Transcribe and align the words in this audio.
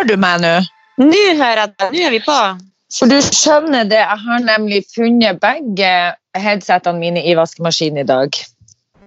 Hører 0.00 0.16
du 0.16 0.20
meg 0.22 0.38
nå? 0.40 0.50
Nå 1.04 1.24
hører 1.36 1.58
jeg 1.60 1.72
det. 1.76 1.86
Nå 1.92 2.04
er 2.08 2.12
vi 2.14 2.18
på. 2.24 2.36
For 2.96 3.10
du 3.12 3.18
skjønner 3.20 3.84
det, 3.84 3.98
jeg 4.00 4.20
har 4.22 4.46
nemlig 4.46 4.78
funnet 4.94 5.36
begge 5.42 5.90
headsetene 6.40 6.96
mine 7.02 7.20
i 7.20 7.34
vaskemaskinen 7.36 8.00
i 8.00 8.04
dag. 8.08 8.38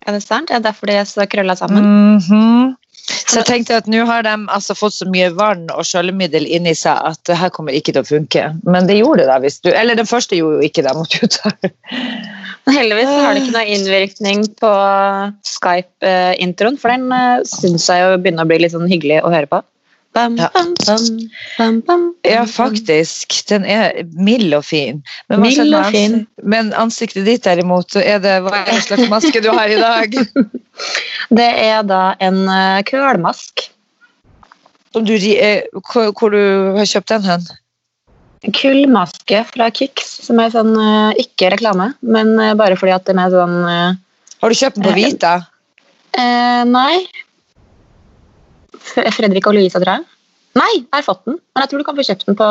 Er 0.05 0.13
det 0.13 0.21
sant? 0.21 0.53
Er 0.53 0.61
det 0.61 0.67
derfor 0.67 0.91
de 0.91 0.99
er 1.01 1.09
så 1.09 1.25
krølla 1.25 1.55
sammen? 1.57 1.89
Mhm. 2.19 2.77
Så 3.09 3.39
jeg 3.39 3.47
tenkte 3.49 3.79
at 3.81 3.89
nå 3.89 4.05
har 4.05 4.21
de 4.23 4.35
altså 4.53 4.77
fått 4.77 4.93
så 4.99 5.09
mye 5.09 5.31
vann 5.33 5.65
og 5.73 5.81
skjøllemiddel 5.89 6.45
inni 6.45 6.75
seg 6.77 7.09
at 7.09 7.19
det 7.25 7.39
her 7.41 7.49
kommer 7.57 7.73
ikke 7.73 7.97
til 7.97 8.03
å 8.03 8.11
funke. 8.11 8.45
Men 8.61 8.85
det 8.85 8.99
gjorde 9.01 9.25
det 9.31 9.41
hvis 9.47 9.59
du 9.65 9.73
Eller 9.73 9.97
den 9.97 10.07
første 10.07 10.37
gjorde 10.37 10.61
jo 10.61 10.69
ikke 10.69 10.85
det. 10.85 10.93
måtte 10.93 11.25
jo 11.25 11.31
ta. 11.33 11.51
Heldigvis 12.69 13.09
har 13.09 13.33
det 13.33 13.41
ikke 13.41 13.57
noe 13.57 13.75
innvirkning 13.79 14.45
på 14.61 14.71
Skype-introen, 15.57 16.77
for 16.79 16.93
den 16.93 17.09
uh, 17.11 17.41
syns 17.49 17.89
jeg 17.89 18.05
jo 18.05 18.21
begynner 18.21 18.45
å 18.45 18.51
bli 18.53 18.61
litt 18.61 18.77
sånn 18.77 18.87
hyggelig 18.87 19.23
å 19.25 19.33
høre 19.33 19.49
på. 19.51 19.65
Bam, 20.13 20.35
Ja. 20.37 20.49
bam, 21.57 21.81
bam, 21.81 22.15
Ja, 22.23 22.45
faktisk. 22.45 23.33
Den 23.49 23.65
er 23.65 24.03
mild 24.13 24.53
og 24.53 24.65
fin. 24.65 25.01
Men, 25.29 25.41
Mild 25.41 25.73
og 25.73 25.87
fin. 25.91 26.27
Men 26.43 26.69
ansiktet 26.77 27.25
ditt 27.25 27.43
derimot, 27.47 27.95
er 27.97 28.19
det, 28.21 28.35
hva 28.45 28.59
er 28.61 28.69
det 28.69 28.83
slags 28.85 29.09
maske 29.09 29.41
du 29.41 29.49
har 29.49 29.73
i 29.73 29.79
dag? 29.79 30.13
Det 31.37 31.49
er 31.63 31.81
da 31.85 32.15
en 32.21 32.43
uh, 32.49 32.81
kølmask. 32.85 33.65
Som 34.93 35.05
du, 35.05 35.13
eh, 35.15 35.63
hvor, 35.89 36.29
du 36.29 36.77
har 36.77 36.85
kjøpt 36.89 37.09
den 37.09 37.25
hen? 37.25 37.45
Kullmaske 38.53 39.41
fra 39.49 39.69
Kix, 39.73 40.19
som 40.27 40.41
er 40.43 40.53
sånn 40.53 40.73
uh, 40.77 41.13
ikke 41.17 41.49
reklame, 41.53 41.93
men 42.05 42.35
bare 42.59 42.77
fordi 42.77 42.93
at 42.93 43.05
den 43.09 43.21
er 43.21 43.33
sånn 43.33 43.57
Har 43.63 44.53
du 44.53 44.59
kjøpt 44.59 44.77
den 44.77 44.85
på 44.89 44.95
Vita? 44.97 45.35
eh, 46.17 46.63
Nei. 46.69 47.05
Fredrik 49.17 49.47
og 49.49 49.57
Louisa, 49.57 49.79
tror 49.79 49.97
jeg. 49.97 50.09
Nei, 50.53 50.73
jeg 50.77 50.93
har 50.93 51.05
fått 51.05 51.23
den, 51.25 51.39
men 51.39 51.63
jeg 51.63 51.71
tror 51.71 51.81
du 51.81 51.85
kan 51.87 51.95
få 51.97 52.05
kjøpt 52.05 52.27
den 52.27 52.37
på 52.37 52.47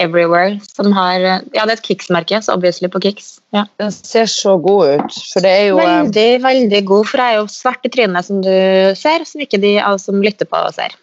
Everywhere. 0.00 0.58
Som 0.66 0.92
har, 0.96 1.22
uh, 1.22 1.46
ja, 1.56 1.64
det 1.64 1.72
er 1.72 1.78
et 1.78 1.86
Kix-merke, 1.86 2.40
så 2.44 2.56
obviously 2.56 2.90
på 2.92 3.00
Kix. 3.04 3.38
Ja. 3.56 3.64
Den 3.80 3.94
ser 3.94 4.28
så 4.30 4.58
god 4.60 4.98
ut. 4.98 5.16
For 5.32 5.44
det 5.44 5.52
er 5.52 5.64
jo 5.70 5.78
eh, 5.80 5.88
Veldig, 5.88 6.28
veldig 6.44 6.82
god, 6.90 7.08
for 7.08 7.22
jeg 7.22 7.32
er 7.32 7.40
jo 7.40 7.48
svart 7.52 7.88
i 7.88 7.92
trynet, 7.92 8.28
som 8.28 8.42
du 8.44 8.52
ser, 8.98 9.24
som 9.28 9.44
ikke 9.44 9.62
de 9.62 9.78
alle 9.80 10.02
som 10.02 10.20
lytter 10.24 10.48
på, 10.50 10.60
ser. 10.76 10.98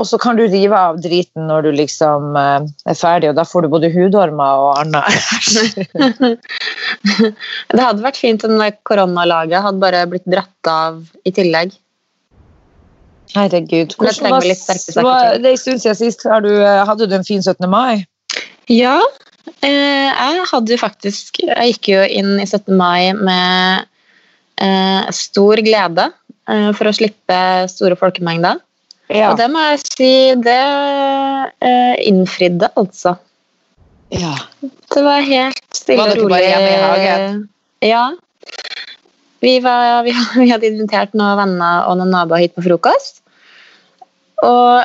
Og 0.00 0.06
så 0.08 0.16
kan 0.18 0.38
du 0.38 0.46
rive 0.46 0.76
av 0.76 1.02
driten 1.04 1.44
når 1.50 1.66
du 1.66 1.70
liksom 1.82 2.38
eh, 2.38 2.70
er 2.88 2.96
ferdig, 2.98 3.32
og 3.32 3.36
da 3.38 3.44
får 3.48 3.66
du 3.66 3.72
både 3.74 3.90
hudormer 3.92 4.64
og 4.64 4.80
annet. 4.80 5.12
Det 7.72 7.82
hadde 7.82 8.04
vært 8.04 8.20
fint 8.20 8.44
om 8.46 8.62
koronalaget 8.88 9.64
hadde 9.66 9.82
bare 9.82 10.06
blitt 10.10 10.26
dratt 10.30 10.70
av 10.70 11.02
i 11.28 11.34
tillegg. 11.34 11.74
Herregud. 13.34 13.94
Hvordan 13.96 14.32
hva- 14.32 14.40
til. 14.42 15.42
det 15.42 15.50
en 15.50 15.56
stund 15.60 15.80
siden 15.82 15.96
sist. 15.98 16.24
Har 16.28 16.40
du, 16.44 16.50
eh, 16.62 16.84
hadde 16.86 17.08
du 17.08 17.14
en 17.16 17.24
fin 17.24 17.42
17. 17.42 17.68
mai? 17.70 18.04
Ja, 18.68 18.98
eh, 19.62 20.10
jeg 20.12 20.44
hadde 20.52 20.78
faktisk 20.78 21.40
Jeg 21.42 21.72
gikk 21.74 21.88
jo 21.88 22.02
inn 22.02 22.38
i 22.40 22.46
17. 22.46 22.76
mai 22.76 23.12
med 23.12 23.86
eh, 24.58 25.10
stor 25.10 25.56
glede 25.64 26.12
eh, 26.48 26.70
for 26.76 26.90
å 26.90 26.94
slippe 26.94 27.40
store 27.72 27.96
folkemengder. 27.96 28.60
Ja. 29.12 29.32
Og 29.32 29.38
det 29.40 29.48
må 29.52 29.60
jeg 29.70 29.80
si, 29.84 30.12
det 30.40 30.60
eh, 31.60 31.94
innfridde, 32.08 32.70
altså. 32.76 33.16
ja. 34.12 34.34
Det 34.92 35.02
var 35.04 35.24
helt 35.24 35.60
stille 35.74 35.98
Var 35.98 36.10
og 36.10 36.14
dere 36.14 36.22
rolig. 36.22 36.32
bare 36.36 36.48
hjemme 36.48 36.70
i 36.70 36.82
hagen? 36.84 37.48
Ja. 37.82 38.04
Vi, 39.42 39.56
var, 39.64 40.02
vi, 40.06 40.12
vi 40.44 40.50
hadde 40.52 40.68
invitert 40.70 41.16
noen 41.18 41.36
venner 41.40 41.88
og 41.88 41.98
noen 41.98 42.12
naboer 42.14 42.44
hit 42.44 42.54
på 42.54 42.64
frokost. 42.64 43.21
Og 44.42 44.84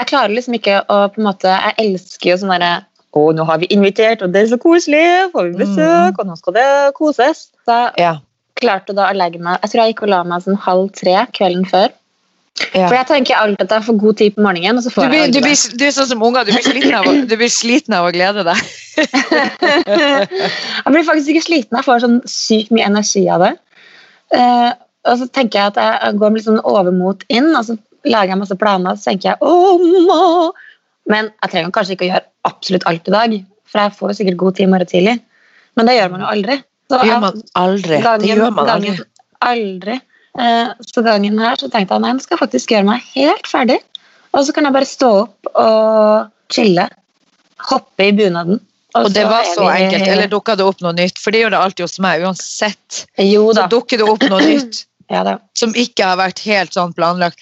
jeg 0.00 0.08
klarer 0.10 0.34
liksom 0.34 0.56
ikke 0.58 0.80
å 0.90 1.04
på 1.12 1.20
en 1.20 1.28
måte 1.28 1.50
Jeg 1.52 1.74
elsker 1.84 2.30
jo 2.32 2.36
sånn 2.40 2.54
derre 2.54 2.72
Å, 3.14 3.24
nå 3.36 3.44
har 3.46 3.60
vi 3.62 3.68
invitert, 3.70 4.24
og 4.24 4.32
det 4.34 4.40
er 4.42 4.48
så 4.50 4.58
koselig! 4.58 5.04
Får 5.30 5.52
vi 5.52 5.58
besøk, 5.60 6.16
og 6.18 6.26
nå 6.26 6.34
skal 6.40 6.56
det 6.56 6.70
koses. 6.96 7.44
Så 7.62 7.76
Ja. 8.00 8.16
klarte 8.58 8.94
da 8.96 9.10
å 9.10 9.14
legge 9.14 9.38
meg 9.38 9.60
Jeg 9.62 9.70
tror 9.70 9.82
jeg 9.84 9.94
gikk 9.94 10.02
og 10.02 10.10
la 10.10 10.24
meg 10.24 10.42
sånn 10.42 10.58
halv 10.58 10.90
tre 10.98 11.14
kvelden 11.36 11.68
før. 11.70 11.92
Ja. 12.74 12.86
For 12.86 12.94
jeg 12.94 13.06
tenker 13.06 13.38
alltid 13.38 13.64
at 13.66 13.72
jeg 13.76 13.86
får 13.88 13.96
god 13.98 14.16
tid 14.18 14.34
på 14.34 14.42
morgenen, 14.42 14.82
Du, 14.82 14.90
får 14.90 15.08
blir, 15.10 15.30
du, 15.30 15.40
blir, 15.42 15.58
du 15.78 15.84
er 15.86 15.94
sånn 15.94 16.06
som 16.06 16.22
unger, 16.22 16.46
du 16.46 16.52
blir 16.54 16.62
sliten 16.62 16.94
av, 16.94 17.08
du 17.26 17.36
blir 17.36 17.50
sliten 17.50 17.96
av 17.98 18.06
å 18.06 18.12
glede 18.14 18.44
deg. 18.46 18.60
jeg 20.84 20.92
blir 20.94 21.06
faktisk 21.06 21.32
ikke 21.32 21.46
sliten, 21.48 21.78
jeg 21.78 21.86
får 21.86 22.04
sånn 22.04 22.20
sykt 22.30 22.70
mye 22.74 22.86
energi 22.86 23.24
av 23.30 23.42
det. 23.42 23.50
Uh, 24.34 24.70
og 25.10 25.18
så 25.20 25.26
tenker 25.34 25.60
jeg 25.60 25.74
at 25.74 25.80
jeg 25.82 26.20
går 26.22 26.36
litt 26.36 26.46
sånn 26.46 26.62
overmot 26.62 27.26
inn, 27.28 27.50
og 27.58 27.66
så 27.66 27.76
lager 28.04 28.32
jeg 28.34 28.38
masse 28.40 28.56
planer, 28.60 28.96
så 28.96 29.10
tenker 29.10 29.30
jeg 29.32 29.38
«Åh! 29.40 30.50
Men 31.10 31.30
jeg 31.42 31.50
trenger 31.52 31.70
kanskje 31.74 31.96
ikke 31.96 32.06
å 32.06 32.10
gjøre 32.12 32.24
absolutt 32.48 32.86
alt 32.90 33.08
i 33.08 33.14
dag, 33.14 33.34
for 33.68 33.80
jeg 33.84 33.96
får 33.98 34.10
jo 34.12 34.16
sikkert 34.20 34.36
god 34.40 34.56
tid 34.56 34.66
i 34.66 34.70
morgen 34.72 34.90
tidlig. 34.90 35.14
Men 35.76 35.86
det 35.90 35.96
gjør 35.98 36.10
man 36.14 36.24
jo 36.24 36.30
aldri. 36.32 36.56
Så 36.88 37.00
Det 37.00 37.08
gjør 37.10 37.20
man 37.24 37.42
aldri. 37.60 37.98
Det 38.02 38.28
gjør 38.30 38.52
man 38.54 38.68
aldri. 38.68 38.90
gangen- 38.90 39.04
aldri. 39.40 40.00
Eh, 40.38 40.68
så 40.94 41.02
gangen 41.04 41.38
her 41.38 41.56
så 41.56 41.68
tenkte 41.70 41.94
jeg 41.94 42.00
nei, 42.04 42.12
nå 42.12 42.20
skal 42.24 42.36
jeg 42.38 42.42
faktisk 42.48 42.72
gjøre 42.74 42.84
meg 42.88 43.02
helt 43.14 43.46
ferdig. 43.50 43.78
Og 44.34 44.44
så 44.46 44.52
kan 44.54 44.64
jeg 44.64 44.72
bare 44.72 44.88
stå 44.90 45.10
opp 45.22 45.50
og 45.54 46.30
chille. 46.50 46.88
Hoppe 47.70 48.08
i 48.08 48.12
bunaden. 48.12 48.60
Og 48.94 49.12
det 49.12 49.24
var 49.26 49.42
så 49.44 49.60
vi- 49.66 49.84
enkelt. 49.84 50.08
Eller 50.08 50.28
dukka 50.28 50.56
det 50.56 50.64
opp 50.66 50.80
noe 50.80 50.92
nytt? 50.92 51.18
For 51.18 51.30
det 51.30 51.40
gjør 51.42 51.50
det 51.50 51.60
alltid 51.60 51.84
hos 51.84 51.98
meg. 51.98 52.22
Uansett 52.22 53.06
Jo 53.18 53.52
da. 53.52 53.66
så 53.66 53.70
dukker 53.70 53.98
det 53.98 54.08
opp 54.08 54.22
noe 54.30 54.40
nytt 54.40 54.84
Ja, 55.10 55.38
som 55.54 55.74
ikke 55.74 56.02
har 56.04 56.16
vært 56.16 56.38
helt 56.46 56.72
sånn 56.72 56.94
planlagt. 56.96 57.36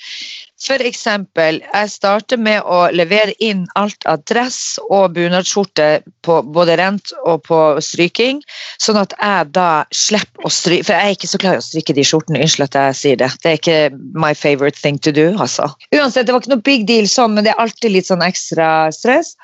Eksempel, 0.71 1.61
jeg 1.63 1.91
starter 1.91 2.39
med 2.39 2.63
å 2.63 2.85
levere 2.95 3.35
inn 3.43 3.65
alt 3.75 4.07
av 4.07 4.23
dress 4.31 4.79
og 4.89 5.15
bunadsskjorte 5.17 6.03
på 6.23 6.37
både 6.55 6.77
rent 6.79 7.13
og 7.27 7.43
på 7.49 7.59
stryking, 7.83 8.43
sånn 8.79 9.01
at 9.01 9.15
jeg 9.19 9.51
da 9.57 9.85
slipper 9.91 10.47
å 10.47 10.51
stryke 10.53 10.87
For 10.87 10.95
jeg 10.95 11.03
er 11.03 11.17
ikke 11.17 11.31
så 11.33 11.41
glad 11.43 11.55
i 11.55 11.63
å 11.63 11.67
stryke 11.67 11.97
de 11.97 12.05
skjortene, 12.07 12.43
unnskyld 12.45 12.69
at 12.69 12.79
jeg 12.79 12.99
sier 13.01 13.17
det. 13.17 13.31
Det 13.43 13.51
er 13.51 13.59
ikke 13.59 13.99
my 14.15 14.33
favorite 14.35 14.79
thing 14.79 14.99
to 14.99 15.11
do, 15.13 15.33
altså. 15.39 15.67
Uansett, 15.95 16.27
det 16.27 16.33
var 16.33 16.41
ikke 16.45 16.55
noe 16.55 16.69
big 16.71 16.87
deal 16.87 17.11
sånn, 17.11 17.35
men 17.35 17.45
det 17.45 17.53
er 17.55 17.63
alltid 17.63 17.97
litt 17.97 18.07
sånn 18.07 18.23
ekstra 18.23 18.93
stress. 18.95 19.35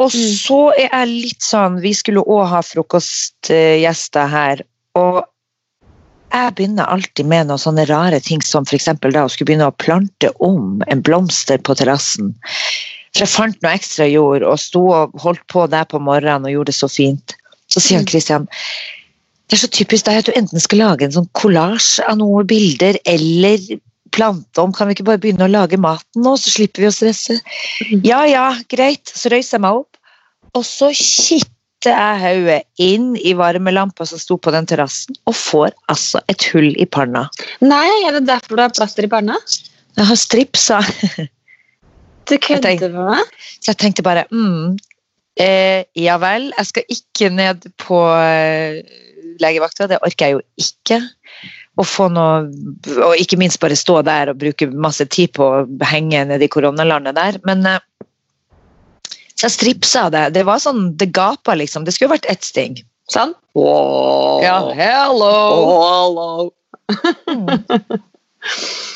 Og 0.00 0.08
Mm. 0.08 0.32
så 0.40 0.72
er 0.72 0.88
jeg 0.88 1.08
litt 1.08 1.42
sånn 1.42 1.80
Vi 1.82 1.92
skulle 1.92 2.24
òg 2.24 2.48
ha 2.48 2.62
frokostgjester 2.64 4.26
her, 4.28 4.62
og 4.96 5.24
jeg 6.32 6.54
begynner 6.56 6.88
alltid 6.88 7.28
med 7.28 7.48
noen 7.48 7.60
sånne 7.60 7.84
rare 7.90 8.20
ting 8.24 8.42
som 8.44 8.64
f.eks. 8.68 8.88
da 9.02 9.24
å 9.24 9.30
skulle 9.32 9.50
begynne 9.50 9.68
å 9.68 9.76
plante 9.82 10.32
om 10.40 10.82
en 10.88 11.04
blomster 11.04 11.58
på 11.58 11.76
terrassen. 11.78 12.32
For 13.12 13.26
jeg 13.26 13.32
fant 13.34 13.62
noe 13.62 13.76
ekstra 13.76 14.08
jord 14.08 14.42
og 14.48 14.58
sto 14.60 14.86
og 14.88 15.16
holdt 15.20 15.44
på 15.52 15.66
der 15.68 15.84
på 15.88 16.00
morgenen 16.00 16.48
og 16.48 16.54
gjorde 16.54 16.72
det 16.72 16.78
så 16.80 16.88
fint. 16.88 17.36
Så 17.68 17.80
sier 17.80 18.00
han 18.00 18.06
Mm. 18.06 18.10
Christian 18.10 18.48
det 19.52 19.58
er 19.58 19.66
så 19.66 19.68
typisk 19.68 20.06
deg 20.06 20.16
at 20.16 20.28
du 20.30 20.32
enten 20.32 20.60
skal 20.64 20.80
lage 20.80 21.04
en 21.04 21.12
sånn 21.12 21.28
kollasj 21.36 22.00
av 22.08 22.16
noen 22.16 22.46
bilder 22.48 22.96
eller 23.04 23.60
plante 24.16 24.62
om. 24.62 24.72
Kan 24.72 24.88
vi 24.88 24.94
ikke 24.96 25.04
bare 25.04 25.20
begynne 25.20 25.44
å 25.44 25.52
lage 25.52 25.76
maten 25.76 26.24
nå, 26.24 26.38
så 26.40 26.48
slipper 26.54 26.80
vi 26.80 26.88
å 26.88 26.94
stresse? 26.94 27.36
Mhm. 27.84 28.00
Ja 28.08 28.22
ja, 28.24 28.46
greit. 28.72 29.12
Så 29.12 29.28
røyser 29.28 29.58
jeg 29.58 29.64
meg 29.66 29.82
opp, 29.82 29.98
og 30.56 30.64
så 30.64 30.88
kitter 31.82 31.98
jeg 31.98 32.20
hodet 32.22 32.62
inn 32.78 33.16
i 33.18 33.32
varmelampa 33.34 34.06
som 34.06 34.20
sto 34.20 34.36
på 34.38 34.52
den 34.54 34.66
terrassen, 34.70 35.16
og 35.26 35.34
får 35.34 35.72
altså 35.90 36.20
et 36.30 36.44
hull 36.52 36.70
i 36.78 36.86
panna. 36.86 37.26
Nei, 37.60 37.88
er 38.06 38.14
det 38.14 38.28
derfor 38.28 38.56
du 38.56 38.62
har 38.62 38.70
plaster 38.70 39.04
i 39.04 39.10
panna? 39.10 39.34
Jeg 39.98 40.06
har 40.06 40.16
stripsa, 40.16 40.80
Du 42.30 42.36
kødder 42.38 42.86
med 42.94 43.08
meg? 43.10 43.30
så 43.58 43.72
jeg 43.72 43.80
tenkte 43.82 44.04
bare 44.06 44.22
mm, 44.30 44.76
eh, 45.42 45.82
Ja 45.98 46.20
vel, 46.22 46.52
jeg 46.54 46.68
skal 46.68 46.84
ikke 46.94 47.30
ned 47.34 47.66
på 47.82 47.98
eh, 48.14 48.78
legevakta, 49.42 49.88
det 49.90 49.98
orker 50.06 50.30
jeg 50.30 50.36
jo 50.36 50.42
ikke. 50.62 51.00
Å 51.80 51.84
få 51.88 52.06
noe, 52.12 52.46
og 53.02 53.18
ikke 53.18 53.40
minst 53.40 53.58
bare 53.58 53.74
stå 53.76 54.04
der 54.06 54.30
og 54.30 54.38
bruke 54.38 54.68
masse 54.70 55.02
tid 55.10 55.32
på 55.34 55.48
å 55.48 55.66
henge 55.90 56.22
nede 56.30 56.46
i 56.46 56.52
koronalandet 56.52 57.18
der. 57.18 57.40
Men 57.48 57.66
eh, 57.66 57.82
jeg 59.42 59.54
stripsa 59.56 60.08
det. 60.14 60.26
Det 60.36 60.44
var 60.48 60.62
sånn, 60.62 60.92
det 60.98 61.10
gapa 61.14 61.56
liksom. 61.58 61.86
Det 61.86 61.94
skulle 61.94 62.14
vært 62.14 62.28
ett 62.32 62.44
sting. 62.46 62.78
Sånn? 63.12 63.34
Ja, 64.42 64.58
hello! 64.78 65.32
Hello. 65.82 66.50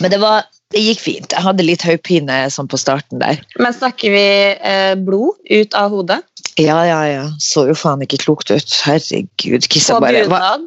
Men 0.00 0.12
det 0.12 0.20
var 0.22 0.46
det 0.74 0.82
gikk 0.82 1.02
fint. 1.02 1.34
Jeg 1.34 1.44
hadde 1.44 1.66
litt 1.66 1.84
hodepine 1.86 2.38
sånn 2.52 2.68
på 2.70 2.78
starten 2.80 3.20
der. 3.22 3.38
Men 3.62 3.74
snakker 3.74 4.10
vi 4.14 4.26
eh, 4.54 4.94
blod 4.98 5.38
ut 5.46 5.76
av 5.78 5.94
hodet? 5.94 6.22
Ja, 6.58 6.80
ja, 6.88 7.02
ja. 7.06 7.26
Så 7.42 7.66
jo 7.68 7.76
faen 7.78 8.02
ikke 8.02 8.18
klokt 8.24 8.50
ut. 8.50 8.78
Herregud. 8.86 9.68
Kissa 9.70 9.98
På 9.98 10.06
bare 10.06 10.24
bunad? 10.26 10.66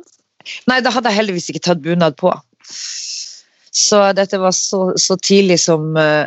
Nei, 0.71 0.79
da 0.85 0.93
hadde 0.93 1.11
jeg 1.11 1.19
heldigvis 1.19 1.49
ikke 1.51 1.65
tatt 1.67 1.83
bunad 1.83 2.15
på. 2.19 2.31
Så 3.75 4.01
dette 4.17 4.39
var 4.41 4.55
så, 4.55 4.93
så 4.97 5.17
tidlig 5.19 5.59
som 5.65 5.97
eh, 5.99 6.25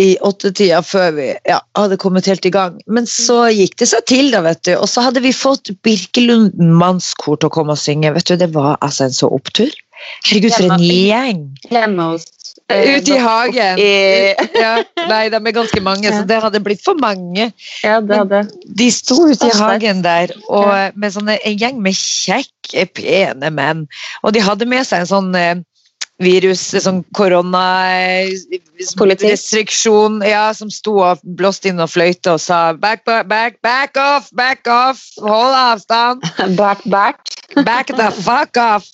i 0.00 0.16
åttetida 0.24 0.80
før 0.86 1.12
vi 1.16 1.28
ja, 1.48 1.58
hadde 1.78 1.98
kommet 2.00 2.28
helt 2.30 2.46
i 2.48 2.52
gang. 2.54 2.78
Men 2.86 3.06
så 3.10 3.44
gikk 3.52 3.76
det 3.82 3.90
seg 3.92 4.04
til, 4.10 4.30
da, 4.34 4.42
vet 4.46 4.62
du. 4.66 4.74
Og 4.78 4.88
så 4.90 5.04
hadde 5.06 5.22
vi 5.24 5.34
fått 5.36 5.72
Birkelund 5.84 6.58
mannskor 6.58 7.40
til 7.40 7.50
å 7.50 7.54
komme 7.54 7.76
og 7.76 7.82
synge. 7.82 8.12
Vet 8.16 8.30
du, 8.30 8.36
Det 8.40 8.52
var 8.54 8.78
altså 8.80 9.08
en 9.08 9.16
så 9.16 9.30
opptur. 9.32 9.72
Herregud, 10.26 10.54
for 10.56 10.72
en 10.74 10.82
gjeng! 10.82 11.42
Hjemme 11.70 12.06
hos 12.10 12.24
eh, 12.72 12.96
Ute 12.96 13.14
i 13.14 13.18
hagen. 13.22 13.78
I, 13.78 13.90
Ja, 14.58 14.72
nei, 15.10 15.26
de 15.30 15.38
er 15.38 15.54
ganske 15.54 15.82
mange, 15.84 16.10
så 16.10 16.24
det 16.26 16.40
hadde 16.42 16.62
blitt 16.64 16.82
for 16.82 16.98
mange. 16.98 17.52
ja, 17.84 18.00
det 18.02 18.18
hadde 18.24 18.42
De 18.66 18.88
sto 18.94 19.20
ute 19.28 19.50
i 19.50 19.58
hagen 19.60 20.02
der 20.02 20.34
og 20.48 20.96
med 20.98 21.14
sånne, 21.14 21.38
en 21.46 21.58
gjeng 21.58 21.82
med 21.84 21.98
kjekke, 21.98 22.88
pene 22.96 23.52
menn. 23.54 23.86
Og 24.24 24.34
de 24.34 24.42
hadde 24.42 24.66
med 24.66 24.88
seg 24.88 25.04
en 25.04 25.12
sånn 25.12 25.30
eh, 25.38 25.60
virus, 26.22 26.62
sånn 26.84 27.02
Politikk. 27.14 28.96
koronarestriksjon, 28.96 30.20
ja, 30.26 30.48
som 30.56 30.70
sto 30.72 30.96
og 31.02 31.20
blåste 31.38 31.68
inn 31.72 31.80
og 31.82 31.90
fløyte 31.92 32.34
og 32.36 32.40
sa 32.42 32.72
back, 32.78 33.04
back, 33.06 33.60
back, 33.62 33.96
off, 34.00 34.30
back 34.38 34.66
off, 34.70 35.04
hold 35.20 35.54
avstand, 35.58 36.22
back, 36.60 36.82
back. 36.86 37.16
back 37.64 37.86
the 37.96 38.10
fuck 38.22 38.56
off. 38.60 38.88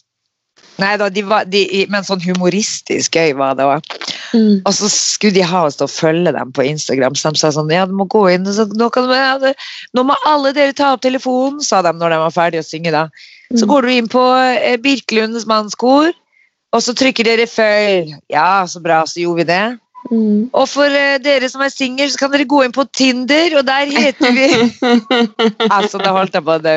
Nei 0.79 0.93
da, 0.97 1.09
de 1.11 1.25
var, 1.27 1.43
de, 1.51 1.65
men 1.91 2.05
sånn 2.07 2.21
humoristisk 2.23 3.17
gøy 3.19 3.33
var 3.35 3.57
det 3.59 3.65
òg. 3.67 3.83
Mm. 4.31 4.61
Og 4.63 4.75
så 4.77 4.87
skulle 4.93 5.35
de 5.35 5.43
ha 5.43 5.65
oss 5.67 5.75
til 5.81 5.89
å 5.89 5.91
følge 5.91 6.31
dem 6.37 6.53
på 6.55 6.63
Instagram. 6.69 7.17
Så 7.19 7.33
de 7.35 7.41
sa 7.41 7.51
sånn, 7.57 7.73
ja, 7.75 7.83
du 7.91 7.97
må 7.99 8.07
gå 8.07 8.23
inn, 8.31 8.47
så 8.47 8.63
nå, 8.71 8.87
kan 8.95 9.09
du, 9.11 9.49
nå 9.99 10.05
må 10.07 10.15
alle 10.29 10.53
dere 10.55 10.77
ta 10.79 10.93
opp 10.95 11.03
telefonen, 11.03 11.59
sa 11.67 11.83
de 11.83 11.91
når 11.99 12.15
de 12.15 12.21
var 12.23 12.37
ferdige 12.37 12.63
å 12.63 12.69
synge. 12.69 12.95
da. 12.95 13.09
Så 13.57 13.65
Mm. 13.65 13.69
går 13.73 13.83
du 13.83 13.89
inn 13.97 14.09
på 14.13 14.23
eh, 14.39 14.77
Birkelunds 14.79 15.47
mannskor, 15.51 16.13
og 16.75 16.85
så 16.85 16.95
trykker 16.97 17.25
dere 17.25 17.47
følg. 17.51 18.15
Ja, 18.33 18.67
så 18.69 18.83
bra, 18.85 19.03
så 19.09 19.23
gjorde 19.23 19.43
vi 19.43 19.49
det. 19.49 19.67
Mm. 20.09 20.49
Og 20.57 20.65
for 20.71 20.89
uh, 20.89 21.17
dere 21.21 21.49
som 21.51 21.63
er 21.65 21.73
singel, 21.75 22.09
så 22.13 22.21
kan 22.23 22.33
dere 22.33 22.47
gå 22.49 22.63
inn 22.65 22.73
på 22.73 22.85
Tinder, 22.97 23.59
og 23.59 23.67
der 23.69 23.91
heter 23.93 24.33
vi 24.33 24.47
Altså, 25.75 25.99
da 26.01 26.15
holdt 26.17 26.39
jeg 26.39 26.47
på 26.47 26.55
å 26.55 26.63
dø. 26.63 26.77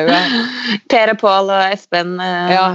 Per 0.92 1.14
og 1.14 1.20
Pål 1.22 1.52
og 1.54 1.72
Espen 1.72 2.18
uh, 2.20 2.52
Ja. 2.52 2.66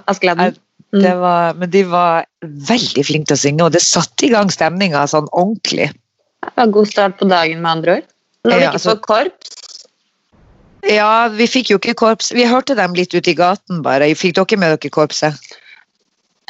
Askeladden. 0.00 0.58
Det 0.90 1.12
var, 1.20 1.54
men 1.54 1.70
de 1.70 1.84
var 1.86 2.24
veldig 2.42 3.04
flinke 3.06 3.30
til 3.30 3.36
å 3.36 3.42
synge, 3.44 3.66
og 3.68 3.74
det 3.76 3.82
satte 3.84 4.26
i 4.26 4.32
gang 4.32 4.50
stemninga 4.50 5.04
sånn 5.10 5.28
ordentlig. 5.30 5.92
Det 6.42 6.50
var 6.56 6.72
god 6.74 6.90
start 6.90 7.18
på 7.20 7.28
dagen, 7.30 7.60
med 7.62 7.70
andre 7.76 7.98
ord. 8.00 8.08
Når 8.42 8.50
vi 8.56 8.62
Ja, 8.62 8.70
ikke 8.70 8.80
altså- 8.80 8.90
får 8.90 9.00
korps 9.06 9.56
Ja, 10.88 11.28
vi 11.28 11.46
fikk 11.46 11.70
jo 11.70 11.78
ikke 11.78 11.94
korps. 11.94 12.32
Vi 12.32 12.46
hørte 12.48 12.74
dem 12.74 12.94
litt 12.96 13.14
ute 13.14 13.30
i 13.30 13.36
gaten, 13.36 13.82
bare. 13.84 14.08
Fikk 14.16 14.34
dere 14.34 14.58
med 14.58 14.80
dere 14.80 14.90
korpset? 14.90 15.36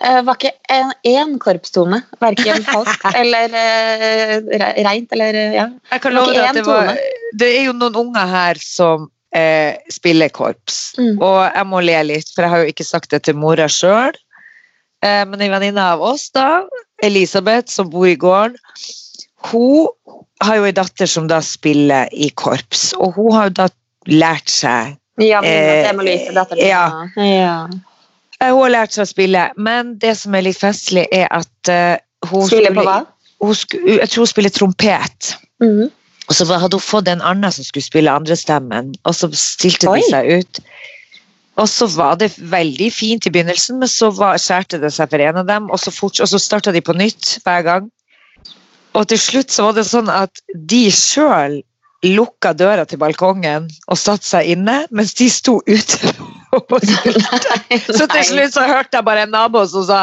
Eh, 0.05 0.20
var 0.26 0.38
ikke 0.38 0.52
en, 0.73 0.93
én 1.06 1.37
korpstone. 1.43 2.02
Verken 2.23 2.64
falskt 2.73 3.06
eller 3.14 3.55
uh, 3.55 4.50
reint 4.87 5.12
eller 5.17 5.38
eh, 5.38 5.56
ja. 5.58 5.69
Jeg 5.93 6.05
kan 6.05 6.17
love 6.17 6.35
deg 6.35 6.44
at 6.49 6.58
det, 6.58 6.67
var, 6.69 6.93
det 7.41 7.50
er 7.58 7.67
jo 7.69 7.76
noen 7.76 7.99
unger 8.05 8.31
her 8.31 8.61
som 8.62 9.08
eh, 9.37 9.76
spiller 9.93 10.32
korps. 10.35 10.91
Mm. 10.99 11.19
Og 11.19 11.38
jeg 11.47 11.69
må 11.70 11.82
le 11.85 11.99
litt, 12.12 12.32
for 12.35 12.47
jeg 12.47 12.55
har 12.55 12.64
jo 12.64 12.75
ikke 12.75 12.88
sagt 12.88 13.14
det 13.14 13.25
til 13.29 13.38
mora 13.38 13.69
sjøl. 13.70 14.17
Eh, 15.05 15.25
men 15.29 15.41
en 15.41 15.55
venninne 15.55 15.91
av 15.94 16.02
oss, 16.05 16.29
da, 16.37 16.64
Elisabeth, 17.05 17.73
som 17.73 17.88
bor 17.93 18.08
i 18.08 18.19
gården, 18.20 18.58
hun 19.49 19.88
har 20.44 20.58
jo 20.58 20.67
en 20.69 20.76
datter 20.76 21.08
som 21.08 21.29
da 21.31 21.38
spiller 21.44 22.11
i 22.12 22.29
korps. 22.37 22.91
Og 23.00 23.17
hun 23.17 23.32
har 23.37 23.49
jo 23.49 23.56
da 23.62 23.70
lært 24.11 24.49
seg 24.52 24.97
Ja, 25.20 25.43
men 25.44 25.50
Eh, 25.52 25.93
Louise, 25.93 26.32
ja. 26.56 26.85
min. 27.17 27.26
Ja. 27.26 27.69
Eh, 28.41 28.51
Hun 28.51 28.63
har 28.65 28.75
lært 28.75 28.97
seg 28.97 29.07
å 29.07 29.11
spille, 29.11 29.47
men 29.61 29.97
det 30.03 30.17
som 30.21 30.35
er 30.35 30.47
litt 30.49 30.61
festlig, 30.61 31.07
er 31.13 31.29
at 31.35 31.73
eh, 31.73 31.97
hun 32.31 32.47
Spiller 32.49 32.77
på 32.77 32.87
hva? 32.87 33.01
Hun 33.41 33.57
jeg 33.57 34.09
tror 34.13 34.27
hun 34.27 34.31
spiller 34.35 34.53
trompet. 34.53 35.35
Mm. 35.65 35.89
Og 36.29 36.37
så 36.37 36.47
hadde 36.47 36.77
hun 36.77 36.85
fått 36.85 37.09
en 37.11 37.25
annen 37.25 37.53
som 37.53 37.67
skulle 37.67 37.87
spille 37.87 38.13
andrestemmen, 38.13 38.93
og 39.05 39.17
så 39.17 39.31
stilte 39.35 39.89
Oi. 39.91 40.01
de 40.01 40.11
seg 40.13 40.33
ut. 40.41 40.61
Og 41.61 41.69
så 41.69 41.89
var 41.93 42.21
det 42.21 42.31
veldig 42.39 42.89
fint 42.95 43.27
i 43.27 43.33
begynnelsen, 43.33 43.81
men 43.81 43.91
så 43.91 44.13
var, 44.15 44.39
skjærte 44.41 44.79
det 44.81 44.93
seg 44.95 45.11
for 45.13 45.25
en 45.25 45.41
av 45.43 45.49
dem, 45.49 45.67
og 45.69 45.81
så, 45.83 45.93
fort, 45.93 46.21
så 46.21 46.41
starta 46.41 46.73
de 46.73 46.85
på 46.85 46.95
nytt 46.97 47.41
hver 47.45 47.65
gang. 47.67 47.91
Og 48.97 49.09
til 49.11 49.21
slutt 49.21 49.53
så 49.55 49.69
var 49.69 49.77
det 49.77 49.87
sånn 49.89 50.09
at 50.11 50.41
de 50.55 50.87
sjøl 50.95 51.61
lukka 52.07 52.55
døra 52.57 52.87
til 52.89 53.01
balkongen 53.01 53.69
og 53.91 53.99
satte 54.01 54.27
seg 54.27 54.55
inne, 54.55 54.85
mens 54.91 55.13
de 55.19 55.29
sto 55.31 55.59
ute. 55.69 56.15
så 57.99 58.06
til 58.11 58.25
slutt 58.26 58.56
så 58.56 58.67
hørte 58.67 58.99
jeg 58.99 59.06
bare 59.06 59.26
en 59.26 59.35
nabo 59.35 59.62
som 59.70 59.85
sa 59.87 60.00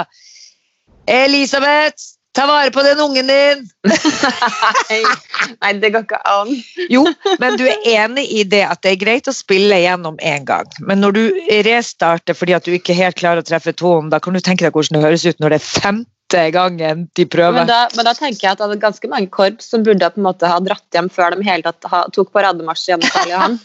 Elisabeth, 1.08 2.04
ta 2.36 2.46
vare 2.50 2.72
på 2.72 2.84
den 2.84 3.00
ungen 3.00 3.30
din! 3.32 3.64
Nei, 3.88 5.00
nei, 5.62 5.72
det 5.82 5.94
går 5.94 6.04
ikke 6.04 6.20
an. 6.28 6.52
Jo, 6.92 7.06
men 7.40 7.56
du 7.60 7.64
er 7.68 7.88
enig 7.94 8.28
i 8.36 8.44
det 8.44 8.66
at 8.68 8.84
det 8.84 8.94
er 8.94 9.00
greit 9.06 9.30
å 9.32 9.36
spille 9.36 9.80
gjennom 9.82 10.20
én 10.20 10.46
gang. 10.48 10.68
Men 10.84 11.02
når 11.04 11.16
du 11.16 11.24
restarter 11.68 12.38
fordi 12.38 12.58
at 12.58 12.68
du 12.68 12.76
ikke 12.76 12.98
helt 12.98 13.20
klarer 13.20 13.42
å 13.44 13.48
treffe 13.48 13.74
tonen, 13.80 14.12
da 14.12 14.20
kan 14.20 14.36
du 14.36 14.44
tenke 14.44 14.68
deg 14.68 14.76
hvordan 14.76 15.00
det 15.00 15.06
høres 15.08 15.26
ut 15.26 15.40
når 15.44 15.56
det 15.56 15.62
er 15.62 15.72
femte 15.72 16.12
gangen 16.34 17.08
de 17.16 17.26
prøver. 17.26 17.54
Men 17.56 17.68
da, 17.70 17.88
men 17.96 18.06
da 18.06 18.14
tenker 18.14 18.44
jeg 18.44 18.52
at 18.52 18.58
det 18.60 18.66
hadde 18.66 18.80
ganske 18.82 19.08
mange 19.12 19.30
korps 19.32 19.70
som 19.72 19.84
burde 19.84 20.10
på 20.12 20.20
en 20.20 20.24
måte 20.26 20.48
ha 20.50 20.60
dratt 20.64 20.86
hjem 20.94 21.08
før 21.10 21.36
de 21.36 21.44
hele 21.48 21.64
tatt 21.64 21.86
ha, 21.92 22.02
tok 22.14 22.32
parademarsj 22.36 22.90
gjennom 22.90 23.10
Karl 23.14 23.30
Johan. 23.32 23.56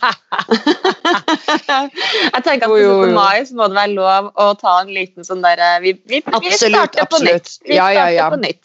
jeg 2.37 2.43
tenker 2.45 2.67
at 2.67 2.71
på 2.71 2.79
Jo, 2.79 2.85
jo, 2.85 3.01
17. 3.09 3.17
mai 3.17 3.47
så 3.49 3.55
må 3.59 3.69
det 3.71 3.77
være 3.81 3.97
lov 3.97 4.31
å 4.35 4.53
ta 4.61 4.77
en 4.83 4.93
liten 4.95 5.23
sånn 5.27 5.43
derre 5.45 5.73
vi, 5.83 5.91
vi, 6.07 6.19
vi 6.23 6.55
starter 6.55 7.05
på 7.11 7.19
nytt. 7.25 7.57
Vi 7.67 7.75
Ja, 7.81 7.89
ja, 7.95 8.07
ja. 8.15 8.29
på 8.33 8.39
nytt. 8.43 8.65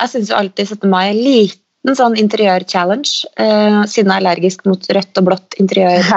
Jeg 0.00 0.08
syns 0.10 0.28
jo 0.32 0.36
alltid 0.40 0.64
17. 0.78 0.90
mai 0.90 1.04
er 1.04 1.12
en 1.12 1.22
liten 1.22 1.60
sånn 2.00 2.16
interiør-challenge, 2.18 3.10
eh, 3.36 3.80
siden 3.84 4.10
jeg 4.10 4.16
er 4.16 4.20
allergisk 4.22 4.64
mot 4.66 4.82
rødt 4.96 5.14
og 5.20 5.24
blått 5.30 5.50
interiør. 5.62 6.02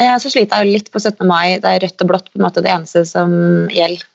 Eh, 0.00 0.08
så 0.16 0.30
sliter 0.32 0.62
jeg 0.62 0.64
jo 0.64 0.72
litt 0.78 0.86
på 0.88 0.96
17. 1.02 1.18
mai. 1.28 1.58
Det 1.60 1.68
er 1.68 1.82
rødt 1.84 2.00
og 2.00 2.08
blått 2.08 2.30
på 2.32 2.38
en 2.40 2.46
måte 2.46 2.62
det 2.64 2.70
eneste 2.72 3.02
som 3.04 3.28
gjelder. 3.68 4.06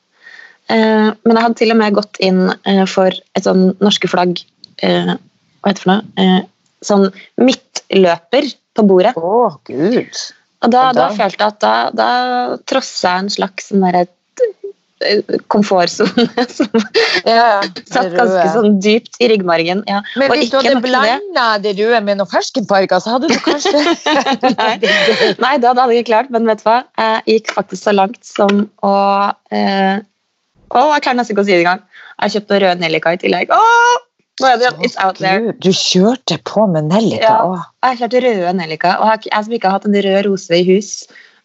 Eh, 0.68 1.08
men 1.24 1.38
jeg 1.38 1.44
hadde 1.46 1.58
til 1.62 1.72
og 1.72 1.80
med 1.80 1.96
gått 1.96 2.20
inn 2.24 2.42
eh, 2.68 2.84
for 2.90 3.08
et 3.08 3.46
sånn 3.46 3.70
norske 3.80 4.10
flagg 4.10 4.36
eh, 4.84 5.14
Hva 5.16 5.70
heter 5.70 5.78
det 5.78 5.84
for 5.84 5.92
noe? 5.94 6.42
Sånn 6.84 7.08
midtløper 7.40 8.52
på 8.76 8.84
bordet. 8.86 9.16
Å, 9.16 9.48
gud. 9.66 10.20
Og 10.62 10.70
da, 10.74 10.90
da 10.94 11.08
følte 11.14 11.40
jeg 11.42 11.54
at 11.54 11.58
da, 11.64 11.72
da 11.94 12.10
trossa 12.68 13.16
jeg 13.16 13.24
en 13.24 13.32
slags 13.32 13.72
sånn 13.72 13.82
derre 13.86 14.06
komfortsone 15.46 16.44
som 16.56 16.72
satt 17.86 18.14
ganske 18.14 18.46
sånn 18.54 18.78
dypt 18.82 19.18
i 19.22 19.28
ryggmargen. 19.30 19.84
Ja. 19.90 20.00
Men 20.18 20.32
hvis 20.34 20.50
du 20.50 20.58
hadde 20.58 20.80
blanda 20.82 21.46
det 21.62 21.76
røde 21.78 22.00
med 22.06 22.18
noen 22.20 22.30
ferskenparker, 22.30 23.02
så 23.02 23.16
hadde 23.16 23.30
du 23.30 23.38
kanskje 23.44 23.78
Nei. 23.78 24.74
Nei, 25.44 25.54
det 25.62 25.70
hadde 25.70 25.88
jeg 25.92 26.02
ikke 26.02 26.10
klart, 26.10 26.32
men 26.34 26.50
vet 26.50 26.62
du 26.62 26.68
hva? 26.68 26.80
Jeg 26.98 27.38
gikk 27.38 27.54
faktisk 27.60 27.86
så 27.86 27.94
langt 27.94 28.20
som 28.26 28.64
å 28.86 28.94
eh, 29.54 30.02
Å, 30.68 30.82
jeg 30.94 31.04
klarer 31.04 31.20
nesten 31.20 31.34
ikke 31.34 31.44
å 31.44 31.48
si 31.48 31.54
det 31.54 31.62
engang. 31.62 31.86
Jeg 32.18 32.34
kjøpte 32.36 32.60
rød 32.64 32.84
nellika 32.84 33.14
i 33.14 33.20
tillegg. 33.22 33.54
Åh! 33.54 33.96
Nå 34.38 34.46
er 34.46 34.60
det, 34.60 34.68
it's 34.86 34.98
out 35.02 35.18
there. 35.18 35.54
Du 35.58 35.70
kjørte 35.74 36.38
på 36.46 36.66
med 36.70 36.90
nellika. 36.92 37.32
Ja. 37.32 37.64
Jeg 37.88 37.98
kjørte 38.02 38.22
røde 38.22 38.52
nellika, 38.60 38.94
og 39.02 39.10
jeg, 39.10 39.32
jeg 39.32 39.46
som 39.46 39.56
ikke 39.56 39.70
har 39.70 39.80
hatt 39.80 39.88
en 39.88 39.98
rød 40.06 40.20
rose 40.28 40.54
i 40.54 40.66
hus 40.68 40.92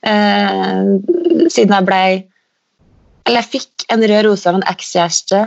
eh, 0.06 0.94
siden 1.50 1.74
jeg 1.74 1.88
ble 1.88 2.03
Eller 3.24 3.39
jeg 3.39 3.51
fikk 3.56 3.86
en 3.94 4.06
rød 4.12 4.27
rose 4.27 4.50
av 4.50 4.60
en 4.60 4.65
ekskjæreste 4.70 5.42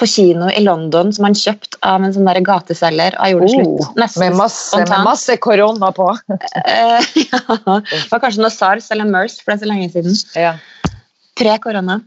på 0.00 0.08
kino 0.08 0.48
i 0.48 0.62
London 0.64 1.10
som 1.12 1.26
han 1.28 1.36
kjøpte 1.36 1.76
av 1.86 2.00
en 2.02 2.14
sånn 2.14 2.28
der 2.28 2.40
gateselger. 2.44 3.16
Og 3.20 3.26
jeg 3.28 3.34
gjorde 3.34 3.46
det 3.46 3.54
slutt. 3.54 3.82
Oh, 3.84 3.90
Nesten 4.00 4.24
med, 4.24 4.38
masse, 4.38 4.80
med 4.80 5.04
masse 5.04 5.36
korona 5.44 5.90
på. 5.96 6.06
Eh, 6.64 7.10
ja. 7.26 7.42
Det 7.84 8.06
var 8.10 8.22
kanskje 8.22 8.42
noe 8.42 8.54
SARS 8.54 8.88
eller 8.94 9.10
MERS 9.10 9.38
for 9.42 9.52
det 9.52 9.58
er 9.58 9.66
så 9.66 9.70
lenge 9.70 9.90
siden. 9.92 10.16
Ja. 10.40 10.54
Pre-korona. 11.38 12.00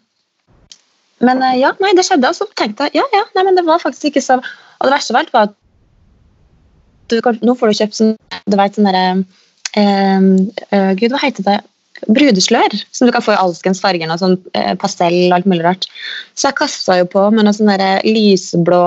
Men 1.23 1.43
eh, 1.45 1.59
ja, 1.61 1.73
nei, 1.83 1.93
det 1.97 2.05
skjedde, 2.07 2.29
og 2.29 2.37
så 2.37 2.47
tenkte 2.59 2.89
jeg 2.89 3.01
ja, 3.01 3.07
ja, 3.15 3.25
nei, 3.37 3.45
men 3.47 3.59
det 3.59 3.65
var 3.67 3.81
faktisk 3.81 4.11
ikke 4.11 4.23
så 4.23 4.39
Og 4.39 4.87
det 4.87 4.93
verste 4.95 5.15
av 5.15 5.21
alt 5.21 5.35
var 5.35 5.49
at 5.49 5.59
du, 7.11 7.19
nå 7.45 7.55
får 7.59 7.71
du 7.71 7.79
kjøpt 7.81 7.99
sånn 7.99 8.15
Du 8.49 8.57
vet 8.59 8.77
sånn 8.77 8.89
derre 8.89 9.05
eh, 9.79 10.25
uh, 10.73 10.91
Gud, 10.99 11.13
hva 11.13 11.21
heter 11.23 11.45
det? 11.47 11.59
Brudeslør, 12.03 12.73
som 12.91 13.07
du 13.07 13.13
kan 13.15 13.23
få 13.23 13.31
i 13.31 13.39
alskens 13.39 13.79
farger. 13.79 14.09
Noe 14.09 14.19
sånn 14.19 14.33
eh, 14.57 14.73
pastell 14.79 15.29
og 15.29 15.37
alt 15.37 15.45
mulig 15.47 15.63
rart. 15.63 15.85
Så 16.35 16.49
jeg 16.49 16.57
kasta 16.57 16.97
jo 16.99 17.05
på 17.07 17.21
med 17.31 17.47
noe 17.47 17.55
sånn 17.55 17.69
derre 17.71 18.01
lyseblå 18.03 18.81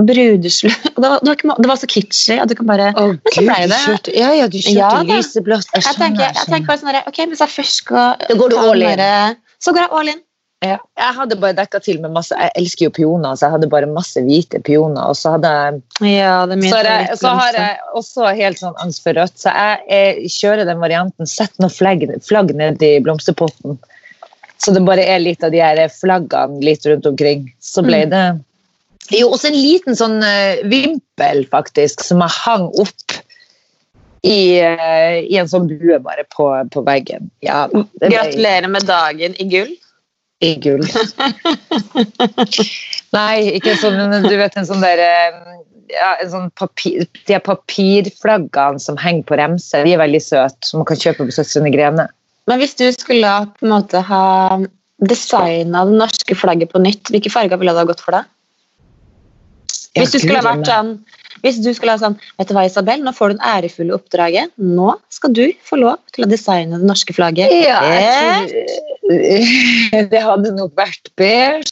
brudeslør. 0.00 0.76
Det 0.96 1.10
det, 1.26 1.34
var 1.44 1.60
det 1.60 1.68
var 1.68 1.80
så 1.80 1.88
kitschy 1.88 2.38
at 2.40 2.48
du 2.48 2.54
kan 2.56 2.68
bare 2.68 2.90
oh, 2.96 3.12
Men 3.12 3.34
så 3.34 3.44
ble 3.44 3.58
det- 3.68 3.80
kjørte, 3.84 4.14
ja, 4.16 4.30
ja, 4.36 4.46
du 4.48 4.56
kjørte 4.58 4.76
Ja, 4.78 5.02
lyseblått. 5.08 5.68
Jeg 5.74 5.84
jeg 5.84 6.00
tenker, 6.00 6.24
jeg 6.24 6.36
jeg 6.36 6.52
tenker 6.52 6.70
bare 6.72 6.80
sånn 6.80 6.92
der, 6.92 7.02
ok, 7.10 7.20
Hvis 7.32 7.44
jeg 7.44 7.54
først 7.58 7.82
skal 7.82 8.16
Da 8.22 8.38
går 8.40 8.54
du 8.54 8.56
all 8.60 8.86
in. 8.86 9.04
Så 9.60 9.72
går 9.76 9.84
jeg 9.86 9.92
all 10.00 10.12
in. 10.14 10.22
Ja. 10.64 10.78
Jeg 10.96 11.14
hadde 11.18 11.36
bare 11.36 11.52
dekka 11.52 11.82
til 11.84 11.98
med 12.00 12.14
masse 12.14 12.32
Jeg 12.32 12.48
elsker 12.56 12.86
jo 12.86 12.92
pioner, 12.96 13.36
så 13.36 13.44
jeg 13.44 13.54
hadde 13.58 13.68
bare 13.68 13.88
masse 13.90 14.22
hvite 14.24 14.62
pioner. 14.64 15.10
Og 15.10 15.18
så 15.18 15.34
hadde 15.34 15.50
Ja, 16.00 16.46
det 16.48 16.56
så 16.64 16.78
har 16.80 16.88
jeg, 16.88 17.18
så 17.20 17.34
har 17.36 17.58
jeg 17.58 17.76
også 18.00 18.30
helt 18.38 18.62
sånn 18.62 18.80
angst 18.82 19.04
for 19.04 19.18
rødt, 19.18 19.36
så 19.42 19.52
jeg, 19.52 19.84
jeg 19.92 20.32
kjører 20.32 20.64
den 20.68 20.80
varianten. 20.80 21.28
Sett 21.28 21.52
noe 21.60 21.72
flagg, 21.72 22.06
flagg 22.24 22.54
ned 22.56 22.80
i 22.82 22.96
blomsterpotten. 23.04 23.76
Så 24.56 24.72
det 24.72 24.86
bare 24.88 25.04
er 25.04 25.20
litt 25.20 25.44
av 25.44 25.52
de 25.52 25.60
her 25.60 25.82
flaggene 25.92 26.64
litt 26.64 26.86
rundt 26.88 27.06
omkring. 27.06 27.50
Så 27.60 27.84
ble 27.84 28.06
Mm. 28.06 28.10
det 28.14 29.20
Jo, 29.20 29.28
også 29.30 29.52
en 29.52 29.60
liten 29.60 29.94
sånn 29.94 30.22
eh, 30.24 30.64
vimpel, 30.66 31.44
faktisk, 31.52 32.00
som 32.02 32.24
jeg 32.24 32.32
hang 32.42 32.64
opp 32.80 33.20
i, 34.26 34.58
eh, 34.58 35.20
i 35.20 35.36
en 35.38 35.46
sånn 35.46 35.68
bue 35.70 36.00
bare 36.02 36.24
på, 36.32 36.48
på 36.72 36.82
veggen. 36.82 37.30
Ja, 37.44 37.68
Gratulerer 38.00 38.66
med 38.72 38.88
dagen 38.88 39.36
i 39.38 39.46
gull. 39.52 39.76
I 40.44 40.52
gull. 40.60 40.84
Nei, 43.16 43.56
ikke 43.56 43.76
sånn, 43.80 43.98
du 44.26 44.36
vet 44.36 44.58
en 44.58 44.68
sånn 44.68 44.84
der 44.84 45.00
eh, 45.00 45.38
ja, 45.92 46.12
en 46.20 46.30
sånn 46.32 46.50
papir, 46.58 47.06
De 47.28 47.38
papirflaggene 47.40 48.82
som 48.82 48.98
henger 49.00 49.26
på 49.28 49.38
remser, 49.40 49.86
de 49.86 49.94
er 49.96 50.02
veldig 50.02 50.22
søte, 50.22 50.60
som 50.66 50.82
man 50.82 50.88
kan 50.90 51.00
kjøpe 51.00 51.28
på 51.28 51.36
Søstrene 51.36 51.72
Grene. 51.74 52.08
Men 52.46 52.60
hvis 52.62 52.76
du 52.78 52.86
skulle 52.94 53.32
på 53.56 53.66
en 53.66 53.74
måte 53.74 54.02
ha 54.06 54.24
designa 55.06 55.84
det 55.88 55.98
norske 56.00 56.36
flagget 56.38 56.72
på 56.72 56.82
nytt, 56.82 57.10
hvilke 57.12 57.32
farger 57.32 57.60
ville 57.60 57.74
det 57.74 57.84
ha 57.84 57.88
gått 57.88 58.04
for 58.04 58.16
deg? 58.16 58.28
Hvis 59.96 60.12
du 60.12 60.20
skulle 60.20 60.42
ha 60.42 60.46
vært 60.46 60.68
sånn 60.68 60.98
hvis 61.44 61.60
du 61.64 61.70
skulle 61.76 61.94
ha 61.96 62.00
sånn 62.00 62.16
Vet 62.38 62.50
du 62.50 62.54
hva, 62.56 62.66
Isabel, 62.68 63.02
nå 63.04 63.12
får 63.16 63.32
du 63.32 63.38
det 63.38 63.48
ærefulle 63.50 63.96
oppdraget. 63.96 64.52
Nå 64.56 64.94
skal 65.12 65.34
du 65.36 65.44
få 65.66 65.78
lov 65.80 65.98
til 66.14 66.26
å 66.26 66.30
designe 66.30 66.80
det 66.80 66.88
norske 66.88 67.16
flagget. 67.16 67.52
Ja, 67.64 67.80
tror, 68.44 70.06
det 70.12 70.22
hadde 70.22 70.54
nok 70.56 70.72
vært 70.78 71.12
beige. 71.18 71.64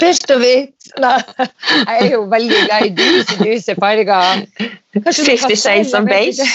Beige 0.00 0.34
og 0.34 0.40
hvitt. 0.40 0.90
Jeg 0.96 1.98
er 1.98 2.10
jo 2.12 2.22
veldig 2.30 2.62
glad 2.68 2.86
i 2.86 2.94
dyse, 2.96 3.38
dyse 3.42 3.76
farger. 3.80 4.46
Fifty 5.02 5.56
Shades 5.58 5.94
of 5.96 6.08
Beige. 6.08 6.46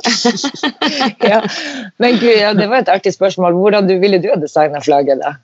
ja. 1.30 1.42
Men 2.00 2.18
gud, 2.18 2.32
ja, 2.32 2.54
det 2.56 2.68
var 2.70 2.82
et 2.82 2.92
artig 2.92 3.12
spørsmål. 3.14 3.52
Hvordan 3.60 3.88
du, 3.88 3.98
ville 4.00 4.20
du 4.22 4.30
ha 4.32 4.38
designa 4.40 4.80
flagget? 4.84 5.20
da? 5.22 5.36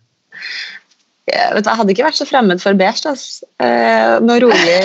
Jeg, 1.26 1.46
vet, 1.56 1.66
jeg 1.66 1.78
hadde 1.80 1.90
ikke 1.90 2.04
vært 2.06 2.18
så 2.20 2.26
fremmed 2.28 2.60
for 2.62 2.78
beige. 2.78 3.10
Altså. 3.10 3.46
Eh, 3.58 4.12
noe 4.22 4.38
rolig 4.44 4.76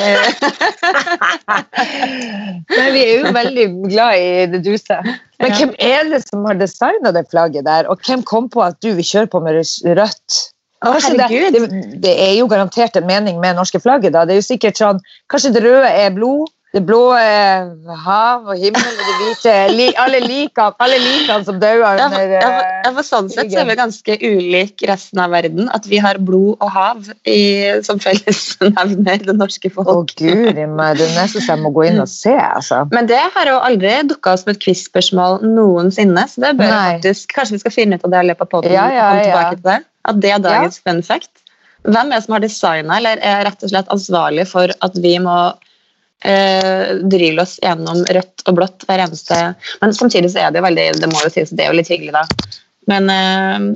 Men 2.77 2.87
vi 2.95 3.03
er 3.03 3.11
jo 3.19 3.33
veldig 3.35 3.65
glad 3.83 4.17
i 4.17 4.47
det 4.55 4.63
duse. 4.65 4.97
Men 5.41 5.53
hvem 5.57 5.75
er 5.77 6.09
det 6.09 6.23
som 6.25 6.47
har 6.49 6.57
designa 6.57 7.13
det 7.13 7.27
flagget 7.29 7.67
der, 7.69 7.89
og 7.89 8.01
hvem 8.05 8.25
kom 8.25 8.49
på 8.49 8.63
at 8.65 8.79
du 8.81 8.89
vil 8.97 9.05
kjøre 9.05 9.29
på 9.29 9.43
med 9.45 9.61
rødt? 9.61 10.39
Å, 10.81 10.95
det, 10.97 11.27
det, 11.53 11.61
det, 12.01 12.11
er 12.17 12.33
jo 12.39 12.47
garantert 12.49 12.95
en 12.97 13.05
mening 13.05 13.37
med 13.41 13.59
norske 13.59 13.77
flagget. 13.83 14.15
da. 14.15 14.25
Det 14.25 14.33
er 14.33 14.41
jo 14.41 14.47
sikkert 14.47 14.81
sånn, 14.81 15.01
Kanskje 15.29 15.53
det 15.53 15.61
røde 15.61 15.91
er 15.93 16.09
blod, 16.15 16.49
det 16.71 16.79
blå 16.87 16.99
er 17.19 17.65
hav 17.99 18.45
og 18.47 18.55
himmel, 18.55 18.79
og 18.79 18.99
det 19.03 19.15
hvite 19.19 19.53
li, 19.75 19.87
Alle 19.99 20.21
likene 20.23 20.87
like 20.87 21.35
som 21.43 21.57
dauer 21.59 21.99
under 21.99 22.21
ja, 22.31 22.39
for, 22.39 22.69
ja, 22.85 22.91
for 22.95 23.07
sånn 23.07 23.27
sett 23.31 23.49
så 23.51 23.59
er 23.59 23.67
vi 23.67 23.75
ganske 23.75 24.15
ulik 24.21 24.85
resten 24.87 25.19
av 25.19 25.33
verden. 25.35 25.67
At 25.75 25.89
vi 25.91 25.99
har 25.99 26.15
blod 26.23 26.61
og 26.63 26.69
hav 26.71 27.09
i, 27.27 27.41
som 27.83 27.99
fellesnevner, 27.99 29.19
det 29.27 29.35
norske 29.35 29.71
folk. 29.73 29.91
Å 29.91 30.05
guri 30.15 30.63
meg, 30.63 31.01
det 31.01 31.09
er 31.09 31.17
nesten 31.17 31.43
så 31.43 31.57
jeg 31.57 31.63
må 31.65 31.73
gå 31.75 31.89
inn 31.89 31.99
og 31.99 32.07
se. 32.07 32.37
altså. 32.39 32.85
Men 32.95 33.09
det 33.09 33.19
har 33.19 33.51
jo 33.51 33.57
aldri 33.59 33.91
dukka 34.07 34.37
oss 34.37 34.45
som 34.45 34.53
et 34.53 34.61
quiz-spørsmål 34.63 35.41
noensinne. 35.43 36.23
så 36.31 36.45
det 36.45 36.53
bør 36.61 36.71
faktisk, 36.71 37.33
Kanskje 37.35 37.57
vi 37.57 37.63
skal 37.65 37.75
finne 37.75 37.99
ut 37.99 38.05
av 38.07 38.15
det 38.15 38.21
i 38.23 38.29
løpet 38.29 38.47
av 38.47 38.51
poden. 38.53 38.75
Ja, 38.77 38.85
ja, 38.95 39.09
ja. 39.19 39.81
At 40.07 40.23
det 40.23 40.31
er 40.37 40.39
dagens 40.43 40.79
fun 40.79 41.03
fact. 41.03 41.33
Hvem 41.83 42.13
er 42.13 42.21
det 42.21 42.23
som 42.23 42.37
har 42.37 42.45
designa 42.45 43.01
eller 43.01 43.19
er 43.25 43.43
rett 43.47 43.63
og 43.65 43.73
slett 43.73 43.91
ansvarlig 43.91 44.47
for 44.47 44.71
at 44.85 44.97
vi 45.03 45.17
må 45.19 45.35
eh, 46.27 46.95
dryle 47.11 47.43
oss 47.43 47.57
gjennom 47.63 48.03
rødt 48.17 48.45
og 48.47 48.57
blått 48.59 48.85
hver 48.87 49.03
eneste 49.05 49.37
Men 49.81 49.95
samtidig 49.97 50.31
så 50.33 50.45
er 50.45 50.53
det 50.53 50.61
jo 50.61 50.67
veldig 50.67 50.87
det 51.01 51.11
må 51.11 51.23
jo 51.25 51.31
sies, 51.33 51.53
det 51.55 51.65
er 51.65 51.73
jo 51.73 51.79
litt 51.79 51.91
hyggelig, 51.91 52.13
da. 52.15 52.25
Men 52.89 53.11
eh, 53.13 53.67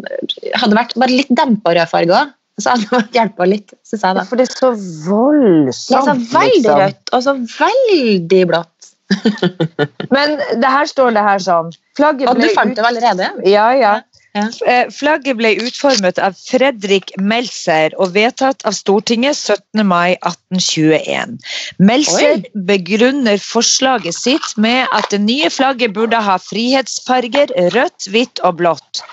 hadde 0.57 0.77
vært 0.77 0.97
bare 0.99 1.13
litt 1.13 1.31
dempa 1.33 1.75
rød 1.77 1.91
farge 1.91 2.17
òg, 2.17 2.33
så 2.61 2.75
hadde 2.75 3.01
det 3.03 3.19
hjelpa 3.19 3.47
litt, 3.49 3.75
syns 3.83 4.05
jeg. 4.05 4.17
da. 4.17 4.23
For 4.27 4.39
det 4.39 4.47
er 4.47 4.55
så 4.55 4.71
voldsomt. 5.05 5.99
Er 5.99 6.07
så 6.07 6.15
veldig 6.39 6.61
liksom. 6.61 6.81
rødt 6.81 7.15
og 7.17 7.25
så 7.25 7.35
veldig 7.59 8.43
blått. 8.51 8.71
Men 10.15 10.39
det 10.61 10.69
her 10.71 10.87
står 10.89 11.11
det 11.13 11.21
her 11.21 11.41
sånn 11.43 11.67
Flagget 11.93 12.25
ble 12.25 12.31
Og 12.31 12.39
du 12.41 12.55
fant 12.57 12.71
det 12.73 12.85
allerede? 12.87 13.27
Ja, 13.45 13.67
ja. 13.77 13.91
Ja. 14.35 14.49
Eh, 14.67 14.89
flagget 14.91 15.37
ble 15.39 15.53
utformet 15.63 16.17
av 16.19 16.35
Fredrik 16.35 17.13
Meltzer 17.23 17.93
og 17.95 18.11
vedtatt 18.17 18.65
av 18.67 18.75
Stortinget 18.75 19.37
17. 19.39 19.85
mai 19.87 20.17
1821. 20.17 21.37
Meltzer 21.79 22.41
Oi. 22.41 22.51
begrunner 22.67 23.39
forslaget 23.39 24.17
sitt 24.17 24.49
med 24.59 24.91
at 24.91 25.07
det 25.13 25.21
nye 25.23 25.47
flagget 25.53 25.95
burde 25.95 26.19
ha 26.19 26.35
frihetsfarger 26.43 27.55
rødt, 27.77 28.09
hvitt 28.11 28.43
og 28.43 28.59
blått, 28.59 29.05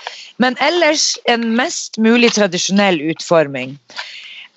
men 0.43 0.59
ellers 0.59 1.13
en 1.31 1.53
mest 1.55 1.95
mulig 2.03 2.33
tradisjonell 2.35 2.99
utforming. 3.13 3.77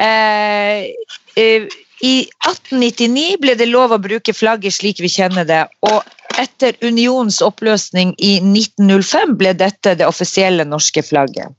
Eh, 0.02 0.90
eh, 1.38 1.70
i 2.04 2.16
1899 2.42 3.38
ble 3.40 3.54
det 3.56 3.70
lov 3.70 3.94
å 3.94 4.02
bruke 4.02 4.34
flagget 4.34 4.74
slik 4.76 4.98
vi 5.00 5.14
kjenner 5.14 5.46
det, 5.48 5.62
og 5.86 6.02
etter 6.40 6.76
unionens 6.84 7.40
oppløsning 7.44 8.14
i 8.22 8.36
1905 8.40 9.36
ble 9.40 9.54
dette 9.56 9.94
det 9.98 10.06
offisielle 10.08 10.66
norske 10.68 11.04
flagget. 11.04 11.54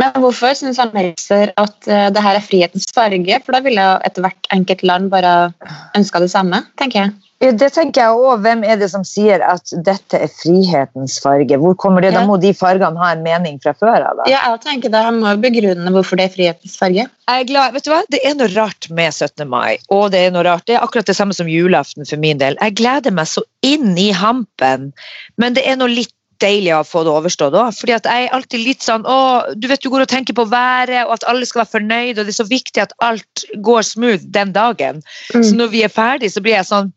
Men 0.00 0.14
hvorfor 0.24 0.54
syns 0.56 0.80
han 0.80 0.92
Meltzer 0.94 1.52
at 1.60 1.76
uh, 1.88 2.08
det 2.12 2.22
her 2.24 2.38
er 2.38 2.44
frihetens 2.44 2.88
farge? 2.94 3.40
For 3.44 3.54
da 3.54 3.60
ville 3.64 3.84
etter 4.06 4.24
hvert 4.24 4.48
enkelt 4.54 4.84
land 4.88 5.10
bare 5.12 5.52
ønska 5.98 6.22
det 6.22 6.32
samme, 6.32 6.64
tenker 6.80 7.04
jeg. 7.04 7.14
Det 7.42 7.68
tenker 7.74 8.04
jeg 8.04 8.14
også. 8.14 8.36
Hvem 8.44 8.62
er 8.62 8.78
det 8.78 8.88
som 8.92 9.02
sier 9.06 9.42
at 9.42 9.72
dette 9.86 10.20
er 10.26 10.30
frihetens 10.30 11.16
farge? 11.22 11.58
Hvor 11.58 11.74
kommer 11.78 12.04
det? 12.04 12.12
Da 12.14 12.22
må 12.28 12.36
de 12.42 12.52
fargene 12.54 13.00
ha 13.02 13.10
en 13.16 13.24
mening 13.24 13.58
fra 13.64 13.74
før 13.74 14.06
av. 14.12 14.22
Ja, 14.30 14.44
jeg 14.52 14.62
tenker 14.62 14.92
det. 14.92 15.02
Han 15.08 15.18
må 15.24 15.34
begrunne 15.42 15.94
hvorfor 15.94 16.20
det 16.20 16.28
er 16.28 16.36
frihetens 16.36 16.78
farge. 16.78 17.08
Jeg 17.08 17.44
er 17.44 17.48
glad, 17.48 17.74
vet 17.74 17.86
du 17.86 17.90
hva? 17.90 18.00
Det 18.14 18.22
er 18.22 18.38
noe 18.38 18.50
rart 18.54 18.86
med 18.94 19.10
17. 19.10 19.46
mai, 19.50 19.80
og 19.90 20.12
det 20.14 20.22
er 20.26 20.34
noe 20.34 20.46
rart. 20.46 20.66
Det 20.70 20.78
er 20.78 20.86
akkurat 20.86 21.10
det 21.10 21.18
samme 21.18 21.34
som 21.34 21.50
julaften 21.50 22.06
for 22.06 22.22
min 22.22 22.38
del. 22.38 22.58
Jeg 22.62 22.78
gleder 22.78 23.14
meg 23.14 23.30
så 23.30 23.42
inn 23.66 23.96
i 23.98 24.10
hampen, 24.14 24.92
men 25.40 25.58
det 25.58 25.66
er 25.66 25.78
noe 25.80 25.90
litt 25.90 26.14
deilig 26.42 26.72
å 26.74 26.82
få 26.86 27.04
det 27.06 27.12
overstått 27.12 27.54
òg. 27.58 27.82
At 27.94 28.08
jeg 28.08 28.26
er 28.26 28.34
alltid 28.36 28.64
litt 28.64 28.82
sånn 28.84 29.06
å, 29.06 29.18
du 29.54 29.68
vet 29.70 29.82
du 29.82 29.90
går 29.92 30.06
og 30.06 30.10
tenker 30.10 30.36
på 30.36 30.46
været, 30.50 31.04
og 31.06 31.16
at 31.16 31.26
alle 31.30 31.46
skal 31.48 31.62
være 31.62 31.74
fornøyd, 31.76 32.16
og 32.16 32.26
det 32.26 32.34
er 32.34 32.40
så 32.40 32.48
viktig 32.48 32.82
at 32.82 32.94
alt 33.04 33.44
går 33.66 33.86
smooth 33.86 34.26
den 34.34 34.54
dagen. 34.54 35.02
Mm. 35.34 35.44
Så 35.44 35.54
når 35.58 35.72
vi 35.74 35.84
er 35.86 35.92
ferdig, 35.92 36.32
så 36.34 36.42
blir 36.44 36.58
jeg 36.58 36.70
sånn 36.70 36.92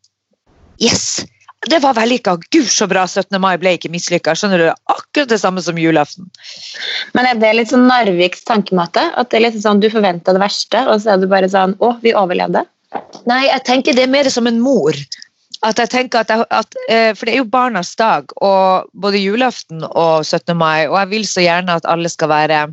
Yes! 0.81 1.25
Det 1.69 1.79
var 1.81 1.95
vellykka. 1.97 2.35
Gud, 2.51 2.67
så 2.69 2.85
bra 2.87 3.07
17. 3.07 3.39
mai 3.41 3.55
ble 3.57 3.73
ikke 3.77 3.89
mislykka. 3.89 4.35
Skjønner 4.37 4.61
du? 4.61 4.67
Akkurat 4.91 5.31
det 5.31 5.39
samme 5.41 5.63
som 5.65 5.79
julaften. 5.81 6.27
Men 7.17 7.29
er 7.29 7.39
det 7.41 7.53
litt 7.57 7.71
sånn 7.71 7.87
Narviks 7.89 8.45
tankemåte? 8.45 9.07
At 9.17 9.31
det 9.31 9.39
er 9.39 9.45
litt 9.47 9.57
sånn 9.63 9.81
du 9.81 9.89
forventa 9.89 10.35
det 10.35 10.43
verste, 10.43 10.83
og 10.85 11.01
så 11.01 11.15
er 11.15 11.23
du 11.23 11.29
bare 11.31 11.49
sånn 11.49 11.73
Å, 11.81 11.95
vi 12.03 12.13
overlevde? 12.13 12.65
Nei, 13.25 13.45
jeg 13.47 13.65
tenker 13.65 13.97
det 13.97 14.05
er 14.05 14.13
mer 14.13 14.29
som 14.29 14.47
en 14.49 14.61
mor. 14.61 14.97
At 15.65 15.81
jeg 15.81 15.89
tenker 15.89 16.21
at, 16.21 16.29
jeg, 16.29 16.45
at 16.53 16.77
eh, 16.85 17.11
For 17.15 17.25
det 17.25 17.33
er 17.33 17.41
jo 17.41 17.49
barnas 17.49 17.95
dag, 17.97 18.29
og 18.45 18.91
både 18.93 19.23
julaften 19.23 19.81
og 19.87 20.21
17. 20.21 20.53
mai, 20.59 20.85
og 20.85 20.99
jeg 21.01 21.13
vil 21.15 21.29
så 21.29 21.47
gjerne 21.47 21.79
at 21.79 21.89
alle 21.89 22.11
skal 22.13 22.29
være 22.29 22.65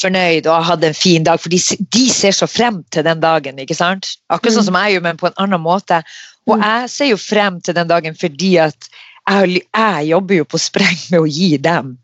fornøyd 0.00 0.48
og 0.50 0.66
hadde 0.68 0.90
en 0.90 0.96
fin 0.96 1.24
dag, 1.26 1.40
for 1.40 1.52
de, 1.52 1.60
de, 1.94 2.06
ser 2.12 2.34
så 2.36 2.48
frem 2.50 2.82
til 2.92 3.06
den 3.06 3.22
dagen. 3.22 3.58
ikke 3.62 3.76
sant? 3.76 4.16
Akkurat 4.28 4.58
sånn 4.58 4.66
mm. 4.66 4.70
som 4.70 4.80
jeg 4.80 4.96
gjør, 4.96 5.04
men 5.08 5.20
på 5.20 5.30
en 5.30 5.38
annen 5.44 5.62
måte. 5.64 6.02
Og 6.46 6.58
mm. 6.58 6.64
jeg 6.66 6.90
ser 6.92 7.12
jo 7.12 7.20
frem 7.20 7.60
til 7.64 7.76
den 7.78 7.90
dagen 7.90 8.18
fordi 8.18 8.56
at 8.62 8.90
jeg, 9.26 9.62
jeg 9.64 10.10
jobber 10.10 10.42
jo 10.42 10.48
på 10.48 10.60
spreng 10.62 10.98
med 11.10 11.22
å 11.22 11.30
gi 11.30 11.56
dem 11.58 11.96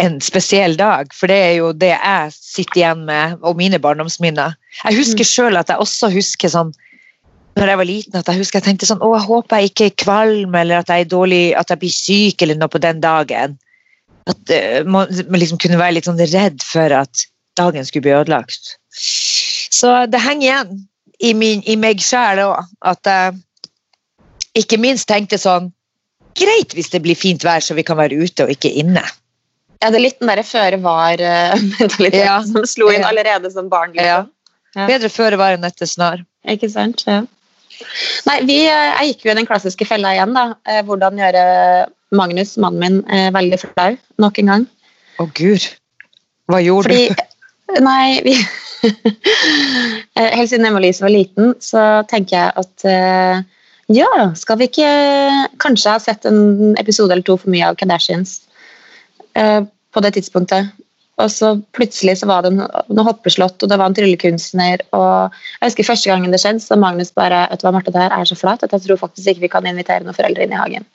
en 0.00 0.20
spesiell 0.24 0.78
dag, 0.80 1.10
for 1.12 1.28
det 1.28 1.36
er 1.36 1.56
jo 1.58 1.72
det 1.76 1.90
jeg 1.92 2.30
sitter 2.32 2.78
igjen 2.78 3.02
med, 3.04 3.34
og 3.44 3.58
mine 3.58 3.80
barndomsminner. 3.82 4.54
Jeg 4.84 4.96
husker 4.96 5.26
mm. 5.26 5.28
sjøl 5.28 5.60
at 5.60 5.72
jeg 5.72 5.82
også 5.82 6.08
husker 6.14 6.52
sånn 6.52 6.72
når 7.58 7.72
jeg 7.72 7.80
var 7.80 7.88
liten, 7.88 8.16
at 8.16 8.28
jeg 8.30 8.40
husker 8.40 8.60
jeg 8.60 8.66
tenkte 8.68 8.86
sånn 8.88 9.02
Å, 9.02 9.08
jeg 9.18 9.26
håper 9.26 9.58
jeg 9.58 9.70
ikke 9.72 9.88
er 9.90 9.96
kvalm, 10.04 10.54
eller 10.56 10.80
at 10.80 10.92
jeg 10.92 11.04
er 11.04 11.10
dårlig, 11.10 11.42
at 11.58 11.72
jeg 11.72 11.82
blir 11.82 11.92
syk 11.92 12.44
eller 12.44 12.56
noe 12.56 12.72
på 12.72 12.80
den 12.80 13.02
dagen. 13.02 13.58
At 14.30 14.54
uh, 14.54 14.80
man, 14.86 15.10
liksom 15.10 15.60
kunne 15.62 15.80
være 15.80 15.98
litt 15.98 16.08
sånn 16.08 16.20
redd 16.20 16.62
for 16.64 16.94
at 16.94 17.26
dagen 17.58 17.86
skulle 17.86 18.06
bli 18.06 18.16
ødelagt. 18.16 18.76
Så 18.94 19.92
det 20.10 20.22
henger 20.22 20.46
igjen 20.46 20.74
i, 21.20 21.34
min, 21.36 21.64
i 21.68 21.76
meg 21.78 22.02
sjæl 22.04 22.42
òg, 22.46 22.70
at 22.86 23.10
jeg 23.10 23.38
ikke 24.64 24.80
minst 24.82 25.08
tenkte 25.10 25.38
sånn 25.40 25.70
Greit 26.38 26.76
hvis 26.76 26.92
det 26.92 27.00
blir 27.02 27.18
fint 27.18 27.42
vær, 27.42 27.58
så 27.58 27.74
vi 27.74 27.82
kan 27.82 27.98
være 27.98 28.14
ute 28.22 28.44
og 28.46 28.52
ikke 28.54 28.70
inne. 28.80 29.02
Ja, 29.80 29.88
det 29.88 29.98
er 29.98 30.04
litt 30.04 30.20
den 30.20 30.30
derre 30.30 30.44
føre 30.46 30.78
var-mentaliteten 30.84 32.20
ja. 32.28 32.36
som 32.46 32.66
slo 32.68 32.90
inn 32.94 33.04
allerede 33.04 33.50
som 33.52 33.70
barn. 33.72 33.96
Liksom. 33.96 34.28
Ja. 34.76 34.86
Bedre 34.86 35.10
føre 35.10 35.40
var 35.40 35.56
enn 35.56 35.66
etter 35.66 35.88
snar. 35.90 36.22
Ikke 36.48 36.70
sant, 36.70 37.02
ja. 37.08 37.24
Nei, 38.28 38.36
vi, 38.44 38.58
Jeg 38.68 39.08
gikk 39.10 39.24
jo 39.24 39.32
i 39.32 39.38
den 39.40 39.48
klassiske 39.48 39.88
fella 39.88 40.12
igjen. 40.14 40.36
da. 40.36 40.52
Eh, 40.68 40.82
hvordan 40.86 41.18
gjøre 41.18 41.44
Magnus, 42.16 42.56
mannen 42.60 42.80
min, 42.82 43.00
eh, 43.10 43.28
veldig 43.34 43.60
flau 43.62 43.94
nok 44.22 44.40
en 44.42 44.52
gang. 44.54 44.66
Å 45.20 45.24
oh, 45.24 45.30
gud. 45.36 45.68
Hva 46.50 46.60
gjorde 46.64 46.90
Fordi, 46.90 47.06
du? 47.08 47.80
Nei, 47.90 48.18
vi 48.26 48.34
eh, 50.18 50.30
Helt 50.34 50.50
siden 50.50 50.66
Emma-Lise 50.66 51.04
var 51.04 51.14
liten, 51.14 51.54
så 51.62 52.02
tenker 52.10 52.36
jeg 52.36 52.52
at 52.64 53.46
ja, 53.90 54.06
skal 54.38 54.60
vi 54.60 54.68
ikke 54.68 54.90
kanskje 55.62 55.94
ha 55.96 55.98
sett 56.02 56.26
en 56.28 56.76
episode 56.78 57.10
eller 57.10 57.26
to 57.26 57.34
for 57.40 57.50
mye 57.50 57.72
av 57.72 57.78
Kardashians 57.80 58.36
eh, 59.34 59.64
på 59.66 60.02
det 60.04 60.12
tidspunktet? 60.14 60.70
Og 61.20 61.28
så 61.34 61.50
plutselig 61.76 62.20
så 62.20 62.28
var 62.30 62.46
det 62.46 62.52
noe 62.54 63.04
hoppeslott, 63.04 63.58
og 63.60 63.68
det 63.68 63.76
var 63.80 63.90
en 63.90 63.96
tryllekunstner. 63.98 64.86
og 64.96 65.34
jeg 65.34 65.66
husker 65.66 65.88
Første 65.90 66.12
gangen 66.12 66.32
det 66.32 66.40
skjedde, 66.40 66.62
så 66.62 66.78
Magnus 66.78 67.10
bare 67.12 67.42
vet 67.50 67.60
du 67.60 67.66
hva, 67.66 67.74
Marte, 67.74 67.92
det 67.92 68.04
her 68.04 68.14
er 68.14 68.30
så 68.30 68.38
flaut 68.38 68.62
at 68.62 68.72
jeg 68.72 68.86
tror 68.86 69.02
faktisk 69.02 69.34
ikke 69.34 69.44
vi 69.48 69.52
kan 69.52 69.66
invitere 69.66 70.06
noen 70.06 70.16
foreldre 70.16 70.46
inn 70.46 70.54
i 70.54 70.62
hagen. 70.62 70.86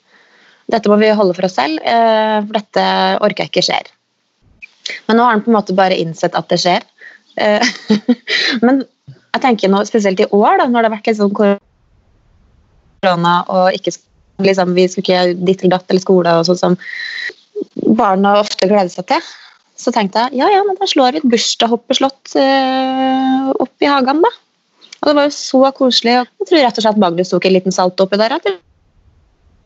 Dette 0.72 0.90
må 0.90 0.96
vi 0.98 1.12
holde 1.14 1.34
for 1.36 1.46
oss 1.46 1.56
selv, 1.58 1.78
eh, 1.86 2.38
for 2.42 2.54
dette 2.58 2.84
orker 3.22 3.44
jeg 3.44 3.52
ikke 3.52 3.66
skjer. 3.68 3.86
Men 5.06 5.18
nå 5.18 5.22
har 5.26 5.32
han 5.36 5.44
på 5.44 5.50
en 5.52 5.58
måte 5.58 5.78
bare 5.78 5.98
innsett 5.98 6.34
at 6.38 6.48
det 6.50 6.58
skjer. 6.62 6.82
Eh, 7.38 7.62
Men 8.66 8.74
jeg 9.36 9.42
tenker 9.44 9.70
nå, 9.70 9.84
spesielt 9.86 10.20
i 10.22 10.30
år, 10.30 10.58
da, 10.62 10.66
når 10.66 10.80
det 10.80 10.88
har 10.88 10.96
vært 10.96 11.08
litt 11.10 11.20
sånn 11.20 11.36
korona 11.36 13.34
og 13.52 13.66
ikke, 13.76 13.92
liksom, 14.42 14.74
vi 14.76 14.84
skulle 14.90 15.04
ikke 15.04 15.22
ditt 15.44 15.60
eller 15.62 15.76
datt 15.76 15.90
eller 15.92 16.02
skole 16.04 16.30
og 16.38 16.46
sånn 16.48 16.62
som 16.62 16.78
barna 17.98 18.30
ofte 18.40 18.68
gleder 18.68 18.92
seg 18.92 19.06
til, 19.10 19.22
så 19.76 19.92
tenkte 19.92 20.24
jeg 20.24 20.40
ja, 20.40 20.48
ja, 20.54 20.62
men 20.64 20.76
da 20.80 20.86
slår 20.88 21.10
vi 21.12 21.20
et 21.20 21.30
bursdagshoppeslott 21.34 22.36
eh, 22.40 23.52
opp 23.52 23.84
i 23.84 23.90
hagen, 23.90 24.24
da. 24.24 24.32
Og 25.02 25.10
det 25.10 25.16
var 25.18 25.26
jo 25.28 25.34
så 25.36 25.60
koselig. 25.76 26.14
og 26.22 26.26
Jeg 26.40 26.48
tror 26.48 26.62
rett 26.64 26.78
og 26.80 26.86
slett 26.86 27.02
Magnus 27.02 27.30
tok 27.30 27.44
en 27.46 27.54
liten 27.54 27.74
salto 27.74 28.06
oppi 28.06 28.18
der. 28.18 28.32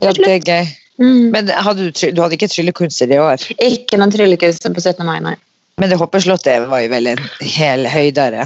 Ja, 0.03 0.11
det 0.11 0.27
er 0.27 0.43
gøy. 0.43 0.65
Mm. 1.01 1.31
Men 1.33 1.49
hadde 1.49 1.89
du, 1.89 1.91
du 2.13 2.21
hadde 2.21 2.37
ikke 2.37 2.51
tryllekunster 2.51 3.09
i 3.09 3.19
år? 3.21 3.41
Ikke 3.57 3.97
noen 3.97 4.13
tryllekunster 4.13 4.73
på 4.75 4.83
17. 4.83 5.01
mai, 5.07 5.17
nei. 5.25 5.37
Men 5.81 5.89
det 5.89 5.97
hoppeslottet 5.97 6.67
var 6.69 6.83
jo 6.83 6.91
vel 6.91 7.13
en 7.15 7.21
hel 7.41 7.87
høydere. 7.89 8.45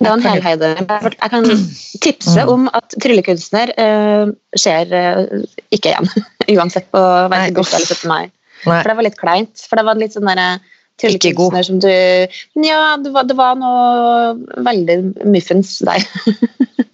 Det 0.00 0.08
var 0.08 0.16
en 0.16 0.24
helhøyde. 0.24 0.68
Jeg 0.80 1.30
kan 1.34 1.48
tipse 2.06 2.44
om 2.48 2.68
at 2.72 2.96
tryllekunstner 3.04 3.72
uh, 3.76 4.32
skjer 4.56 4.94
uh, 4.96 5.42
ikke 5.74 5.92
igjen. 5.92 6.08
Uansett 6.56 6.88
på 6.94 7.02
verken 7.02 7.58
bursdag 7.58 7.82
eller 7.82 8.00
17. 8.00 8.08
mai. 8.08 8.30
Nei. 8.64 8.78
For 8.80 8.88
det 8.88 8.96
var 8.96 9.08
litt 9.08 9.20
kleint. 9.20 9.66
For 9.68 9.80
det 9.80 9.86
var 9.88 10.00
litt 10.00 10.16
sånn 10.16 10.30
derre 10.30 10.48
tryllekunstner 11.00 11.68
som 11.68 11.84
du 11.84 11.92
Ja, 12.64 12.80
det 13.00 13.12
var, 13.12 13.28
det 13.28 13.36
var 13.36 13.60
noe 13.60 14.64
veldig 14.64 15.28
muffens 15.28 15.78
der. 15.84 16.04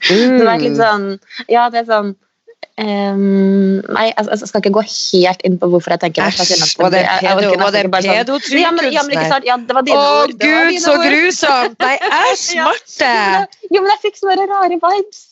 Det 0.07 0.45
var 0.47 0.61
litt 0.63 0.77
sånn 0.79 1.17
Ja, 1.51 1.65
det 1.73 1.81
er 1.81 1.87
sånn 1.89 2.13
ehm, 2.83 3.81
Nei, 3.93 4.07
altså, 4.17 4.43
jeg 4.45 4.49
skal 4.51 4.63
ikke 4.63 4.73
gå 4.77 4.83
helt 4.87 5.45
inn 5.49 5.59
på 5.61 5.69
hvorfor 5.73 5.95
jeg 5.95 6.01
tenker 6.05 6.27
Æsj, 6.27 6.77
var 6.81 6.91
det 6.93 7.05
pedo- 7.21 7.57
var 7.61 7.71
det 7.73 7.85
nesten 7.91 8.27
sånn- 8.27 8.61
Ja, 8.61 8.71
men, 8.71 8.93
ja, 8.93 9.03
men 9.03 9.17
ikke 9.17 9.29
sant? 9.33 9.45
Ja, 9.47 9.57
det 9.57 9.75
var 9.79 9.83
dine 9.87 9.97
Å 9.97 10.23
ord. 10.25 10.35
gud, 10.39 10.81
så 10.83 10.93
ord. 10.97 11.07
grusomt! 11.07 11.79
Nei, 11.81 11.97
æsj. 12.33 12.57
Marte! 12.65 13.15
Jo, 13.71 13.81
men 13.81 13.91
jeg 13.95 14.01
fikk 14.05 14.21
sånne 14.21 14.49
rare 14.51 14.79
vibes. 14.83 15.25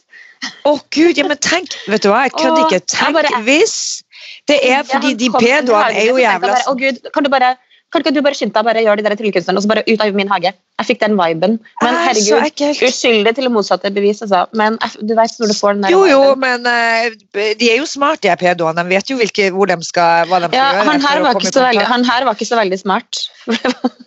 Å 0.69 0.73
gud, 0.91 1.17
ja, 1.17 1.25
men 1.27 1.39
tenk, 1.41 1.73
vet 1.89 2.03
du 2.05 2.11
hva, 2.11 2.25
jeg 2.27 2.33
kødder 2.37 2.65
ikke. 2.69 2.81
Tenk 2.93 3.45
hvis 3.47 4.03
Det 4.49 4.59
er 4.69 4.83
fordi 4.85 5.15
de 5.17 5.31
pedoene 5.33 5.95
er 5.97 6.07
jo 6.11 6.17
jævla 6.21 6.59
Å 6.69 6.75
gud, 6.77 6.99
kan 7.15 7.25
du 7.25 7.31
bare 7.33 7.55
kan 7.95 8.03
ikke 8.03 8.13
du 8.17 8.23
bare 8.27 8.37
skynde 8.37 8.57
deg 8.57 8.67
bare 8.67 8.83
gjøre 8.83 9.01
de 9.01 9.07
der 9.07 9.17
tryllekunstnerne 9.21 9.61
og 9.61 9.65
så 9.65 9.71
bare 9.71 9.85
ut 9.87 10.03
av 10.03 10.17
min 10.19 10.31
hage? 10.31 10.51
Jeg 10.81 10.89
fikk 10.89 11.03
den 11.05 11.15
viben. 11.15 11.57
Men 11.85 11.99
herregud, 12.03 12.63
uskyldig 12.89 13.33
til 13.37 13.47
det 13.47 13.53
motsatte 13.55 13.93
bevis, 13.95 14.25
altså. 14.27 14.45
Men 14.59 14.79
du 14.99 15.15
vet 15.15 15.37
når 15.39 15.53
du 15.53 15.57
får 15.57 15.77
den 15.77 15.87
der 15.87 15.95
Jo, 15.95 16.01
jo, 16.11 16.21
viben. 16.33 16.43
men 16.43 16.67
uh, 16.67 17.53
de 17.61 17.71
er 17.71 17.79
jo 17.79 17.87
smarte, 17.89 18.27
de 18.27 18.35
pedoene. 18.41 18.83
De 18.83 18.97
vet 18.97 19.13
jo 19.13 19.19
hvilke, 19.21 19.51
hvor 19.55 19.71
de 19.71 19.79
skal, 19.87 20.27
hva 20.31 20.43
de 20.43 20.51
skal 20.51 20.59
ja, 20.59 20.71
gjøre. 20.75 20.89
han, 20.91 21.07
her 21.07 21.23
var 21.25 21.39
ikke 21.39 21.55
så 21.55 21.67
veldig, 21.69 21.87
han 21.93 22.09
her 22.11 22.27
var 22.27 22.39
ikke 22.39 22.51
så 22.51 22.61
veldig 22.61 22.81
smart. 22.83 23.23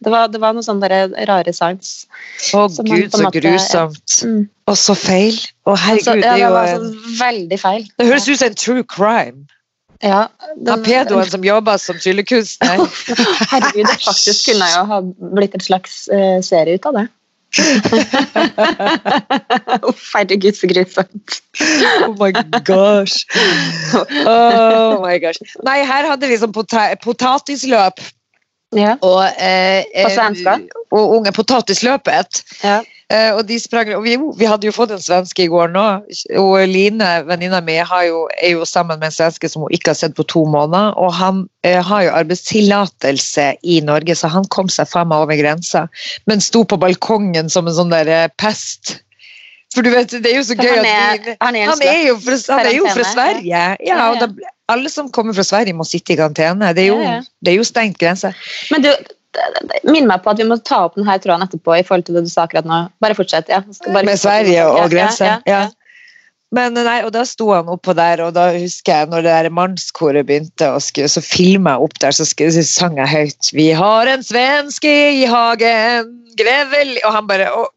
Det 0.00 0.08
var, 0.08 0.30
det 0.32 0.38
var, 0.40 0.54
noe 0.56 0.64
sånn 0.64 0.78
der 0.80 1.10
rare 1.28 1.52
signs. 1.52 2.06
Å 2.56 2.62
oh, 2.64 2.78
gud, 2.80 3.10
så 3.12 3.26
måte- 3.26 3.42
grusomt. 3.44 4.14
Mm. 4.24 4.46
Og 4.72 4.78
så 4.80 4.96
feil. 4.96 5.36
Å 5.68 5.74
Altså, 5.74 6.14
herregud, 6.14 6.24
ja, 6.24 6.32
det 6.38 6.46
er 6.46 6.54
var 6.54 6.70
jo 6.70 6.78
så 6.80 7.16
veldig 7.20 7.58
feil. 7.60 7.84
Det 8.00 8.06
høres 8.08 8.28
ut 8.30 8.40
som 8.40 8.48
en 8.48 8.56
true 8.56 8.86
crime. 8.96 9.44
Ja, 10.02 10.26
Han 10.68 10.82
pedoen 10.84 11.28
som 11.30 11.42
jobber 11.44 11.76
som 11.76 11.98
tryllekunstner. 12.00 12.80
Herregud, 13.52 13.86
det 13.86 13.96
faktisk 14.08 14.46
kunne 14.50 14.68
jo 14.72 14.84
ha 14.88 15.00
blitt 15.36 15.54
en 15.58 15.64
slags 15.64 16.06
uh, 16.12 16.38
serie 16.44 16.78
ut 16.80 16.86
av 16.88 16.96
det. 17.00 17.06
Uff, 19.82 20.12
herregud, 20.14 20.54
så 20.54 20.66
grusomt. 20.70 21.40
Oh 22.06 22.14
my 22.14 22.30
gosh. 22.62 23.26
Oh 24.22 25.02
my 25.02 25.18
gosh. 25.18 25.40
Nei, 25.66 25.80
her 25.86 26.08
hadde 26.12 26.30
vi 26.30 26.38
sånn 26.40 26.54
pota 26.54 26.88
potatisløp. 27.02 27.98
Ja, 28.78 28.94
Og, 29.02 29.24
eh, 29.42 29.82
På 30.04 30.10
svenska? 30.14 30.52
eh, 30.60 30.84
og 30.94 31.16
unge 31.18 31.32
potatisløpet. 31.34 32.44
ja. 32.62 32.80
Eh, 33.10 33.32
og 33.34 33.42
de 33.48 33.56
sprang, 33.58 33.88
og 33.96 34.04
vi, 34.04 34.12
vi 34.38 34.46
hadde 34.46 34.68
jo 34.68 34.74
fått 34.74 34.92
en 34.94 35.02
svenske 35.02 35.42
i 35.42 35.50
går 35.50 35.72
nå. 35.74 35.84
Og 36.38 36.52
Line, 36.70 37.08
venninna 37.26 37.58
mi, 37.66 37.74
har 37.82 38.04
jo, 38.06 38.22
er 38.38 38.54
jo 38.54 38.68
sammen 38.68 39.00
med 39.00 39.10
en 39.10 39.16
svenske 39.16 39.50
som 39.50 39.64
hun 39.64 39.74
ikke 39.74 39.90
har 39.90 39.98
sett 39.98 40.14
på 40.18 40.26
to 40.30 40.44
måneder. 40.46 40.94
Og 41.00 41.10
han 41.18 41.42
eh, 41.66 41.80
har 41.82 42.06
jo 42.06 42.14
arbeidstillatelse 42.20 43.48
i 43.66 43.80
Norge, 43.86 44.14
så 44.14 44.30
han 44.30 44.46
kom 44.54 44.70
seg 44.70 44.90
faen 44.92 45.10
meg 45.10 45.26
over 45.26 45.42
grensa. 45.42 45.88
Men 46.30 46.44
sto 46.44 46.62
på 46.62 46.78
balkongen 46.78 47.50
som 47.50 47.66
en 47.66 47.78
sånn 47.80 47.94
der 47.94 48.10
eh, 48.14 48.30
pest. 48.38 49.00
For 49.74 49.86
du 49.86 49.90
vet, 49.90 50.14
det 50.22 50.30
er 50.30 50.38
jo 50.38 50.46
så 50.46 50.54
gøy 50.58 50.70
han 50.70 50.86
at 50.86 50.90
er, 50.90 51.20
vi 51.26 51.36
han 51.42 51.58
er 51.58 51.68
han 51.70 51.82
er 51.86 52.16
fra, 52.22 52.40
han 52.54 52.66
er 52.66 52.74
jo 52.74 52.88
fra 52.90 53.06
Sverige. 53.06 53.68
Ja, 53.86 54.00
og 54.10 54.22
da, 54.22 54.50
alle 54.70 54.90
som 54.90 55.10
kommer 55.14 55.34
fra 55.34 55.46
Sverige, 55.46 55.74
må 55.78 55.86
sitte 55.86 56.14
i 56.14 56.18
karantene. 56.18 56.70
Det 56.78 56.86
er 56.86 56.92
jo. 56.94 57.22
Det 57.42 57.52
er 57.52 57.58
jo 57.58 57.66
stengt 57.66 57.98
grense. 57.98 58.30
Men 58.70 58.86
du, 58.86 58.90
minn 59.86 60.08
meg 60.10 60.22
på 60.24 60.32
at 60.32 60.40
vi 60.40 60.46
må 60.48 60.56
ta 60.66 60.84
opp 60.88 60.96
denne 60.98 61.18
tråden 61.22 61.46
etterpå 61.46 61.76
i 61.78 61.84
forhold 61.86 62.06
til 62.08 62.18
det 62.18 62.24
du 62.26 62.30
sa 62.32 62.46
akkurat 62.46 62.66
nå. 62.68 62.80
Bare 63.02 63.16
fortsett. 63.18 63.48
ja. 63.48 63.60
Bare- 63.86 64.04
Med 64.04 64.18
Sverige 64.18 64.64
og 64.66 64.78
Ja, 64.78 64.88
grense. 64.88 65.24
Ja, 65.24 65.36
ja, 65.46 65.60
Ja. 65.60 65.68
Men 66.52 66.74
nei, 66.74 67.04
og 67.06 67.12
da 67.14 67.22
sto 67.22 67.52
han 67.52 67.68
oppå 67.70 67.94
der, 67.94 68.24
og 68.24 68.32
da 68.34 68.48
husker 68.50 68.92
jeg 68.92 69.08
når 69.12 69.22
det 69.22 69.34
der 69.36 69.50
mannskoret 69.54 70.26
begynte, 70.26 70.66
og 70.74 70.82
skulle, 70.82 71.06
så 71.06 71.22
filma 71.22 71.76
jeg 71.76 71.84
opp 71.86 71.98
der, 72.02 72.10
så, 72.10 72.24
skulle, 72.26 72.50
så 72.50 72.64
sang 72.66 72.96
jeg 72.98 73.06
høyt 73.06 73.52
'Vi 73.54 73.70
har 73.70 74.10
en 74.10 74.22
svenske 74.26 75.22
i 75.22 75.24
hagen, 75.30 76.10
grevel' 76.34 76.98
Og 77.04 77.12
han 77.12 77.28
bare 77.28 77.52
og 77.54 77.70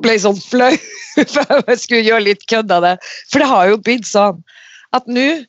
ble 0.00 0.16
sånn 0.16 0.40
flau, 0.40 0.72
for 1.34 1.62
jeg 1.68 1.78
skulle 1.78 2.08
gjøre 2.08 2.24
litt 2.24 2.46
kødd 2.48 2.72
av 2.72 2.82
det. 2.82 2.98
For 3.30 3.38
det 3.38 3.48
har 3.48 3.68
jo 3.68 3.76
blitt 3.76 4.08
sånn 4.08 4.42
at 4.96 5.06
nå 5.06 5.44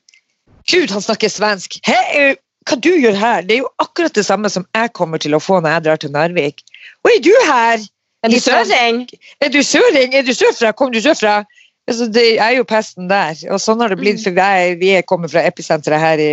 Gud, 0.68 0.92
han 0.92 1.00
snakker 1.02 1.32
svensk! 1.32 1.80
Hei, 1.88 2.36
hva 2.68 2.78
du 2.84 2.90
gjør 2.92 3.16
her? 3.16 3.46
Det 3.48 3.58
er 3.58 3.62
jo 3.64 3.70
akkurat 3.82 4.16
det 4.16 4.26
samme 4.28 4.50
som 4.52 4.66
jeg 4.76 4.92
kommer 4.98 5.22
til 5.24 5.36
å 5.38 5.42
få 5.44 5.62
når 5.62 5.78
jeg 5.78 5.86
drar 5.86 6.02
til 6.02 6.12
Narvik. 6.16 6.64
Oi, 7.08 7.16
du 7.24 7.32
her! 7.48 7.84
Er 8.26 8.34
du 8.34 8.40
søring? 8.42 9.06
Er 9.42 9.52
du 9.54 9.62
søring? 9.64 10.16
Er 10.18 10.26
du 10.26 10.34
sørfra? 10.34 10.74
Kom 10.76 10.92
du 10.92 11.00
sørfra? 11.02 11.44
Altså, 11.88 12.08
det 12.12 12.40
er 12.44 12.58
jo 12.58 12.66
pesten 12.68 13.08
der. 13.08 13.38
Og 13.54 13.62
sånn 13.64 13.80
har 13.80 13.94
det 13.94 14.00
blitt, 14.02 14.20
for 14.24 14.36
jeg, 14.36 14.80
vi 14.82 14.92
er 14.98 15.06
kommet 15.08 15.32
fra 15.32 15.46
episenteret 15.48 16.02
her 16.02 16.24
i, 16.24 16.32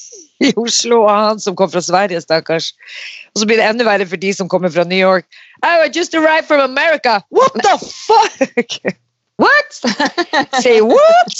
i 0.46 0.52
Oslo, 0.60 1.02
og 1.06 1.10
han 1.10 1.42
som 1.42 1.56
kom 1.58 1.72
fra 1.72 1.82
Sverige, 1.82 2.22
stakkars. 2.22 2.70
Og 3.34 3.42
så 3.42 3.48
blir 3.48 3.58
det 3.58 3.66
enda 3.66 3.88
verre 3.88 4.06
for 4.06 4.20
de 4.22 4.34
som 4.36 4.50
kommer 4.52 4.70
fra 4.70 4.86
New 4.86 5.00
York. 5.00 5.26
Oh, 5.64 5.82
I 5.82 5.90
just 5.90 6.14
arrived 6.14 6.46
from 6.46 6.60
America! 6.60 7.22
What 7.30 7.58
the 7.58 7.78
fuck? 7.80 8.94
What? 9.42 9.78
Say 10.62 10.80
what? 10.86 11.38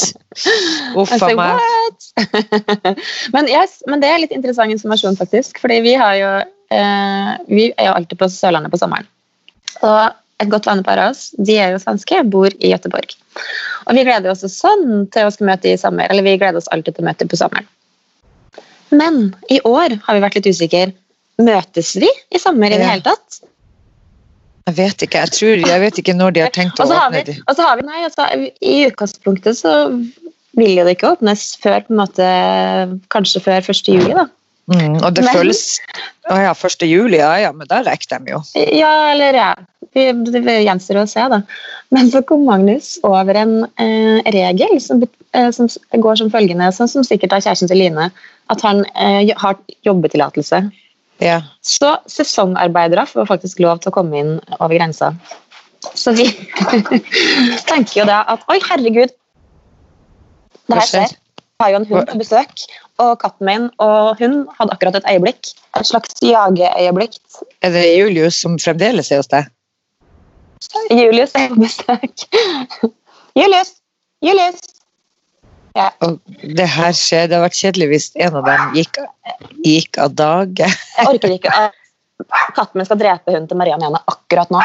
Uff 0.97 1.11
say, 1.13 1.33
a 1.33 1.37
meg. 1.37 1.61
what? 1.61 2.09
men, 3.35 3.51
yes, 3.51 3.83
men 3.87 4.03
det 4.03 4.11
er 4.11 4.23
litt 4.25 4.35
interessant 4.35 4.75
informasjon, 4.75 5.19
faktisk. 5.21 5.61
Fordi 5.63 5.79
vi 5.85 5.93
har 6.01 6.17
jo 6.19 6.31
eh, 6.41 7.31
Vi 7.47 7.69
er 7.77 7.91
jo 7.91 7.95
alltid 7.95 8.19
på 8.19 8.31
Sørlandet 8.33 8.73
på 8.73 8.81
sommeren. 8.81 9.07
Og 9.83 10.01
et 10.43 10.51
godt 10.51 10.67
vennepar 10.67 10.99
av 10.99 11.13
oss, 11.13 11.29
de 11.39 11.55
er 11.61 11.75
jo 11.75 11.83
svenske, 11.83 12.19
bor 12.33 12.51
i 12.59 12.73
Gøteborg. 12.73 13.15
Og 13.87 13.95
vi 13.95 14.05
gleder 14.07 14.33
oss 14.33 14.43
sånn 14.51 15.07
til 15.15 15.29
å 15.29 15.35
skulle 15.35 15.53
møte 15.53 15.71
i 15.71 15.79
sommer. 15.79 16.11
Eller 16.11 16.27
vi 16.27 16.35
gleder 16.41 16.59
oss 16.59 16.71
alltid 16.75 16.97
til 16.97 17.05
å 17.05 17.11
møte 17.11 17.29
på 17.31 17.39
sommeren. 17.39 17.69
Men 18.93 19.31
i 19.53 19.61
år 19.65 19.95
har 20.05 20.17
vi 20.17 20.25
vært 20.25 20.41
litt 20.41 20.51
usikre. 20.51 20.91
Møtes 21.43 21.95
vi 21.97 22.11
i 22.35 22.41
sommer 22.43 22.75
i 22.75 22.81
det 22.81 22.89
hele 22.89 23.07
tatt? 23.07 23.41
Jeg 24.69 24.77
vet 24.79 25.03
ikke, 25.03 25.23
jeg, 25.25 25.35
tror, 25.35 25.63
jeg 25.73 25.83
vet 25.83 25.97
ikke 25.99 26.15
når 26.15 26.35
de 26.37 26.43
har 26.45 26.53
tenkt 26.55 26.79
å 26.81 26.87
åpne 26.87 27.17
vi, 27.17 27.23
de. 27.33 27.39
og 27.51 27.57
så 27.59 27.65
har 27.67 27.81
vi 27.81 27.87
nei, 27.89 28.05
altså, 28.07 28.29
I 28.63 28.77
utgangspunktet 28.87 29.59
så 29.59 29.73
vil 30.59 30.77
jo 30.77 30.85
det 30.87 30.95
ikke 30.97 31.15
åpnes 31.17 31.43
før 31.63 31.83
på 31.83 31.95
en 31.95 31.99
måte, 31.99 32.29
kanskje 33.13 33.43
før 33.43 33.59
1. 33.73 33.91
juli. 33.91 34.15
da. 34.15 34.29
Mm, 34.71 35.01
og 35.03 35.15
det 35.17 35.25
Men- 35.25 35.35
føles 35.35 35.81
Å 36.31 36.37
ja, 36.39 36.53
1. 36.55 36.87
juli, 36.87 37.19
ja 37.19 37.33
ja, 37.43 37.51
men 37.53 37.67
da 37.67 37.81
rekker 37.83 38.23
de 38.23 38.37
jo. 38.37 38.43
Ja, 38.55 39.11
eller 39.11 39.35
ja. 39.35 39.55
Det 39.93 40.07
gjenstår 40.15 41.03
å 41.03 41.09
se, 41.11 41.25
da. 41.29 41.43
Men 41.91 42.09
så 42.09 42.23
kom 42.25 42.47
Magnus 42.47 42.95
over 43.05 43.37
en 43.37 43.67
eh, 43.77 44.23
regel 44.33 44.79
som, 44.81 45.03
eh, 45.35 45.51
som 45.51 45.69
går 45.93 46.17
som 46.23 46.31
følgende, 46.31 46.71
sånn 46.73 46.89
som 46.89 47.05
sikkert 47.05 47.35
har 47.35 47.43
kjæresten 47.45 47.69
til 47.69 47.83
Line, 47.83 48.07
at 48.49 48.65
han 48.65 48.87
eh, 48.95 49.35
har 49.37 49.59
jobbetillatelse. 49.85 50.63
Ja. 51.23 51.39
Så 51.63 51.95
sesongarbeidere 52.11 53.07
får 53.07 53.29
faktisk 53.31 53.63
lov 53.63 53.83
til 53.83 53.93
å 53.93 53.97
komme 53.97 54.19
inn 54.19 54.37
over 54.59 54.75
grensa. 54.75 55.13
Så 55.95 56.15
vi 56.19 56.29
tenker 57.71 58.03
jo 58.03 58.07
da 58.09 58.23
at 58.33 58.45
oi, 58.51 58.59
herregud, 58.69 59.13
det 60.71 60.79
her 60.79 60.89
skjer? 60.89 61.19
Jeg 61.63 61.67
har 61.67 61.73
jo 61.73 61.79
en 61.79 61.89
hund 61.93 62.09
på 62.11 62.19
besøk, 62.19 62.63
og 63.03 63.13
katten 63.23 63.47
min 63.47 63.67
og 63.83 64.19
hun 64.19 64.41
hadde 64.59 64.75
akkurat 64.75 64.99
et 64.99 65.07
øyeblikk. 65.13 65.53
Et 65.79 65.87
slags 65.87 66.17
jageøyeblikk. 66.27 67.19
Er 67.63 67.75
det 67.75 67.85
Julius 67.87 68.41
som 68.43 68.59
fremdeles 68.59 69.13
er 69.15 69.23
hos 69.23 69.31
deg? 69.31 69.47
Julius 70.91 71.37
er 71.39 71.53
på 71.53 71.61
besøk. 71.63 72.27
Julius! 73.41 73.77
Julius! 74.23 74.72
Og 75.75 76.19
det 76.59 76.67
her 76.69 76.97
skjer, 76.97 77.29
det 77.29 77.39
har 77.39 77.47
vært 77.47 77.61
kjedelig 77.61 77.89
hvis 77.93 78.09
en 78.21 78.41
av 78.41 78.49
dem 78.49 78.75
gikk, 78.77 78.99
gikk 79.65 80.01
av 80.03 80.17
dage. 80.19 80.69
Jeg 80.69 81.15
orker 81.15 81.37
ikke. 81.39 81.71
katten 82.57 82.79
min 82.79 82.87
skal 82.87 82.99
drepe 83.01 83.33
hunden 83.33 83.49
til 83.51 83.59
Maria 83.59 83.79
Mene 83.81 83.99
akkurat 84.11 84.51
nå. 84.53 84.61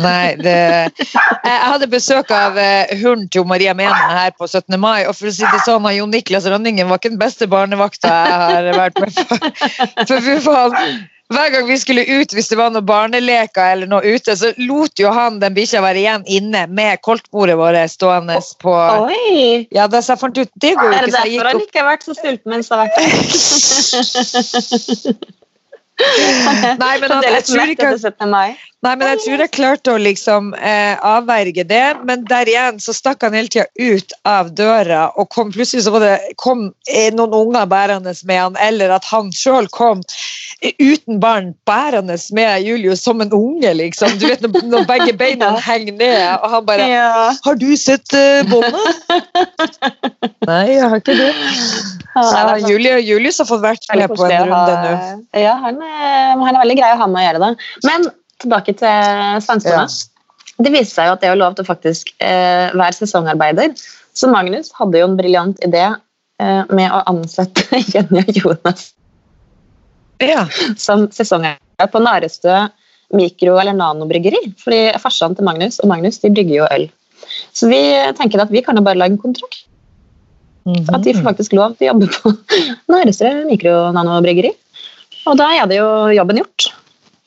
Nei, 0.00 0.34
det 0.40 0.54
Jeg 1.02 1.58
hadde 1.66 1.88
besøk 1.92 2.30
av 2.32 2.56
eh, 2.60 2.92
hunden 3.02 3.28
til 3.32 3.44
Maria 3.48 3.74
Mene 3.76 3.96
her 4.14 4.32
på 4.38 4.46
17. 4.48 4.78
mai, 4.80 5.04
og 5.06 5.16
for 5.18 5.28
å 5.28 5.34
si 5.34 5.44
det 5.44 5.64
sånn, 5.66 5.88
Jon 5.96 6.14
Niklas 6.14 6.48
Rønningen 6.48 6.88
var 6.88 7.02
ikke 7.02 7.12
den 7.12 7.20
beste 7.20 7.48
barnevakta 7.50 8.12
jeg 8.12 8.38
har 8.46 8.70
vært 8.78 9.02
med 9.02 9.18
på. 9.18 9.40
For 10.08 10.22
fy 10.24 10.38
faen, 10.46 11.02
hver 11.32 11.50
gang 11.54 11.66
vi 11.68 11.78
skulle 11.80 12.04
ut 12.08 12.34
hvis 12.34 12.48
det 12.50 12.58
var 12.58 12.72
noen 12.72 12.86
barneleker 12.86 13.74
eller 13.74 13.86
noe 13.90 14.02
ute, 14.04 14.36
så 14.36 14.52
lot 14.60 15.00
jo 15.00 15.12
han 15.14 15.40
den 15.42 15.54
bikkja 15.56 15.82
være 15.84 16.02
igjen 16.02 16.24
inne 16.26 16.66
med 16.68 17.00
koltbordet 17.06 17.56
vårt 17.60 17.90
stående 17.92 18.38
på 18.62 18.74
Oi! 19.06 19.66
Ja, 19.74 19.86
da 19.88 20.02
så 20.02 20.12
jeg 20.16 20.22
fant 20.24 20.38
ut 20.42 20.50
Det 20.60 20.74
går 20.76 20.84
jo 20.88 20.92
Er 20.92 21.06
det 21.06 21.08
ikke, 21.08 21.16
så 21.16 21.22
jeg 21.24 21.32
derfor 21.38 21.48
han 21.48 21.62
ikke 21.66 21.80
har 21.80 21.88
vært 21.92 22.04
så 22.08 22.14
sulten 22.18 22.48
mens 22.52 22.66
han 22.72 22.78
har 22.82 22.88
vært 22.92 23.00
Nei, 26.02 26.94
men 26.98 27.12
han, 27.12 27.22
jeg 27.22 27.44
tror 27.46 27.70
ikke 27.70 27.88
etter 27.92 28.10
17. 28.10 28.30
mai. 28.32 28.56
Nei, 28.82 28.92
men 28.98 29.10
jeg 29.12 29.20
tror 29.22 29.42
jeg 29.44 29.52
klarte 29.54 29.92
å 29.92 30.00
liksom 30.00 30.48
eh, 30.58 30.96
avverge 31.06 31.64
det, 31.68 31.84
men 32.08 32.24
der 32.26 32.50
igjen 32.50 32.80
så 32.82 32.94
stakk 32.96 33.22
han 33.22 33.36
hele 33.36 33.52
tida 33.52 33.68
ut 33.78 34.14
av 34.26 34.50
døra, 34.58 35.04
og 35.20 35.28
kom, 35.34 35.52
plutselig 35.54 35.84
så 35.86 35.92
var 35.94 36.02
det, 36.02 36.16
kom 36.42 36.70
eh, 36.90 37.12
noen 37.14 37.36
unger 37.38 37.68
bærende 37.70 38.14
med 38.26 38.40
han, 38.40 38.58
eller 38.64 38.96
at 38.96 39.06
han 39.12 39.30
sjøl 39.36 39.70
kom 39.70 40.02
uten 40.62 41.18
barn 41.20 41.52
bærende 41.66 42.16
med 42.32 42.62
Julius 42.62 43.02
som 43.02 43.20
en 43.20 43.32
unge, 43.32 43.72
liksom. 43.74 44.14
Du 44.20 44.26
vet 44.28 44.42
når, 44.42 44.84
begge 44.86 45.14
beina 45.18 45.52
henger 45.68 45.96
ned, 45.98 46.20
og 46.38 46.50
han 46.50 46.66
bare 46.66 46.88
Ja. 46.88 47.32
'Har 47.44 47.58
du 47.58 47.76
sett 47.76 48.14
uh, 48.14 48.42
båndet?' 48.50 49.02
Nei, 50.50 50.64
jeg 50.74 50.88
har 50.88 50.96
ikke 51.02 51.16
det. 51.18 51.32
Ja, 52.14 52.22
Ja, 52.22 52.54
er 52.54 52.68
Julie, 52.68 52.98
Julius 53.00 53.38
har 53.38 53.48
fått 53.48 53.62
vært 53.62 53.86
med 53.96 54.08
på 54.12 54.26
en 54.26 54.50
runde 54.50 54.78
nå. 54.84 54.94
Ja, 55.38 55.56
han 55.64 55.80
er, 55.82 56.38
han 56.38 56.54
er 56.54 56.60
veldig 56.60 56.78
grei 56.78 56.92
med 57.02 57.20
å 57.22 57.26
gjøre 57.26 57.42
det. 57.42 57.52
Men 57.88 58.08
tilbake 58.42 58.74
til 58.78 59.42
svenskene. 59.42 59.86
Det 60.62 60.70
viste 60.74 60.94
seg 60.94 61.08
jo 61.08 61.16
at 61.16 61.22
det 61.22 61.30
var 61.32 61.40
lov 61.40 61.56
til 61.56 61.64
å 61.64 61.70
faktisk 61.70 62.12
eh, 62.20 62.68
være 62.74 62.92
sesongarbeider. 62.98 63.72
Så 64.14 64.28
Magnus 64.28 64.70
hadde 64.76 65.00
jo 65.00 65.08
en 65.08 65.16
briljant 65.16 65.62
idé 65.64 65.86
eh, 65.88 66.62
med 66.68 66.90
å 66.92 67.00
ansette 67.08 67.80
Jenny 67.94 68.26
og 68.26 68.36
Jonas 68.36 68.90
Ja. 70.28 70.46
som 70.76 71.08
sesongeier 71.10 71.90
på 71.92 72.00
Narestø 72.02 72.68
mikro- 73.12 73.58
eller 73.60 73.74
nanobryggeri. 73.76 74.54
Fordi 74.62 74.92
farsan 75.02 75.34
til 75.36 75.44
Magnus 75.44 75.80
og 75.82 75.88
Magnus 75.90 76.18
de 76.22 76.30
brygger 76.32 76.62
jo 76.62 76.68
øl. 76.70 76.86
Så 77.52 77.68
vi 77.68 77.80
tenker 78.18 78.40
at 78.42 78.50
vi 78.50 78.62
kan 78.64 78.76
jo 78.76 78.82
bare 78.82 78.98
lage 78.98 79.12
en 79.16 79.18
kontrakt. 79.20 79.64
At 80.94 81.02
de 81.02 81.14
får 81.14 81.24
faktisk 81.26 81.52
lov 81.58 81.74
til 81.76 81.88
å 81.88 81.92
jobbe 81.92 82.06
på 82.14 82.32
Narestø 82.92 83.32
mikro-nanobryggeri. 83.50 84.52
Og 85.26 85.36
da 85.38 85.48
er 85.58 85.66
det 85.70 85.78
jo 85.80 85.88
jobben 86.16 86.38
gjort. 86.42 86.68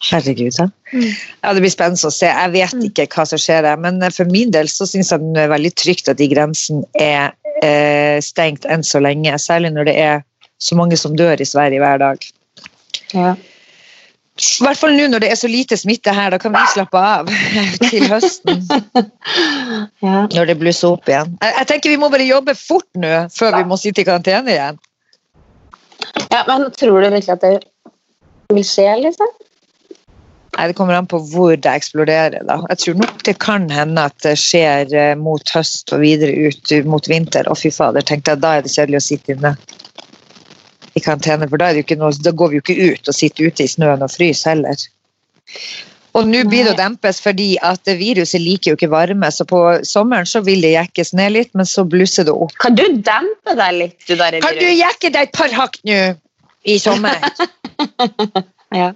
Herregud, 0.06 0.54
ja. 0.60 0.66
ja. 0.94 1.54
Det 1.56 1.62
blir 1.64 1.72
spennende 1.74 2.10
å 2.10 2.14
se. 2.14 2.28
Jeg 2.28 2.52
vet 2.54 2.74
Mm. 2.76 2.84
ikke 2.90 3.08
hva 3.08 3.24
som 3.26 3.40
skjer 3.42 3.64
der, 3.64 3.78
men 3.80 4.02
for 4.12 4.28
min 4.30 4.52
del 4.52 4.68
så 4.68 4.86
syns 4.90 5.12
jeg 5.14 5.24
det 5.34 5.46
er 5.46 5.52
veldig 5.54 5.72
trygt 5.80 6.10
at 6.12 6.18
de 6.20 6.28
grensene 6.30 6.84
er 7.00 7.32
eh, 7.64 8.20
stengt 8.22 8.66
enn 8.70 8.84
så 8.84 9.00
lenge. 9.02 9.32
Særlig 9.42 9.72
når 9.74 9.88
det 9.90 9.96
er 10.02 10.24
så 10.60 10.76
mange 10.76 10.98
som 11.00 11.16
dør 11.16 11.40
i 11.42 11.48
Sverige 11.48 11.80
hver 11.82 11.98
dag. 12.04 12.28
Ja. 13.14 13.36
I 14.36 14.64
hvert 14.66 14.80
fall 14.82 14.92
nå 14.98 15.06
når 15.08 15.24
det 15.24 15.30
er 15.32 15.38
så 15.40 15.48
lite 15.48 15.78
smitte 15.80 16.12
her, 16.12 16.34
da 16.34 16.38
kan 16.42 16.52
vi 16.52 16.64
slappe 16.74 17.00
av 17.00 17.30
til 17.90 18.08
høsten. 18.12 18.66
Ja. 20.06 20.26
Når 20.30 20.46
det 20.52 20.56
blusser 20.60 20.92
opp 20.94 21.08
igjen. 21.10 21.32
Jeg, 21.42 21.54
jeg 21.58 21.68
tenker 21.72 21.90
Vi 21.94 21.98
må 21.98 22.10
bare 22.14 22.26
jobbe 22.28 22.54
fort 22.56 22.86
nå 23.00 23.14
før 23.34 23.56
vi 23.58 23.64
må 23.68 23.78
sitte 23.80 24.04
i 24.04 24.06
karantene 24.08 24.52
igjen. 24.54 24.78
ja, 26.30 26.44
Men 26.48 26.68
tror 26.78 27.00
du 27.02 27.08
virkelig 27.10 27.34
at 27.34 27.42
det 27.42 27.56
vil 28.54 28.68
skje, 28.68 28.86
liksom? 29.02 29.32
Nei, 30.56 30.68
Det 30.70 30.76
kommer 30.78 30.96
an 31.00 31.08
på 31.10 31.20
hvor 31.32 31.56
det 31.58 31.72
eksploderer. 31.72 32.44
da. 32.48 32.60
Jeg 32.70 32.78
tror 32.84 33.00
nok 33.02 33.24
det 33.28 33.38
kan 33.44 33.66
hende 33.74 34.06
at 34.12 34.16
det 34.24 34.36
skjer 34.40 34.94
eh, 34.94 35.16
mot 35.20 35.56
høst 35.56 35.92
og 35.96 36.04
videre 36.06 36.32
ut 36.52 36.76
mot 36.86 37.10
vinter. 37.10 37.50
Og 37.52 37.58
fy 37.60 37.72
fader, 37.74 38.06
tenkte 38.06 38.36
jeg, 38.36 38.44
da 38.46 38.54
er 38.60 38.68
det 38.68 38.76
kjedelig 38.76 39.02
å 39.02 39.08
sitte 39.10 39.36
inne 39.36 39.56
i 40.96 41.04
karantene. 41.04 41.50
For 41.52 41.62
da, 41.62 41.72
noe, 42.00 42.14
da 42.24 42.34
går 42.36 42.52
vi 42.54 42.60
jo 42.60 42.66
ikke 42.66 42.94
ut 42.94 43.12
og 43.12 43.18
sitter 43.18 43.50
ute 43.50 43.66
i 43.66 43.72
snøen 43.72 44.06
og 44.06 44.14
fryser 44.14 44.56
heller. 44.56 44.88
Og 46.16 46.28
nå 46.30 46.46
blir 46.48 46.64
det 46.64 46.76
å 46.76 46.80
dempes 46.80 47.18
fordi 47.20 47.50
at 47.66 47.82
det 47.88 47.98
viruset 48.00 48.40
liker 48.40 48.72
jo 48.72 48.78
ikke 48.80 48.92
varme. 48.94 49.30
Så 49.36 49.48
på 49.50 49.60
sommeren 49.88 50.28
så 50.30 50.42
vil 50.46 50.64
det 50.64 50.76
jekkes 50.78 51.12
ned 51.18 51.36
litt, 51.36 51.52
men 51.60 51.68
så 51.68 51.84
blusser 51.88 52.28
det 52.28 52.36
opp. 52.36 52.56
Kan 52.64 52.78
du 52.80 52.86
dempe 52.88 53.56
deg 53.60 53.80
litt, 53.82 53.98
du 54.08 54.16
der? 54.16 54.40
Kan 54.44 54.60
du 54.60 54.70
jekke 54.70 55.12
deg 55.12 55.28
et 55.28 55.36
par 55.36 55.52
hakk 55.56 55.80
nå 55.88 56.02
i 56.66 56.80
sommer? 56.82 57.20
Ja. 58.74 58.90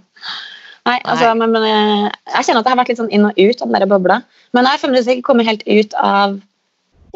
Nei, 0.90 0.96
altså, 1.06 1.30
men, 1.38 1.54
men 1.54 1.64
eh, 1.64 2.06
jeg 2.34 2.48
kjenner 2.48 2.64
at 2.64 2.68
jeg 2.68 2.74
har 2.74 2.80
vært 2.80 2.90
litt 2.92 3.00
sånn 3.00 3.12
inn 3.14 3.28
og 3.30 3.38
ut 3.38 3.62
av 3.62 3.70
den 3.70 3.76
der 3.78 3.86
bobla. 3.88 4.18
Men 4.58 4.66
jeg 4.66 4.74
har 4.74 4.82
fremdeles 4.82 5.10
ikke 5.14 5.28
kommet 5.30 5.48
helt 5.48 5.62
ut 5.70 5.94
av 6.02 6.34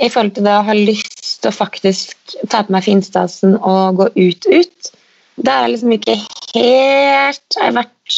i 0.01 0.09
forhold 0.09 0.33
til 0.37 0.47
det 0.47 0.53
å 0.57 0.65
ha 0.65 0.75
lyst 0.77 1.41
til 1.43 1.51
å 1.51 1.55
faktisk 1.55 2.37
ta 2.49 2.63
på 2.65 2.73
meg 2.73 2.85
finstasen 2.87 3.57
og 3.59 3.99
gå 4.01 4.07
ut 4.15 4.47
ut. 4.49 4.93
Det 5.37 5.49
er 5.49 5.65
jeg 5.65 5.73
liksom 5.73 5.93
ikke 5.95 6.15
helt 6.53 7.57
Jeg 7.57 7.63
har 7.63 7.75
vært 7.77 8.17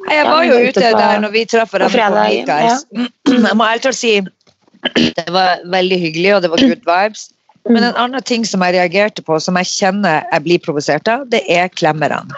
Nei, 0.00 0.14
Jeg 0.16 0.24
var 0.24 0.44
jo 0.44 0.54
ute 0.64 0.80
på- 0.80 0.96
der 0.96 1.18
når 1.20 1.32
vi 1.32 1.44
traff 1.44 1.72
hverandre 1.72 1.90
på 1.90 1.92
fredag, 1.92 2.30
Mikaels. 2.32 2.84
Jeg 3.28 3.56
må 3.56 3.66
ærlig 3.66 3.82
talt 3.82 3.98
si 3.98 4.20
det 4.96 5.28
var 5.28 5.60
veldig 5.68 5.98
hyggelig, 6.00 6.34
og 6.34 6.42
det 6.42 6.50
var 6.50 6.56
good 6.56 6.86
vibes. 6.88 7.26
Men 7.68 7.84
en 7.84 7.98
annen 8.00 8.22
ting 8.22 8.46
som 8.48 8.62
jeg 8.64 8.74
reagerte 8.78 9.20
på, 9.20 9.36
som 9.42 9.58
jeg 9.60 9.68
kjenner 9.68 10.24
jeg 10.32 10.44
blir 10.46 10.58
provosert 10.64 11.06
av, 11.12 11.28
det 11.28 11.42
er 11.52 11.68
klemmerne. 11.68 12.32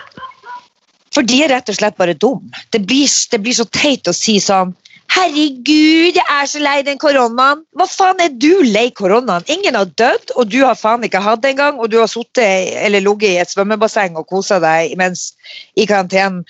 For 1.14 1.22
de 1.22 1.42
er 1.44 1.52
rett 1.52 1.68
og 1.68 1.76
slett 1.76 1.96
bare 2.00 2.16
dum. 2.18 2.50
Det 2.72 2.82
blir, 2.88 3.06
det 3.30 3.42
blir 3.44 3.54
så 3.54 3.66
teit 3.70 4.08
å 4.10 4.16
si 4.16 4.40
sånn 4.42 4.74
Herregud, 5.12 6.16
jeg 6.16 6.24
er 6.24 6.46
så 6.48 6.60
lei 6.62 6.78
den 6.86 6.98
koronaen. 7.00 7.62
Hva 7.76 7.84
faen 7.90 8.20
er 8.24 8.32
du 8.32 8.62
lei 8.64 8.86
koronaen? 8.96 9.44
Ingen 9.52 9.76
har 9.76 9.90
dødd, 10.00 10.32
og 10.40 10.48
du 10.48 10.62
har 10.64 10.78
faen 10.78 11.04
ikke 11.04 11.20
hatt 11.20 11.42
det 11.44 11.52
engang, 11.52 11.80
og 11.82 11.90
du 11.92 11.98
har 12.00 12.08
sittet 12.08 12.72
eller 12.80 13.04
ligget 13.04 13.28
i 13.28 13.40
et 13.42 13.52
svømmebasseng 13.52 14.16
og 14.16 14.26
kosa 14.30 14.56
deg 14.62 14.94
mens 15.00 15.32
i 15.76 15.84
karantenen. 15.90 16.46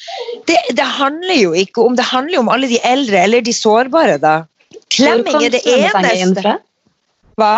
Det, 0.47 0.59
det 0.79 0.87
handler 0.87 1.41
jo 1.41 1.55
ikke 1.59 1.83
om 1.83 1.97
Det 1.99 2.07
handler 2.07 2.39
jo 2.39 2.45
om 2.45 2.53
alle 2.55 2.71
de 2.71 2.79
eldre 2.87 3.25
eller 3.27 3.43
de 3.43 3.55
sårbare, 3.57 4.19
da. 4.23 4.43
Klemming 4.95 5.43
er 5.43 5.57
det 5.57 5.65
eneste. 5.67 6.59
Hva? 7.41 7.55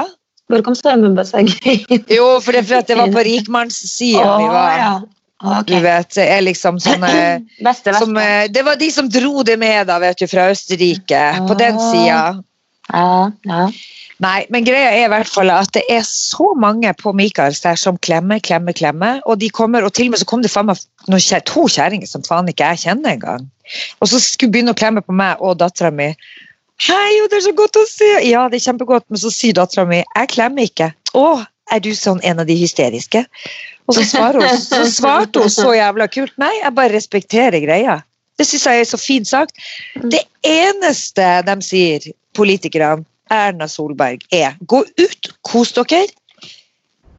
Hvor 0.49 0.64
kom 0.64 0.77
svømmebassenget 0.77 1.69
inn? 1.69 2.07
Jo, 2.12 2.38
for 2.45 2.57
det 2.57 2.64
for 2.69 2.85
det 2.88 2.97
var 3.01 3.12
på 3.12 3.27
rikmannssida 3.29 4.25
vi 4.40 4.49
var. 4.53 4.73
ja. 4.81 4.95
Ok. 5.44 5.66
Du 5.68 5.76
vet, 5.85 6.16
er 6.24 6.40
liksom 6.46 6.78
sånne 6.85 7.11
Beste 7.64 7.92
som, 7.98 8.16
eh, 8.16 8.46
Det 8.52 8.64
var 8.64 8.78
de 8.80 8.90
som 8.94 9.09
dro 9.12 9.42
det 9.46 9.59
med, 9.61 9.87
da, 9.90 9.98
vet 10.02 10.18
du, 10.22 10.26
fra 10.30 10.48
Østerrike. 10.54 11.24
På 11.48 11.57
den 11.59 11.76
Ah. 11.76 11.90
sida. 11.92 12.22
Ja, 12.92 13.30
ja. 13.48 13.68
Nei, 14.22 14.44
men 14.52 14.64
greia 14.64 14.92
er 14.94 15.04
i 15.07 15.11
hvert 15.11 15.26
fall 15.28 15.50
at 15.50 15.72
det 15.74 15.83
er 15.90 16.04
så 16.07 16.52
mange 16.61 16.92
på 17.00 17.12
Michaels 17.16 17.61
der 17.64 17.74
som 17.80 17.96
klemmer, 17.98 18.38
klemmer, 18.44 18.72
klemmer. 18.76 19.20
Og 19.26 19.40
de 19.40 19.48
kommer, 19.50 19.83
og 19.83 19.92
til 19.96 20.07
og 20.07 20.14
med 20.14 20.20
så 20.22 20.28
kom 20.30 20.42
det 20.44 20.52
faen 20.52 20.68
meg 20.70 20.78
to 21.48 21.64
kjerringer 21.66 22.07
som 22.07 22.22
faen 22.22 22.48
ikke 22.48 22.68
jeg 22.74 22.85
kjenner 22.85 23.16
engang. 23.16 23.48
Og 24.00 24.09
så 24.12 24.20
skulle 24.22 24.52
begynne 24.54 24.74
å 24.74 24.78
klemme 24.78 25.02
på 25.02 25.12
meg 25.16 25.42
og 25.42 25.59
dattera 25.59 25.90
mi. 25.90 26.12
Hei, 26.85 27.11
det 27.30 27.38
er 27.40 27.44
så 27.48 27.54
godt 27.57 27.76
å 27.80 27.85
se! 27.88 28.09
Ja, 28.28 28.46
det 28.50 28.61
er 28.61 28.68
kjempegodt, 28.70 29.07
men 29.11 29.18
så 29.22 29.30
sier 29.35 29.54
dattera 29.57 29.85
mi 29.88 30.00
jeg 30.02 30.30
klemmer 30.35 30.66
ikke. 30.68 30.92
Å, 31.14 31.26
er 31.72 31.81
du 31.85 31.92
sånn 31.96 32.20
en 32.24 32.42
av 32.42 32.48
de 32.48 32.57
hysteriske? 32.59 33.24
Og 33.88 33.96
så, 33.96 34.05
svarte 34.09 34.42
hun, 34.42 34.59
så 34.61 34.83
svarte 34.88 35.44
hun 35.44 35.53
så 35.53 35.72
jævla 35.77 36.09
kult. 36.12 36.35
Nei, 36.40 36.53
jeg 36.61 36.74
bare 36.77 36.94
respekterer 36.94 37.61
greia. 37.64 38.00
Det 38.38 38.46
syns 38.48 38.66
jeg 38.66 38.83
er 38.83 38.88
så 38.88 38.98
fint 38.98 39.29
sagt. 39.31 39.59
Det 39.94 40.24
eneste 40.48 41.27
de 41.46 41.57
sier, 41.62 42.09
politikerne, 42.35 43.05
Erna 43.33 43.68
Solberg, 43.70 44.24
er 44.35 44.59
gå 44.68 44.83
ut, 45.00 45.31
kos 45.46 45.72
dere. 45.77 46.05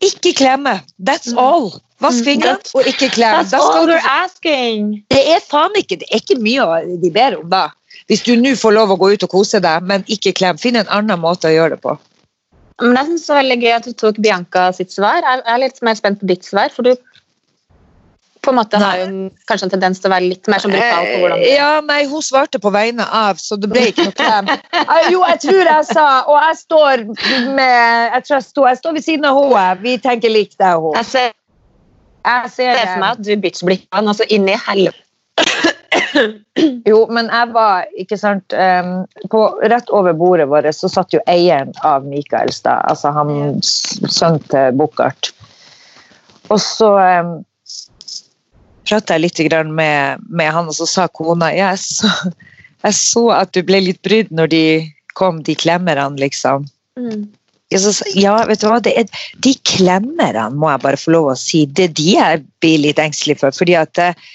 Ikke 0.03 0.35
klemme. 0.37 0.81
That's 1.01 1.33
all. 1.39 1.71
Vask 2.03 2.19
Mm, 2.19 2.25
fingrene 2.25 2.75
og 2.75 2.87
ikke 2.91 3.09
klem. 3.09 3.37
That's 3.39 3.53
all 3.55 3.87
we're 3.87 4.03
asking. 4.03 5.05
Det 5.09 5.21
er 5.31 5.39
faen 5.39 5.71
ikke 5.79 5.99
Det 6.01 6.09
er 6.11 6.19
ikke 6.19 6.39
mye 6.41 6.99
de 7.01 7.11
ber 7.11 7.39
om, 7.39 7.49
da. 7.49 7.69
Hvis 8.07 8.21
du 8.21 8.35
nå 8.35 8.55
får 8.59 8.75
lov 8.75 8.91
å 8.91 8.97
gå 8.99 9.13
ut 9.13 9.23
og 9.23 9.29
kose 9.31 9.61
deg, 9.63 9.83
men 9.83 10.03
ikke 10.11 10.33
klem. 10.35 10.57
Finn 10.57 10.75
en 10.75 10.91
annen 10.91 11.19
måte 11.19 11.47
å 11.47 11.55
gjøre 11.55 11.77
det 11.77 11.81
på. 11.81 11.95
Men 12.81 12.97
jeg 12.99 13.05
synes 13.09 13.25
det 13.27 13.33
er 13.33 13.39
veldig 13.41 13.57
gøy 13.61 13.73
at 13.77 13.85
du 13.87 13.93
tok 13.95 14.17
Bianca 14.23 14.69
sitt 14.75 14.91
svar. 14.91 15.21
Jeg 15.23 15.43
er 15.47 15.61
litt 15.61 15.77
mer 15.85 15.95
spent 15.95 16.19
på 16.19 16.27
ditt 16.27 16.43
svar, 16.47 16.73
for 16.75 16.83
du 16.83 16.95
på 18.45 18.51
en 18.53 18.59
måte 18.59 18.77
har 18.77 18.99
hun 19.07 19.31
kanskje 19.49 19.65
en 19.65 19.71
tendens 19.73 19.97
til 20.01 20.11
å 20.11 20.13
være 20.13 20.27
litt 20.29 20.49
mer 20.51 20.61
sånn 20.61 20.75
brutal 20.75 21.07
på 21.07 21.15
hvordan 21.23 21.39
Eh, 21.41 21.53
Ja, 21.55 21.69
nei, 21.81 22.03
hun 22.11 22.21
svarte 22.21 22.59
på 22.61 22.69
vegne 22.75 23.07
av, 23.09 23.39
så 23.41 23.57
det 23.57 23.71
ble 23.71 23.87
ikke 23.89 24.05
noe 24.05 24.17
klem. 24.19 24.51
Jo, 25.13 25.23
jeg 25.31 25.39
tror 25.47 25.69
jeg 25.71 25.87
sa, 25.89 26.05
og 26.29 26.37
jeg 26.43 26.59
står 26.59 27.05
med 27.55 28.13
Jeg 28.13 28.27
tror 28.27 28.35
jeg 28.35 28.45
står, 28.51 28.67
jeg 28.69 28.81
står 28.83 28.93
ved 28.99 29.07
siden 29.07 29.25
av 29.31 29.39
henne. 29.39 29.65
Vi 29.81 29.95
tenker 30.03 30.29
likt, 30.29 30.59
jeg 30.59 30.75
og 30.77 30.91
hun. 30.91 30.99
Jeg 30.99 31.09
ser, 31.13 31.33
Jeg 32.27 32.51
ser 32.53 32.73
det. 32.77 32.85
for 32.91 33.01
meg 33.07 33.09
at 33.17 33.25
du 33.25 33.33
bitch-blikka 33.47 34.03
altså 34.03 34.29
inni 34.29 34.59
helvete. 34.67 35.01
Jo, 36.89 36.99
men 37.11 37.29
jeg 37.31 37.51
var, 37.55 37.87
ikke 37.99 38.17
sant 38.19 38.53
um, 38.55 38.93
på, 39.31 39.41
Rett 39.67 39.89
over 39.95 40.15
bordet 40.17 40.47
vårt 40.51 40.69
så 40.75 40.89
satt 40.91 41.13
jo 41.15 41.21
eieren 41.31 41.73
av 41.87 42.05
Mikaelstad, 42.07 42.85
altså 42.89 43.11
han 43.15 43.59
sønnen 43.63 44.41
til 44.51 44.77
Bukkart. 44.79 45.31
Og 46.53 46.59
så 46.61 46.91
um, 46.95 47.37
prata 48.85 49.15
jeg 49.15 49.25
litt 49.25 49.41
grann 49.49 49.73
med, 49.75 50.25
med 50.29 50.51
han, 50.53 50.69
og 50.69 50.77
så 50.77 50.87
sa 50.89 51.07
kona 51.07 51.51
ja, 51.55 51.71
jeg 51.73 51.83
så, 51.83 52.35
jeg 52.85 52.99
så 52.99 53.25
at 53.39 53.55
du 53.55 53.63
ble 53.65 53.81
litt 53.87 54.01
brydd 54.05 54.31
når 54.35 54.51
de 54.53 54.65
kom, 55.15 55.41
de 55.47 55.55
klemmerne, 55.57 56.19
liksom. 56.21 56.67
Mm. 56.99 57.27
Så, 57.75 57.91
ja, 58.13 58.35
vet 58.47 58.61
du 58.61 58.67
hva, 58.69 58.77
det 58.83 58.93
er, 58.99 59.21
de 59.43 59.55
klemmerne 59.67 60.45
må 60.53 60.69
jeg 60.69 60.83
bare 60.83 60.99
få 61.01 61.15
lov 61.15 61.31
å 61.33 61.37
si, 61.39 61.65
det 61.65 61.89
er 61.89 61.95
de 61.97 62.09
jeg 62.13 62.43
blir 62.63 62.83
litt 62.83 63.01
engstelig 63.01 63.39
for. 63.41 63.55
fordi 63.55 63.75
at 63.79 63.99
eh, 64.01 64.27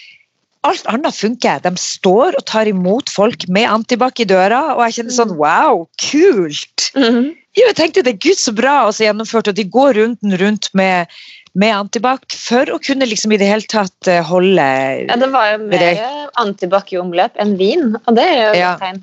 alt 0.67 0.87
annet 0.91 1.17
funker. 1.17 1.61
De 1.65 1.73
står 1.81 2.37
og 2.39 2.47
tar 2.49 2.69
imot 2.71 3.11
folk 3.13 3.47
med 3.53 3.69
antibac 3.71 4.21
i 4.21 4.29
døra, 4.29 4.63
og 4.77 4.85
jeg 4.87 4.99
kjenner 4.99 5.17
sånn 5.17 5.37
wow, 5.39 5.85
kult! 6.03 6.91
Mm 6.95 7.05
-hmm. 7.09 7.29
jeg 7.57 7.77
tenkte 7.77 8.03
det 8.03 8.15
er 8.15 8.25
gud 8.29 8.39
så 8.39 8.53
bra 8.53 8.87
også 8.87 9.05
gjennomført, 9.05 9.49
og 9.49 9.55
de 9.55 9.65
går 9.65 9.95
runden 9.95 10.37
rundt 10.43 10.69
med, 10.75 11.07
med 11.55 11.75
antibac 11.75 12.21
for 12.37 12.65
å 12.71 12.79
kunne 12.79 13.07
liksom 13.07 13.33
i 13.33 13.37
det 13.37 13.49
hele 13.49 13.67
tatt 13.69 14.09
eh, 14.09 14.23
holde 14.23 14.67
Ja, 15.09 15.17
det 15.17 15.31
var 15.33 15.53
jo 15.53 15.59
mer 15.67 16.31
antibac 16.37 16.93
i 16.93 17.01
omløp 17.01 17.33
enn 17.37 17.57
vin, 17.57 17.97
og 18.07 18.15
det 18.17 18.27
er 18.27 18.37
jo 18.45 18.51
et 18.53 18.59
Ja. 18.59 18.77
tegn. 18.77 19.03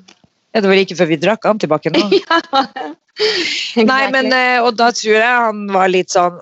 Ja, 0.54 0.60
det 0.60 0.68
var 0.68 0.76
like 0.76 0.96
før 0.96 1.06
vi 1.06 1.16
drakk 1.16 1.44
antibac 1.44 1.84
nå. 1.84 2.08
Nei, 3.90 4.10
men, 4.10 4.32
eh, 4.32 4.62
og 4.62 4.76
da 4.76 4.92
tror 4.92 5.18
jeg 5.18 5.26
han 5.26 5.66
var 5.74 5.88
litt 5.88 6.10
sånn 6.10 6.38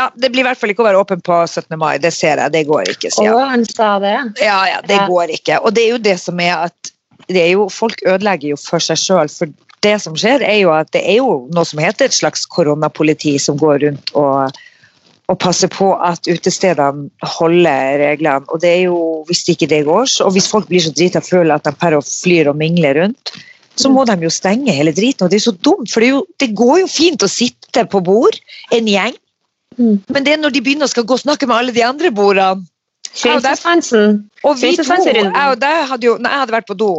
Ja, 0.00 0.06
det 0.16 0.30
blir 0.32 0.40
i 0.44 0.48
hvert 0.48 0.56
fall 0.60 0.72
ikke 0.72 0.80
å 0.84 0.88
være 0.88 1.00
åpen 1.02 1.20
på 1.26 1.36
17. 1.44 1.76
mai, 1.80 1.98
det 2.00 2.12
ser 2.16 2.40
jeg, 2.40 2.52
det 2.54 2.62
går 2.70 2.88
ikke, 2.94 3.10
Å, 3.20 3.26
han. 3.50 3.66
sa 3.68 3.98
det. 4.00 4.14
Ja, 4.40 4.60
ja, 4.70 4.78
det 4.86 4.96
Ja. 4.96 5.06
går 5.10 5.34
ikke. 5.36 5.58
Og 5.60 5.74
det 5.76 5.84
er 5.84 5.90
jo 5.94 5.98
det 6.08 6.16
som 6.22 6.40
er 6.40 6.54
at 6.70 6.92
det 7.28 7.42
er 7.42 7.50
jo, 7.52 7.68
folk 7.68 8.00
ødelegger 8.08 8.54
jo 8.54 8.56
for 8.56 8.80
seg 8.82 8.96
sjøl. 8.98 9.28
For 9.28 9.52
det 9.84 9.98
som 10.02 10.16
skjer, 10.16 10.42
er 10.46 10.58
jo 10.62 10.72
at 10.72 10.90
det 10.96 11.02
er 11.04 11.20
jo 11.20 11.46
noe 11.52 11.68
som 11.68 11.82
heter 11.84 12.08
et 12.08 12.16
slags 12.16 12.46
koronapoliti 12.48 13.36
som 13.38 13.60
går 13.60 13.84
rundt 13.84 14.10
og, 14.18 14.56
og 15.30 15.38
passer 15.38 15.68
på 15.72 15.92
at 16.00 16.26
utestedene 16.26 17.10
holder 17.36 18.00
reglene. 18.02 18.48
Og 18.48 18.64
det 18.64 18.72
er 18.78 18.82
jo, 18.88 18.98
hvis 19.28 19.44
ikke 19.52 19.68
det 19.70 19.84
går, 19.86 20.08
så, 20.08 20.26
og 20.26 20.34
hvis 20.38 20.48
folk 20.50 20.68
blir 20.72 20.82
så 20.84 20.92
drita 20.96 21.20
føler 21.24 21.54
at 21.60 21.68
de 21.68 21.76
per 21.76 21.98
og 22.00 22.08
flyr 22.08 22.50
og 22.50 22.58
mingler 22.60 22.98
rundt, 23.02 23.34
så 23.80 23.88
må 23.92 24.04
de 24.08 24.16
jo 24.26 24.32
stenge 24.32 24.72
hele 24.74 24.92
driten. 24.96 25.24
Og 25.24 25.30
det 25.32 25.38
er 25.40 25.46
så 25.50 25.56
dumt, 25.56 25.88
for 25.92 26.02
det, 26.04 26.10
jo, 26.12 26.24
det 26.42 26.50
går 26.58 26.80
jo 26.82 26.88
fint 26.90 27.22
å 27.24 27.30
sitte 27.30 27.86
på 27.88 28.02
bord, 28.04 28.36
en 28.74 28.88
gjeng, 28.90 29.14
Mm. 29.78 30.02
men 30.10 30.24
det 30.26 30.32
er 30.34 30.40
når 30.42 30.50
de 30.50 30.60
begynner 30.60 30.88
å 30.88 30.90
skal 30.90 31.04
gå 31.06 31.14
og 31.14 31.22
snakke 31.22 31.46
med 31.46 31.56
alle 31.56 31.72
de 31.72 31.84
andre 31.86 32.10
bordene. 32.10 32.66
Og 34.44 34.56
vi 34.60 34.74
to, 34.76 34.84
jeg 34.84 35.50
og 35.50 35.60
deg 35.62 35.88
hadde 35.90 36.06
jo, 36.06 36.16
når 36.18 36.30
jeg 36.30 36.42
hadde 36.44 36.56
vært 36.58 36.68
på 36.68 36.76
do, 36.78 36.92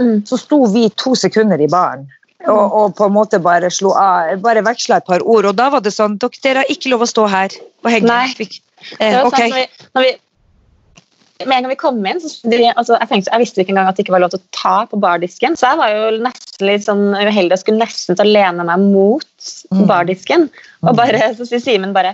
Mm. 0.00 0.22
så 0.24 0.38
sto 0.40 0.64
vi 0.72 0.88
to 0.96 1.14
sekunder 1.14 1.60
i 1.60 1.68
baren. 1.68 2.06
Og, 2.48 2.72
og 2.74 2.94
på 2.96 3.06
en 3.06 3.12
måte 3.14 3.38
bare 3.42 3.68
slo 3.70 3.92
av, 3.94 4.32
bare 4.42 4.64
veksla 4.64 4.98
et 4.98 5.06
par 5.06 5.22
ord. 5.22 5.46
Og 5.46 5.54
da 5.58 5.68
var 5.70 5.84
det 5.84 5.92
sånn 5.94 6.16
Dere, 6.18 6.62
har 6.62 6.72
ikke 6.72 6.90
lov 6.90 7.04
å 7.04 7.10
stå 7.10 7.28
her 7.30 7.54
og 7.84 7.90
henge. 7.92 8.08
Nei. 8.08 8.48
Eh, 8.98 9.12
Det 9.12 9.12
var 9.20 9.28
okay. 9.28 9.50
sånn, 9.50 9.52
når 9.52 9.60
vi, 9.60 9.84
når 9.94 10.06
vi, 10.06 10.12
med 11.46 11.56
en 11.56 11.64
gang 11.66 11.72
vi 11.72 11.78
kom 11.80 12.00
inn, 12.06 12.20
så 12.22 12.50
de, 12.50 12.58
altså, 12.72 12.96
jeg, 12.98 13.08
tenkte, 13.10 13.30
jeg 13.32 13.42
visste 13.44 13.62
ikke 13.62 13.72
engang 13.74 13.90
at 13.90 13.96
det 13.98 14.04
ikke 14.06 14.14
var 14.16 14.24
lov 14.24 14.32
til 14.34 14.40
å 14.42 14.48
ta 14.56 14.74
på 14.90 14.98
bardisken. 15.02 15.56
Så 15.58 15.70
jeg 15.72 15.80
var 15.80 15.94
jo 15.94 16.22
nesten 16.24 16.66
litt 16.68 16.84
sånn 16.86 17.04
uheldig 17.16 17.56
og 17.56 17.62
skulle 17.62 17.82
nesten 17.82 18.18
til 18.18 18.26
å 18.26 18.34
lene 18.38 18.66
meg 18.68 18.88
mot 18.92 19.28
Mm. 19.72 19.86
bardisken. 19.88 20.44
Og 20.86 20.94
bare, 20.94 21.32
så 21.34 21.42
sier 21.48 21.58
Simen 21.58 21.90
bare 21.96 22.12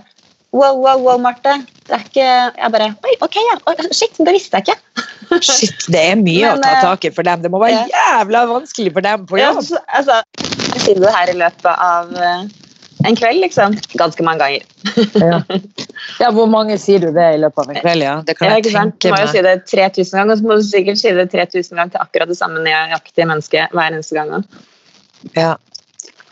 Wow, 0.49 0.79
wow, 0.81 0.97
wow, 0.97 1.17
Marte. 1.21 1.51
Det 1.85 1.93
er 1.93 2.05
ikke 2.07 2.23
Jeg 2.25 2.71
bare 2.73 2.87
Oi, 3.05 3.11
ok, 3.21 3.35
ja. 3.37 3.57
Shit, 3.93 4.15
det 4.17 4.33
visste 4.33 4.57
jeg 4.57 4.65
ikke. 4.65 5.03
Shit, 5.45 5.85
det 5.93 6.01
er 6.07 6.15
mye 6.17 6.55
Men, 6.55 6.57
å 6.57 6.63
ta 6.63 6.71
eh, 6.71 6.81
tak 6.87 7.05
i 7.05 7.11
for 7.13 7.27
dem. 7.27 7.43
Det 7.43 7.51
må 7.53 7.61
være 7.61 7.83
jævla 7.91 8.41
vanskelig 8.49 8.95
for 8.95 9.05
dem 9.05 9.27
på 9.29 9.37
jobb. 9.37 9.61
Ja, 9.61 9.83
altså, 9.99 10.23
jeg 10.73 10.81
sier 10.87 11.03
det 11.03 11.13
her 11.13 11.33
i 11.35 11.37
løpet 11.37 11.69
av 11.69 12.17
eh, 12.17 12.47
en 13.05 13.19
kveld, 13.21 13.43
liksom. 13.45 13.77
Ganske 14.01 14.25
mange 14.25 14.41
ganger. 14.41 14.65
Ja. 15.21 15.43
ja, 16.19 16.29
hvor 16.35 16.49
mange 16.51 16.75
sier 16.81 16.99
du 17.03 17.09
det 17.15 17.27
i 17.35 17.39
løpet 17.39 17.63
av 17.63 17.71
en 17.71 17.79
kveld? 17.79 18.03
Ja, 18.03 18.17
det 18.27 18.35
kan 18.37 18.49
jeg, 18.49 18.65
jeg 18.65 18.73
tenke 18.73 18.83
meg. 18.83 18.99
Du 18.99 19.09
må 19.13 19.21
jo 19.23 19.31
si 19.31 19.43
det 19.45 19.55
3000 19.71 20.19
ganger, 20.19 20.33
og 20.33 20.41
så 20.41 20.49
må 20.49 20.59
du 20.59 20.67
sikkert 20.67 21.01
si 21.01 21.15
det 21.15 21.29
3000 21.31 21.79
ganger 21.79 21.95
til 21.95 22.03
akkurat 22.03 22.31
det 22.31 22.37
samme 22.39 22.63
nøyaktige 22.65 23.27
mennesket 23.29 23.75
hver 23.77 23.95
eneste 23.95 24.19
gang. 24.19 24.47
Ja. 25.37 25.55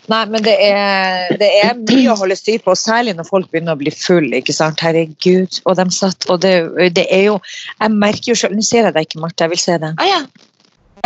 Nei, 0.07 0.21
men 0.31 0.43
det 0.43 0.55
er, 0.63 1.33
det 1.39 1.47
er 1.65 1.73
mye 1.81 2.13
å 2.13 2.17
holde 2.21 2.37
styr 2.39 2.61
på, 2.63 2.75
særlig 2.79 3.17
når 3.17 3.27
folk 3.27 3.49
begynner 3.51 3.75
å 3.75 3.79
bli 3.79 3.91
full. 3.91 4.29
ikke 4.35 4.55
sant? 4.55 4.79
Herregud. 4.83 5.59
Og 5.67 5.79
de 5.79 5.87
satt, 5.91 6.27
og 6.31 6.43
det, 6.45 6.53
det 6.95 7.07
er 7.11 7.25
jo 7.27 7.39
Jeg 7.81 7.91
merker 7.91 8.31
jo 8.31 8.37
selv 8.39 8.55
Nå 8.55 8.63
ser 8.63 8.87
jeg 8.87 8.95
deg 8.95 9.09
ikke, 9.09 9.19
Marte, 9.23 9.43
jeg 9.43 9.55
vil 9.55 9.63
se 9.65 9.79
det. 9.83 9.91
Ah, 9.99 10.07
ja. 10.07 10.21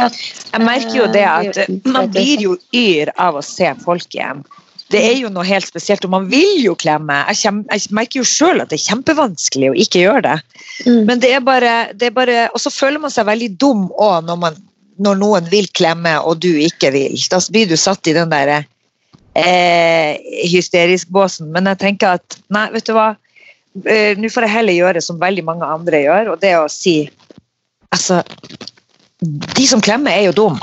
Jeg 0.02 0.62
merker 0.63 0.96
jo 0.96 1.08
det 1.12 1.26
at 1.28 1.58
Eh, 1.62 1.74
man 1.86 2.10
blir 2.13 2.41
jo 2.46 2.56
yr 2.74 3.12
av 3.20 3.38
å 3.38 3.44
se 3.46 3.67
folk 3.84 4.15
igjen. 4.15 4.44
Det 4.92 5.00
er 5.08 5.16
jo 5.22 5.30
noe 5.32 5.46
helt 5.48 5.68
spesielt, 5.68 6.04
og 6.06 6.12
man 6.14 6.26
vil 6.32 6.58
jo 6.66 6.74
klemme. 6.76 7.22
Jeg, 7.32 7.40
kjem, 7.46 7.62
jeg 7.72 7.94
merker 7.96 8.20
jo 8.22 8.28
sjøl 8.28 8.60
at 8.64 8.70
det 8.74 8.80
er 8.80 8.88
kjempevanskelig 8.90 9.70
å 9.72 9.78
ikke 9.86 10.02
gjøre 10.04 10.24
det. 10.26 10.36
Mm. 10.86 11.00
Men 11.08 11.22
det 11.24 11.32
er 11.38 11.46
bare, 11.46 11.72
det 11.96 12.10
er 12.10 12.16
bare 12.16 12.38
Og 12.56 12.60
så 12.64 12.72
føler 12.74 13.00
man 13.04 13.14
seg 13.14 13.28
veldig 13.30 13.50
dum 13.62 13.88
òg 14.02 14.26
når, 14.28 14.38
man- 14.42 14.60
når 15.02 15.18
noen 15.22 15.48
vil 15.52 15.68
klemme 15.78 16.18
og 16.22 16.40
du 16.44 16.50
ikke 16.60 16.92
vil. 16.94 17.16
Da 17.32 17.40
blir 17.52 17.70
du 17.72 17.78
satt 17.80 18.08
i 18.12 18.14
den 18.18 18.30
derre 18.34 18.62
eh, 19.36 20.18
hysterisk-båsen. 20.52 21.52
Men 21.56 21.70
jeg 21.72 21.80
tenker 21.82 22.18
at 22.20 22.38
nei, 22.52 22.68
vet 22.76 22.86
du 22.90 22.94
hva. 22.98 23.12
Eh, 23.88 24.18
Nå 24.20 24.28
får 24.34 24.44
jeg 24.48 24.56
heller 24.58 24.76
gjøre 24.76 25.02
som 25.06 25.20
veldig 25.22 25.46
mange 25.48 25.64
andre 25.68 26.04
gjør, 26.04 26.34
og 26.34 26.42
det 26.44 26.56
å 26.60 26.68
si 26.72 27.10
Altså, 27.92 28.22
de 29.22 29.66
som 29.68 29.82
klemmer, 29.84 30.14
er 30.16 30.30
jo 30.30 30.32
dum. 30.38 30.60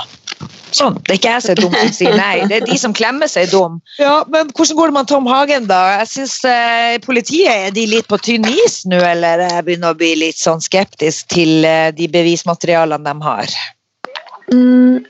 Sånn. 0.75 0.97
Det 1.05 1.13
er 1.13 1.17
ikke 1.19 1.33
jeg 1.33 1.43
som 1.43 1.51
er 1.53 1.59
dum 1.59 1.75
som 1.75 1.91
sier 1.97 2.15
nei, 2.17 2.33
det 2.49 2.59
er 2.59 2.65
de 2.67 2.77
som 2.77 2.93
klemmer 2.95 3.29
seg 3.31 3.49
dum. 3.53 3.79
Ja, 3.97 4.21
men 4.29 4.51
hvordan 4.53 4.77
går 4.77 4.91
det 4.91 4.97
med 4.99 5.09
Tom 5.09 5.29
Hagen, 5.29 5.67
da? 5.69 5.79
Jeg 5.99 6.09
synes 6.13 6.35
eh, 6.45 6.97
Politiet 7.05 7.49
er 7.49 7.75
de 7.75 7.85
litt 7.89 8.09
på 8.09 8.19
tynn 8.21 8.45
is 8.49 8.81
nå, 8.89 8.99
eller 9.01 9.45
jeg 9.47 9.65
begynner 9.67 9.95
å 9.95 9.99
bli 9.99 10.13
litt 10.21 10.39
sånn 10.39 10.61
skeptisk 10.63 11.31
til 11.33 11.65
eh, 11.65 11.89
de 11.95 12.09
bevismaterialene 12.11 13.05
de 13.07 13.25
har. 13.25 13.55
Mm. 14.53 15.07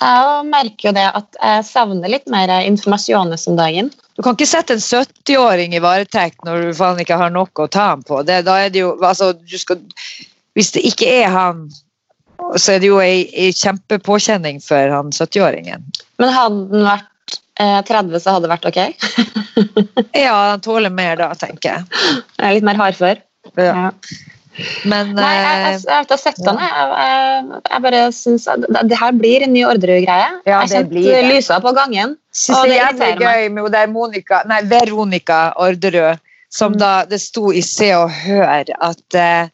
Jeg 0.00 0.44
merker 0.48 0.88
jo 0.88 0.94
det 0.96 1.06
at 1.12 1.36
jeg 1.36 1.64
savner 1.68 2.08
litt 2.08 2.30
mer 2.32 2.52
informasjon 2.64 3.34
om 3.36 3.58
dagen. 3.58 3.90
Du 4.16 4.24
kan 4.24 4.36
ikke 4.36 4.48
sette 4.48 4.76
en 4.76 4.82
70-åring 4.82 5.76
i 5.76 5.82
varetekt 5.84 6.40
når 6.46 6.70
du 6.70 6.78
faen 6.78 7.02
ikke 7.02 7.18
har 7.20 7.32
noe 7.34 7.48
å 7.52 7.68
ta 7.68 7.90
ham 7.92 8.04
på. 8.06 8.22
Det, 8.24 8.40
da 8.48 8.56
er 8.64 8.72
det 8.72 8.82
jo, 8.82 8.94
altså, 9.04 9.32
du 9.36 9.58
skal, 9.60 9.82
hvis 10.56 10.72
det 10.76 10.86
ikke 10.88 11.08
er 11.20 11.28
han, 11.34 11.66
så 12.56 12.74
er 12.74 12.82
det 12.82 12.90
jo 12.90 12.98
ei, 13.02 13.28
ei 13.34 13.52
kjempepåkjenning 13.56 14.60
for 14.64 14.94
han 14.94 15.12
70-åringen. 15.14 15.86
Men 16.20 16.34
hadde 16.34 16.66
den 16.72 16.86
vært 16.86 17.38
eh, 17.60 17.80
30, 17.88 18.18
så 18.20 18.36
hadde 18.36 18.48
det 18.48 18.54
vært 18.54 18.68
ok? 18.70 18.80
Ja, 20.24 20.34
han 20.52 20.62
tåler 20.64 20.92
mer 20.92 21.18
da, 21.20 21.32
tenker 21.38 21.74
jeg. 21.74 22.02
Jeg 22.38 22.46
er 22.46 22.56
litt 22.56 22.66
mer 22.66 22.80
hardfør. 22.80 23.20
Ja. 23.60 23.90
Men 24.88 25.12
Nei, 25.16 25.28
jeg, 25.36 25.44
jeg, 25.44 25.76
eh, 25.76 25.84
jeg 25.86 26.08
har 26.10 26.20
sett 26.20 26.40
den. 26.44 26.58
Jeg, 26.60 27.60
jeg, 27.70 27.82
bare 27.86 28.00
synes 28.14 28.48
at 28.50 28.64
det, 28.66 28.96
her 28.98 29.14
blir 29.16 29.44
en 29.46 29.54
ny 29.54 29.62
Orderud-greie. 29.68 30.32
Ja, 30.48 30.62
jeg 30.64 30.88
det 30.90 31.04
kjente 31.04 31.22
lysa 31.28 31.60
på 31.62 31.72
gangen. 31.76 32.16
synes 32.34 32.58
Og 32.58 32.68
det 32.68 32.80
er 32.80 32.96
det 32.96 33.12
jævlig 33.12 33.28
gøy 33.28 33.48
med 33.54 33.70
det 33.74 33.84
er 33.84 33.92
Monica, 33.92 34.42
nei, 34.50 34.60
Veronica 34.70 35.40
Orderud, 35.60 36.20
som 36.50 36.74
Mm. 36.74 36.78
da 36.82 36.92
det 37.06 37.20
sto 37.22 37.52
i 37.52 37.62
Se 37.62 37.92
og 37.96 38.10
Hør 38.10 38.74
at 38.80 39.14
eh, 39.14 39.48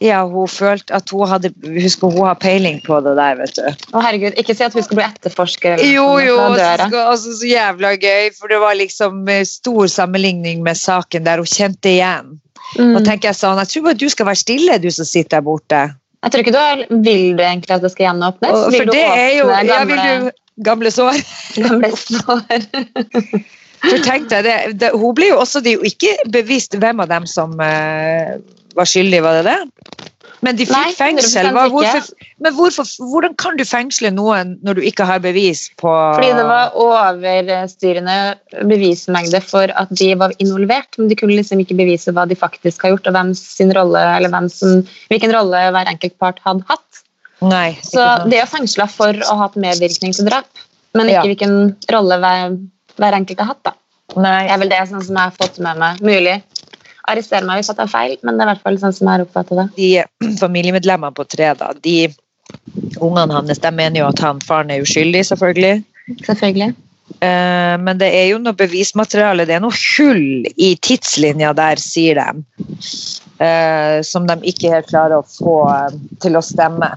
ja, 0.00 0.22
hun 0.28 0.48
følte 0.48 0.94
at 0.96 1.10
hun 1.12 1.28
hadde 1.28 1.50
Husker 1.64 2.12
hun 2.12 2.26
har 2.28 2.38
peiling 2.40 2.78
på 2.84 2.98
det 3.04 3.14
der, 3.18 3.36
vet 3.40 3.58
du. 3.58 3.86
Å 3.92 4.02
herregud, 4.04 4.36
Ikke 4.40 4.56
si 4.56 4.64
at 4.66 4.76
hun 4.76 4.84
skal 4.84 5.00
bli 5.00 5.06
etterforsker. 5.06 5.76
eller 5.76 5.92
Jo, 5.92 6.06
jo, 6.24 6.38
og 6.40 6.56
så, 6.58 7.02
altså, 7.02 7.34
så 7.40 7.50
jævla 7.50 7.92
gøy, 7.96 8.32
for 8.36 8.52
det 8.52 8.60
var 8.62 8.78
liksom 8.78 9.22
eh, 9.32 9.44
stor 9.48 9.92
sammenligning 9.92 10.64
med 10.66 10.80
saken 10.80 11.26
der 11.28 11.42
hun 11.42 11.50
kjente 11.50 11.92
igjen. 11.92 12.34
Mm. 12.76 12.96
Og 12.96 13.04
tenker 13.06 13.30
jeg 13.30 13.38
sånn, 13.38 13.60
jeg 13.62 13.72
tror 13.72 13.86
bare 13.88 14.00
du 14.00 14.08
skal 14.12 14.28
være 14.30 14.42
stille, 14.42 14.80
du 14.82 14.90
som 14.90 15.08
sitter 15.08 15.38
der 15.38 15.46
borte. 15.46 15.84
Jeg 16.24 16.32
tror 16.32 16.42
ikke 16.42 16.56
du 16.56 16.58
er, 16.58 16.82
Vil 16.90 17.36
du 17.38 17.44
egentlig 17.44 17.76
at 17.76 17.84
det 17.84 17.92
skal 17.92 18.08
gjenåpnes? 18.08 18.56
Og, 18.56 18.74
for 18.74 18.90
det 18.90 19.04
er 19.04 19.30
jo 19.36 19.46
gamle, 19.52 19.70
ja, 19.70 19.84
vil 19.86 20.02
du, 20.02 20.34
Gamle 20.64 20.90
sår. 20.90 21.18
gamle 21.60 21.90
sår? 22.00 22.54
For 23.84 24.04
tenk 24.06 24.30
deg 24.32 24.46
det, 24.46 24.54
det, 24.80 24.92
hun 24.96 25.12
blir 25.16 25.34
jo 25.34 25.40
også 25.42 25.60
det 25.62 25.74
er 25.74 25.82
jo 25.82 25.90
ikke 25.90 26.14
bevisst 26.32 26.78
hvem 26.80 27.02
av 27.04 27.10
dem 27.12 27.26
som 27.28 27.52
eh, 27.60 28.38
var 28.76 28.88
skyldig, 28.88 29.22
var 29.24 29.40
det 29.40 29.44
det? 29.48 29.58
Men 30.44 30.56
de 30.58 30.66
fikk 30.68 30.76
Nei, 30.76 30.92
fengsel. 30.94 31.48
Hvorfor, 31.54 32.08
men 32.44 32.54
hvorfor, 32.54 32.88
hvordan 33.10 33.34
kan 33.40 33.56
du 33.56 33.64
fengsle 33.66 34.10
noen 34.14 34.56
når 34.66 34.78
du 34.78 34.82
ikke 34.84 35.06
har 35.08 35.22
bevis 35.24 35.66
på 35.80 35.88
Fordi 35.88 36.28
det 36.36 36.44
var 36.46 36.76
overstyrende 36.76 38.16
bevismengde 38.68 39.40
for 39.44 39.72
at 39.80 39.92
de 39.96 40.10
var 40.20 40.34
involvert, 40.42 40.98
men 41.00 41.08
de 41.10 41.16
kunne 41.18 41.38
liksom 41.38 41.62
ikke 41.64 41.78
bevise 41.78 42.12
hva 42.12 42.26
de 42.28 42.36
faktisk 42.38 42.84
har 42.84 42.94
gjort, 42.94 43.08
og 43.08 43.16
hvem 43.16 43.32
sin 43.38 43.72
rolle, 43.76 44.02
eller 44.18 44.32
hvem 44.34 44.50
som, 44.52 44.82
hvilken 45.12 45.34
rolle 45.34 45.64
hver 45.74 45.92
enkelt 45.94 46.18
part 46.22 46.42
hadde 46.44 46.66
hatt. 46.68 47.02
Nei. 47.44 47.70
Så 47.84 48.04
de 48.28 48.38
er 48.40 48.48
fengsla 48.48 48.86
for 48.92 49.16
å 49.26 49.32
ha 49.40 49.46
hatt 49.46 49.58
medvirkning 49.60 50.14
til 50.16 50.28
drap, 50.28 50.48
men 50.96 51.10
ikke 51.10 51.22
Ja. 51.22 51.26
hvilken 51.32 51.56
rolle 51.92 52.20
hver, 52.22 52.56
hver 53.00 53.18
enkelt 53.22 53.40
har 53.40 53.54
hatt. 53.54 53.64
da. 53.64 53.74
Nei. 54.16 54.46
Det 54.46 54.52
er 54.54 54.58
vel 54.62 54.68
det 54.70 54.84
sånn 54.88 55.04
som 55.04 55.16
jeg 55.16 55.24
har 55.24 55.34
fått 55.36 55.58
med 55.58 55.80
meg. 55.82 56.00
Mulig. 56.00 56.42
Arrester 57.10 57.44
meg 57.46 57.60
hvis 57.60 57.70
jeg 57.70 57.78
tar 57.78 57.90
feil, 57.90 58.16
men 58.22 58.36
det 58.36 58.44
er 58.44 58.48
i 58.48 58.54
hvert 58.54 58.64
fall 58.66 58.78
sånn 58.82 58.94
som 58.96 59.06
jeg 59.06 59.12
har 59.14 59.26
oppfattet 59.26 59.60
det. 59.60 59.66
De 59.76 60.36
familiemedlemmene 60.44 61.16
på 61.16 61.26
tre, 61.30 61.52
da, 61.58 61.70
de 61.84 61.98
ungene 63.02 63.34
hans, 63.34 63.62
de 63.62 63.72
mener 63.74 64.02
jo 64.02 64.08
at 64.10 64.22
han 64.22 64.42
faren 64.44 64.72
er 64.74 64.82
uskyldig, 64.84 65.24
selvfølgelig. 65.30 65.80
Selvfølgelig. 66.26 66.74
Eh, 67.22 67.74
men 67.82 68.00
det 68.00 68.08
er 68.18 68.26
jo 68.32 68.40
noe 68.42 68.56
bevismateriale, 68.58 69.46
det 69.46 69.56
er 69.56 69.62
noe 69.62 69.74
hull 69.96 70.46
i 70.58 70.74
tidslinja 70.82 71.52
der, 71.56 71.80
sier 71.82 72.18
de. 72.18 72.44
eh, 73.42 74.02
som 74.06 74.26
de 74.26 74.38
ikke 74.50 74.72
helt 74.74 74.90
klarer 74.90 75.20
å 75.20 75.26
få 75.26 75.58
eh, 75.70 75.98
til 76.24 76.38
å 76.38 76.44
stemme. 76.44 76.90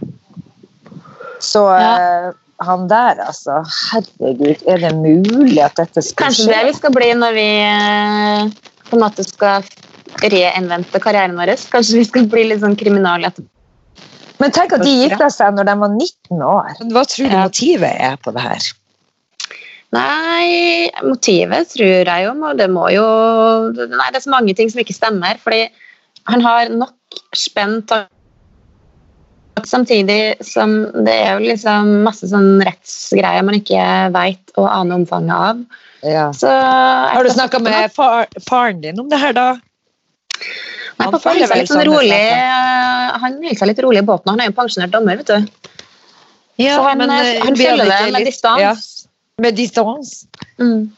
Så 1.40 1.64
eh, 1.76 2.32
han 2.66 2.88
der, 2.92 3.22
altså. 3.24 3.62
Herregud, 3.92 4.66
er 4.68 4.82
det 4.84 4.96
mulig 4.98 5.62
at 5.64 5.78
dette 5.80 6.04
skal 6.04 6.28
Kanskje 6.28 6.50
det 6.52 6.66
vi 6.68 6.74
skal 6.76 6.96
bli 6.96 7.12
når 7.16 7.38
vi 7.38 7.48
eh, 7.64 8.74
på 8.90 8.98
en 8.98 9.06
måte 9.06 9.24
skal 9.28 9.68
reinvente 10.24 11.00
karrieren 11.04 11.38
vår. 11.38 11.56
Kanskje 11.72 12.02
vi 12.02 12.06
skal 12.08 12.28
bli 12.32 12.48
litt 12.50 12.62
sånn 12.64 12.78
kriminale 12.80 13.32
etterpå. 13.32 13.50
Men 14.40 14.54
tenk 14.56 14.74
at 14.78 14.84
de 14.86 14.92
gifta 15.02 15.28
seg 15.36 15.58
når 15.58 15.68
de 15.68 15.74
var 15.82 15.90
19 15.92 16.44
år. 16.48 16.70
Hva 16.94 17.04
tror 17.12 17.28
du 17.28 17.36
motivet 17.36 18.06
er 18.08 18.16
på 18.24 18.32
det 18.36 18.44
her? 18.46 18.70
Nei, 19.96 20.90
motivet 21.02 21.74
tror 21.74 22.06
jeg 22.06 22.26
jo 22.26 22.34
må- 22.38 22.56
Det 22.56 22.70
må 22.70 22.92
jo 22.94 23.06
Nei, 23.74 24.12
det 24.12 24.18
er 24.18 24.28
så 24.28 24.30
mange 24.30 24.56
ting 24.56 24.70
som 24.70 24.80
ikke 24.80 24.96
stemmer. 24.96 25.38
Fordi 25.40 25.70
han 26.28 26.42
har 26.42 26.70
nok 26.70 26.94
spent 27.36 27.92
Samtidig 29.66 30.42
som 30.46 30.84
det 31.04 31.14
er 31.14 31.34
jo 31.34 31.50
liksom 31.52 32.04
masse 32.04 32.24
sånn 32.32 32.62
rettsgreier 32.64 33.44
man 33.44 33.56
ikke 33.56 33.82
veit 34.14 34.54
og 34.56 34.70
aner 34.70 34.96
omfanget 34.96 35.36
av. 35.36 35.66
Ja. 36.02 36.32
Så 36.32 36.48
Har 36.48 37.24
du 37.24 37.30
snakka 37.30 37.60
med 37.60 37.92
far, 37.92 38.28
faren 38.48 38.80
din 38.80 38.98
om 39.02 39.10
det 39.10 39.20
her, 39.20 39.34
da? 39.34 39.60
Nei, 40.40 41.06
Han 41.06 41.14
pappa 41.14 41.30
holder 41.32 41.48
seg 41.48 41.62
litt 41.62 41.72
sånn 41.72 41.86
rolig. 41.88 42.20
Han 42.20 43.22
holder 43.24 43.60
seg 43.60 43.70
litt 43.72 43.82
rolig 43.86 44.02
i 44.04 44.08
båten. 44.10 44.32
Han 44.34 44.42
er 44.44 44.50
jo 44.50 44.56
pensjonert 44.58 44.92
dommer, 44.96 45.20
vet 45.22 45.28
du. 45.32 45.70
Ja, 46.60 46.76
Så 46.76 46.88
han, 46.90 46.98
men, 47.00 47.12
eh, 47.14 47.36
eh, 47.38 47.44
han 47.46 47.56
følger 47.56 47.78
det 47.86 48.00
med 48.12 48.14
litt- 48.18 48.28
distans. 48.34 48.60
Ja, 48.62 48.74
med 49.46 49.56
distans. 49.56 50.26
Mm. 50.60 50.90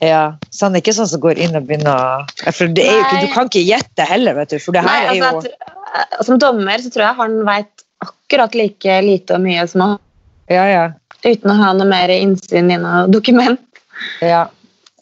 Ja, 0.00 0.22
så 0.48 0.64
han 0.64 0.76
er 0.76 0.80
ikke 0.80 0.94
sånn 0.96 1.10
som 1.10 1.20
går 1.20 1.36
inn 1.44 1.56
og 1.58 1.66
begynner 1.68 2.24
For 2.56 2.66
det 2.72 2.86
er 2.88 2.94
jo 2.94 3.00
ikke, 3.04 3.20
du 3.20 3.32
kan 3.34 3.50
ikke 3.50 3.64
gjette 3.66 4.06
heller, 4.08 4.38
vet 4.38 4.54
du. 4.54 4.58
For 4.58 4.72
det 4.72 4.84
Nei, 4.86 4.94
altså, 4.96 5.12
er 5.12 5.18
jo 5.18 5.26
altså, 5.28 5.50
at, 5.92 6.24
som 6.24 6.38
dommer 6.40 6.80
så 6.80 6.88
tror 6.94 7.04
jeg 7.04 7.18
han 7.18 7.34
veit 7.44 7.84
akkurat 8.00 8.54
like 8.56 8.96
lite 9.04 9.36
og 9.36 9.42
mye 9.44 9.66
som 9.68 9.80
han, 9.84 9.98
Ja, 10.48 10.64
ja. 10.70 10.86
uten 11.26 11.52
å 11.52 11.56
ha 11.60 11.74
noe 11.76 11.84
mer 11.90 12.08
innsyn 12.08 12.72
i 12.72 12.78
noe 12.80 13.04
dokument. 13.12 13.60
ja. 14.24 14.46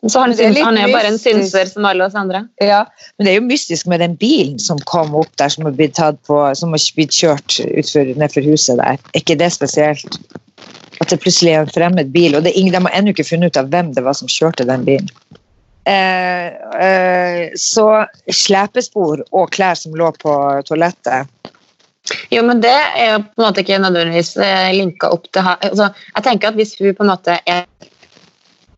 Så 0.06 0.20
han, 0.20 0.32
er 0.38 0.54
han 0.62 0.76
er 0.78 0.86
jo 0.86 0.94
bare 0.94 1.10
en 1.10 1.18
synser 1.18 1.66
som 1.66 1.86
alle 1.88 2.06
oss 2.06 2.14
andre. 2.18 2.44
Ja, 2.62 2.84
men 3.16 3.26
det 3.26 3.32
er 3.32 3.40
jo 3.40 3.46
mystisk 3.48 3.88
med 3.90 3.98
den 4.04 4.14
bilen 4.20 4.58
som 4.62 4.78
kom 4.86 5.16
opp 5.18 5.30
der, 5.40 5.50
som 5.50 5.66
har 5.66 5.74
blitt, 5.74 5.96
tatt 5.98 6.20
på, 6.28 6.38
som 6.54 6.74
har 6.74 6.84
blitt 6.94 7.16
kjørt 7.16 7.58
nedfor 8.20 8.46
huset 8.46 8.78
der. 8.78 8.94
Er 8.94 9.18
ikke 9.22 9.38
det 9.40 9.50
spesielt? 9.56 10.20
At 11.02 11.10
det 11.10 11.18
plutselig 11.22 11.54
er 11.54 11.64
en 11.64 11.74
fremmed 11.74 12.12
bil, 12.14 12.36
og 12.38 12.46
det 12.46 12.54
ingen, 12.54 12.74
de 12.74 12.82
har 12.86 12.94
ennå 12.94 13.14
ikke 13.14 13.26
funnet 13.26 13.50
ut 13.50 13.60
av 13.60 13.72
hvem 13.74 13.90
det 13.96 14.06
var 14.06 14.14
som 14.18 14.30
kjørte 14.30 14.66
den 14.68 14.86
bilen. 14.86 15.10
Eh, 15.88 16.46
eh, 16.84 17.42
så 17.58 17.88
slepespor 18.34 19.22
og 19.32 19.50
klær 19.54 19.78
som 19.78 19.94
lå 19.96 20.10
på 20.20 20.34
toalettet. 20.68 21.30
Jo, 22.32 22.42
men 22.44 22.60
det 22.64 22.72
er 22.74 23.14
jo 23.14 23.22
på 23.24 23.40
en 23.40 23.46
måte 23.46 23.62
ikke 23.64 23.80
nødvendigvis 23.82 24.34
eh, 24.40 24.70
linka 24.76 25.10
opp 25.12 25.26
til 25.32 25.44
ha- 25.44 25.58
altså, 25.64 25.90
Jeg 26.14 26.24
tenker 26.24 26.50
at 26.50 26.58
hvis 26.60 26.74
hun 26.78 26.94
på 26.96 27.04
en 27.04 27.12
måte 27.12 27.38
er 27.46 27.64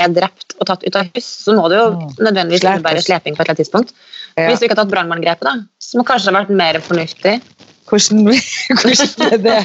drept 0.08 0.54
og 0.58 0.66
tatt 0.66 0.84
ut 0.86 0.96
av 0.96 1.10
hus, 1.14 1.26
så 1.44 1.52
må 1.56 1.68
det 1.68 1.76
jo 1.80 1.88
nødvendigvis 2.18 2.64
innebære 2.64 3.02
sleping 3.04 3.36
på 3.36 3.42
et 3.42 3.48
eller 3.48 3.52
annet 3.52 3.62
tidspunkt. 3.64 3.92
Ja. 4.38 4.46
Hvis 4.48 4.60
du 4.60 4.64
ikke 4.64 4.76
har 4.76 4.84
tatt 4.84 4.92
brannmanngrepet, 4.94 5.44
da, 5.44 5.52
som 5.82 6.04
kanskje 6.06 6.30
har 6.32 6.38
vært 6.40 6.54
mer 6.56 6.80
fornuftig. 6.80 7.40
Hvordan, 7.90 8.30
hvordan 8.80 9.32
er 9.32 9.38
det? 9.44 9.60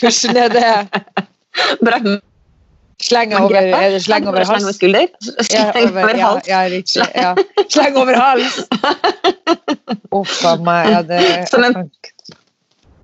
Hvordan 0.00 0.36
er 0.44 0.48
det? 0.56 0.72
Brannmanngrepet? 1.84 2.26
Sleng 3.00 3.32
over, 3.32 3.56
er 3.56 3.90
det 3.94 4.02
sleng 4.04 4.26
over 4.28 4.44
Sleng 4.44 4.60
over 4.60 4.66
hals? 4.68 4.76
skulder? 4.76 5.06
Ja, 5.48 5.72
Sleng 5.72 5.86
over, 5.88 6.02
over 6.02 6.18
ja, 6.18 6.26
hals? 6.26 6.48
ja, 6.48 6.58
riktig. 6.68 7.06
Ja. 7.16 7.30
Sleng 7.72 7.96
over 7.96 8.18
hals! 8.20 8.58
Uff 10.20 10.34
a 10.44 10.52
meg. 10.60 10.90
Ja, 10.92 11.00
det, 11.08 11.20
Som 11.48 11.64
en- 11.64 11.88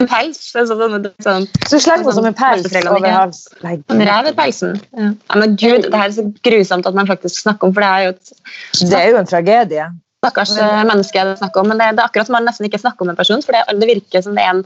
Pels? 0.04 0.38
Sånn, 0.52 0.66
sånn, 0.68 1.06
sånn, 1.24 1.46
Så 1.70 1.78
sleng 1.80 2.02
henne 2.02 2.12
som 2.12 2.26
en 2.28 2.34
pels 2.36 2.66
over 2.68 3.06
halsen. 3.08 3.14
hals. 3.16 3.38
Nei, 3.64 3.76
sånn 3.88 4.30
i 4.30 4.32
pelsen. 4.36 4.80
Ja. 4.92 5.12
ja, 5.12 5.38
men 5.40 5.56
gud, 5.56 5.86
det 5.88 5.96
her 5.96 6.10
er 6.10 6.16
så 6.18 6.26
grusomt 6.44 6.88
at 6.88 6.98
man 6.98 7.08
faktisk 7.08 7.40
snakker 7.40 7.70
om, 7.70 7.76
for 7.76 7.84
det 7.84 7.88
er 7.92 8.04
jo 8.04 8.12
et 8.16 8.34
Det 8.90 8.98
er 9.00 9.08
jo 9.14 9.22
en 9.22 9.30
tragedie. 9.30 9.86
stakkars 10.26 10.56
eh, 10.58 10.84
menneske 10.88 11.22
det 11.22 11.34
er 11.36 11.40
snakk 11.40 11.56
om. 11.60 11.68
Men 11.70 11.78
det, 11.80 11.90
det 11.96 12.02
er 12.02 12.08
akkurat 12.10 12.28
som 12.28 12.36
man 12.36 12.48
nesten 12.48 12.68
ikke 12.68 12.80
snakker 12.82 13.06
om 13.06 13.12
en 13.12 13.18
person, 13.18 13.42
for 13.46 13.56
det, 13.56 13.64
det 13.80 13.90
virker 13.94 14.24
som 14.24 14.34
det 14.36 14.44
er 14.44 14.54
en 14.54 14.64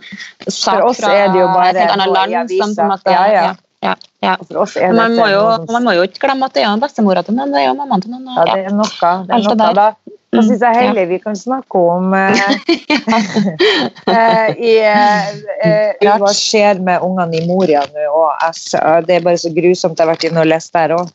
sak 0.48 0.84
fra 0.98 1.12
er 1.14 1.76
et 1.76 1.90
annet 1.94 2.14
land. 2.16 2.54
Som 2.56 2.74
på 2.76 2.86
en 2.86 2.94
måte, 2.94 3.14
Ja, 3.14 3.26
ja. 3.30 3.50
ja, 3.82 3.94
ja. 4.22 4.36
Er 4.76 4.92
Man, 4.96 5.16
må 5.16 5.28
jo, 5.30 5.42
man 5.70 5.84
må 5.84 5.94
jo 5.98 6.06
ikke 6.08 6.26
glemme 6.26 6.48
at 6.48 6.56
det 6.56 6.64
er 6.64 6.80
bestemora 6.80 7.22
til 7.26 7.36
noen, 7.36 7.52
det 7.54 7.62
er 7.62 7.68
jo 7.70 7.76
mammaen 7.78 8.02
til 8.02 8.10
noen. 8.16 8.32
Ja, 8.34 8.48
det 8.50 8.66
er 8.66 8.74
noe. 8.74 8.88
Det 9.28 9.36
er 9.36 9.46
noe. 9.46 9.74
Da, 9.74 9.92
da 10.48 10.54
Mm, 10.56 10.60
jeg 10.60 10.74
ja. 10.74 10.80
heller 10.80 11.06
vi 11.06 11.18
kan 11.18 11.36
snakke 11.36 11.78
om 11.78 12.14
eh, 12.14 12.40
eh, 14.16 14.48
i, 14.56 14.74
eh, 14.80 16.16
hva 16.18 16.32
skjer 16.36 16.80
med 16.84 17.04
ungene 17.06 17.40
i 17.40 17.46
Moria 17.48 17.84
nå. 17.94 18.06
Og 18.08 18.30
eh, 18.46 18.98
det 19.06 19.18
er 19.18 19.26
bare 19.26 19.38
så 19.38 19.52
grusomt. 19.54 19.98
Jeg 19.98 20.06
har 20.06 20.12
vært 20.14 20.26
inne 20.30 20.44
og 20.44 20.50
lest 20.50 20.72
der 20.76 20.96
òg. 20.96 21.10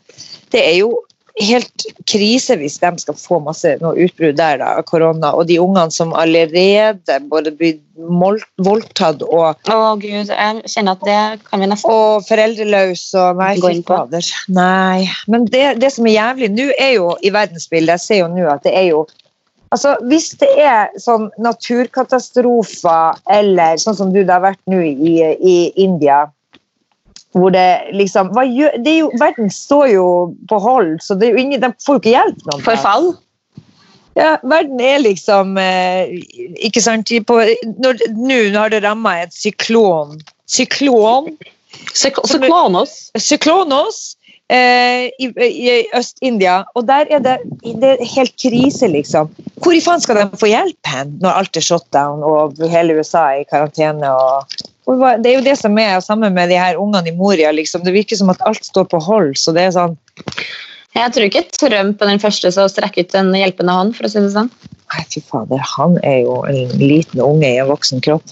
Det 0.53 0.61
er 0.61 0.77
jo 0.79 0.93
helt 1.41 1.86
krise 2.08 2.56
hvis 2.60 2.78
de 2.80 2.91
skal 3.02 3.17
få 3.19 3.39
masse 3.43 3.76
noe 3.82 4.06
utbrudd 4.06 4.38
der 4.39 4.60
da, 4.62 4.76
av 4.80 4.86
korona. 4.88 5.34
Og 5.36 5.50
de 5.50 5.58
ungene 5.60 5.91
som 5.91 6.13
allerede 6.15 7.19
både 7.32 7.52
blir 7.56 7.82
voldtatt 8.65 9.24
og, 9.26 9.60
Å 9.71 9.95
gud, 10.00 10.32
jeg 10.32 10.71
kjenner 10.71 10.95
at 10.95 11.04
det 11.08 11.19
kan 11.48 11.63
vi 11.63 11.69
nesten 11.71 11.91
og 11.91 12.26
foreldreløse 12.28 13.19
og 13.19 13.41
Nei, 13.41 13.52
fy 13.60 13.84
fader. 13.88 14.32
Nei. 14.56 15.06
Men 15.32 15.48
det, 15.52 15.67
det 15.84 15.91
som 15.95 16.08
er 16.08 16.17
jævlig 16.17 16.52
nå, 16.56 16.71
er 16.80 16.95
jo 16.98 17.13
i 17.24 17.32
verdensbildet 17.36 17.95
Jeg 17.95 18.06
ser 18.06 18.21
jo 18.24 18.32
nå 18.32 18.50
at 18.52 18.65
det 18.67 18.76
er 18.76 18.89
jo 18.93 19.06
Altså, 19.74 19.95
Hvis 20.08 20.30
det 20.39 20.52
er 20.62 20.93
sånn 21.02 21.26
naturkatastrofer 21.41 23.17
eller 23.34 23.80
sånn 23.82 23.98
som 23.98 24.13
du 24.13 24.21
det 24.21 24.32
har 24.32 24.43
vært 24.45 24.62
nå 24.71 24.80
i, 24.80 25.15
i 25.36 25.56
India 25.82 26.26
hvor 27.36 27.52
det 27.52 27.91
liksom 27.91 28.32
gjør, 28.32 28.78
det 28.86 28.98
jo, 29.02 29.12
Verden 29.19 29.50
står 29.52 29.89
jo 29.91 30.08
på 30.50 30.60
hold, 30.63 30.95
så 31.04 31.17
ingen, 31.19 31.60
de 31.62 31.71
får 31.84 31.98
jo 31.98 32.04
ikke 32.04 32.13
hjelp. 32.15 32.43
noen. 32.48 32.63
Forfall? 32.63 33.10
Ja, 34.15 34.38
verden 34.48 34.80
er 34.80 35.02
liksom 35.04 35.58
eh, 35.60 36.08
Ikke 36.63 36.80
sant 36.80 37.10
Nå 37.12 37.89
har 38.56 38.71
det 38.71 38.80
ramma 38.86 39.17
et 39.26 39.34
syklon. 39.36 40.21
Syklon 40.48 41.34
Syklonos? 41.91 42.93
Syklonos 43.19 44.15
eh, 44.53 45.08
i, 45.19 45.29
i 45.45 45.73
Øst-India, 45.97 46.63
og 46.75 46.88
der 46.88 47.10
er 47.10 47.23
det, 47.23 47.38
det 47.63 47.95
er 47.95 48.13
helt 48.15 48.36
krise, 48.41 48.88
liksom. 48.91 49.31
Hvor 49.63 49.73
i 49.73 49.81
faen 49.81 50.03
skal 50.03 50.21
de 50.21 50.39
få 50.39 50.49
hjelp 50.51 50.91
hen 50.91 51.17
når 51.23 51.41
alt 51.41 51.58
er 51.58 51.65
shutdown 51.65 52.23
og 52.25 52.62
hele 52.69 52.99
USA 52.99 53.29
er 53.34 53.43
i 53.43 53.49
karantene? 53.49 54.12
og 54.12 54.58
og 54.86 55.01
Det 55.23 55.31
er 55.31 55.39
jo 55.39 55.45
det 55.45 55.55
som 55.58 55.77
er 55.81 55.99
sammen 55.99 56.34
med 56.34 56.51
de 56.53 56.60
her 56.62 56.77
ungene 56.77 57.10
i 57.10 57.15
Moria. 57.15 57.51
liksom. 57.51 57.84
Det 57.84 57.93
virker 57.93 58.15
som 58.15 58.29
at 58.29 58.41
alt 58.45 58.65
står 58.65 58.86
på 58.91 58.99
hold. 59.01 59.36
så 59.38 59.51
det 59.51 59.62
er 59.62 59.71
sånn, 59.71 59.97
Jeg 60.95 61.12
tror 61.12 61.25
ikke 61.25 61.43
Trump 61.58 62.01
er 62.01 62.08
den 62.08 62.21
første 62.21 62.51
som 62.51 62.69
strekker 62.69 63.03
ut 63.03 63.15
en 63.15 63.34
hjelpende 63.36 63.73
hånd, 63.73 63.95
for 63.97 64.05
å 64.05 64.12
si 64.12 64.21
det 64.21 64.31
sånn. 64.31 64.51
Nei, 64.93 65.01
fy 65.12 65.19
fader, 65.19 65.60
han 65.60 65.97
er 66.03 66.21
jo 66.23 66.38
en 66.47 66.77
liten 66.79 67.19
unge 67.19 67.49
i 67.49 67.58
en 67.60 67.67
voksen 67.67 67.99
kropp. 68.05 68.23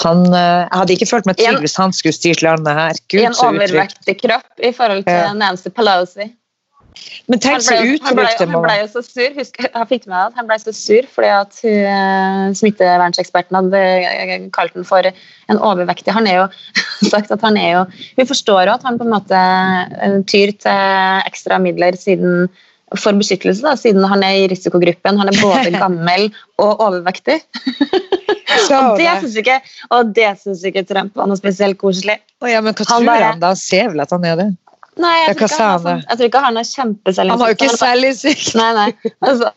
Han, 0.00 0.26
eh, 0.32 0.64
jeg 0.64 0.78
hadde 0.78 0.96
ikke 0.96 1.08
følt 1.10 1.28
meg 1.28 1.40
trygg 1.40 1.64
hvis 1.64 1.78
han 1.80 1.94
skulle 1.96 2.16
styrt 2.16 2.44
landet 2.46 2.76
her. 2.76 3.00
Gud, 3.12 3.24
en 3.28 3.40
overvektig 3.46 4.16
kropp 4.22 4.62
i 4.64 4.72
forhold 4.76 5.06
til 5.08 5.18
Ja. 5.20 5.32
Nancy 5.36 5.72
Pelosi. 5.74 6.30
Men 7.30 7.40
tenk 7.42 7.62
så 7.62 7.76
utrygt 7.78 8.40
det 8.40 8.48
må 8.50 8.60
han 8.60 8.64
ble 8.66 8.76
jo 8.80 8.86
så 8.90 9.02
sur. 9.06 9.34
Husk, 9.36 9.60
jeg 9.62 9.88
fikk 9.92 10.06
med 10.10 10.18
at 10.18 10.38
han 10.38 10.48
ble 10.48 10.56
så 10.60 10.72
sur 10.74 11.06
fordi 11.14 11.30
at 11.32 11.60
hun, 11.62 12.56
smitteverneksperten 12.58 12.58
smittevernseksperten 12.60 13.58
hadde 13.60 13.82
eh, 14.08 14.48
kalt 14.56 14.74
ham 14.76 14.86
for 14.88 15.06
en 15.06 15.60
overvektig. 15.70 16.12
Han 16.16 16.26
er 16.30 16.40
jo 16.40 16.48
sagt 17.12 17.30
at 17.34 17.44
han 17.46 17.58
er 17.60 17.70
jo 17.76 17.84
Vi 18.18 18.26
forstår 18.28 18.66
jo 18.66 18.74
at 18.74 18.86
han 18.86 18.98
på 19.00 19.06
en 19.06 19.14
måte 19.14 19.38
eh, 19.38 20.18
tyr 20.30 20.54
til 20.64 21.30
ekstra 21.30 21.60
midler 21.62 21.98
siden 22.00 22.50
for 22.98 23.14
beskyttelse, 23.14 23.62
da, 23.62 23.76
siden 23.78 24.02
han 24.10 24.24
er 24.26 24.40
i 24.40 24.48
risikogruppen. 24.50 25.20
Han 25.20 25.30
er 25.30 25.38
både 25.38 25.70
gammel 25.84 26.32
og 26.58 26.82
overvektig. 26.88 27.38
Og 28.78 28.98
det 28.98 29.12
syns 29.24 29.36
ikke, 29.42 29.60
og 29.90 30.14
det 30.16 30.30
synes 30.40 30.64
ikke 30.70 30.84
Trump 30.88 31.16
var 31.16 31.26
noe 31.30 31.38
spesielt 31.40 31.78
koselig. 31.80 32.18
Å 32.42 32.50
ja, 32.50 32.60
men 32.64 32.74
hva 32.74 32.86
Han 32.88 33.02
tror 33.02 33.06
bare- 33.10 33.30
han 33.32 33.40
da? 33.42 33.52
Han 33.54 33.56
ser 33.60 33.88
vel 33.92 34.00
at 34.04 34.10
han 34.14 34.24
er 34.24 34.36
det? 34.36 34.48
Nei, 35.00 35.14
jeg 35.26 35.36
tror, 35.36 35.46
ikke 35.48 35.58
han, 35.62 35.80
sånn- 35.80 36.02
jeg 36.08 36.18
tror 36.18 36.26
ikke 36.28 36.44
han 36.44 36.56
har 36.56 36.64
kjempeselvinnsikt. 36.68 37.30
Han 37.30 37.40
har 37.40 37.48
jo 37.48 37.56
ikke 37.58 37.76
selvinnsikt. 37.78 38.54
Nei, 38.60 38.70
nei. 38.74 39.12
Altså, 39.22 39.52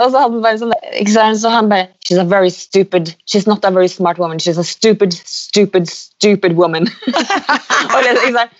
og 0.00 0.06
så 0.10 0.18
hadde 0.22 0.32
han 0.32 0.42
bare 0.42 0.58
sånn 0.62 0.72
ikke? 0.96 1.34
Så 1.36 1.50
han 1.52 1.68
bare 1.68 1.88
She's 2.06 2.18
a 2.18 2.24
very 2.24 2.48
stupid 2.50 3.14
She's 3.28 3.46
not 3.46 3.64
a 3.64 3.70
very 3.70 3.88
smart 3.88 4.18
woman. 4.18 4.38
She's 4.38 4.58
a 4.58 4.64
stupid, 4.64 5.12
stupid, 5.12 5.88
stupid 5.88 6.56
woman. 6.56 6.88
og 7.94 7.98
liksom, 8.02 8.22
ikke 8.24 8.38
sant? 8.38 8.58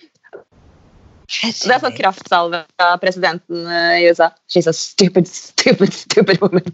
Det 1.31 1.71
er 1.71 1.81
sånn 1.81 1.95
kraftsalve 1.95 2.63
fra 2.75 2.93
presidenten 3.01 3.67
eh, 3.67 4.01
i 4.01 4.07
USA. 4.11 4.29
She's 4.51 4.67
a 4.69 4.73
stupid, 4.75 5.27
stupid, 5.29 5.93
stupid 5.95 6.41
woman. 6.43 6.65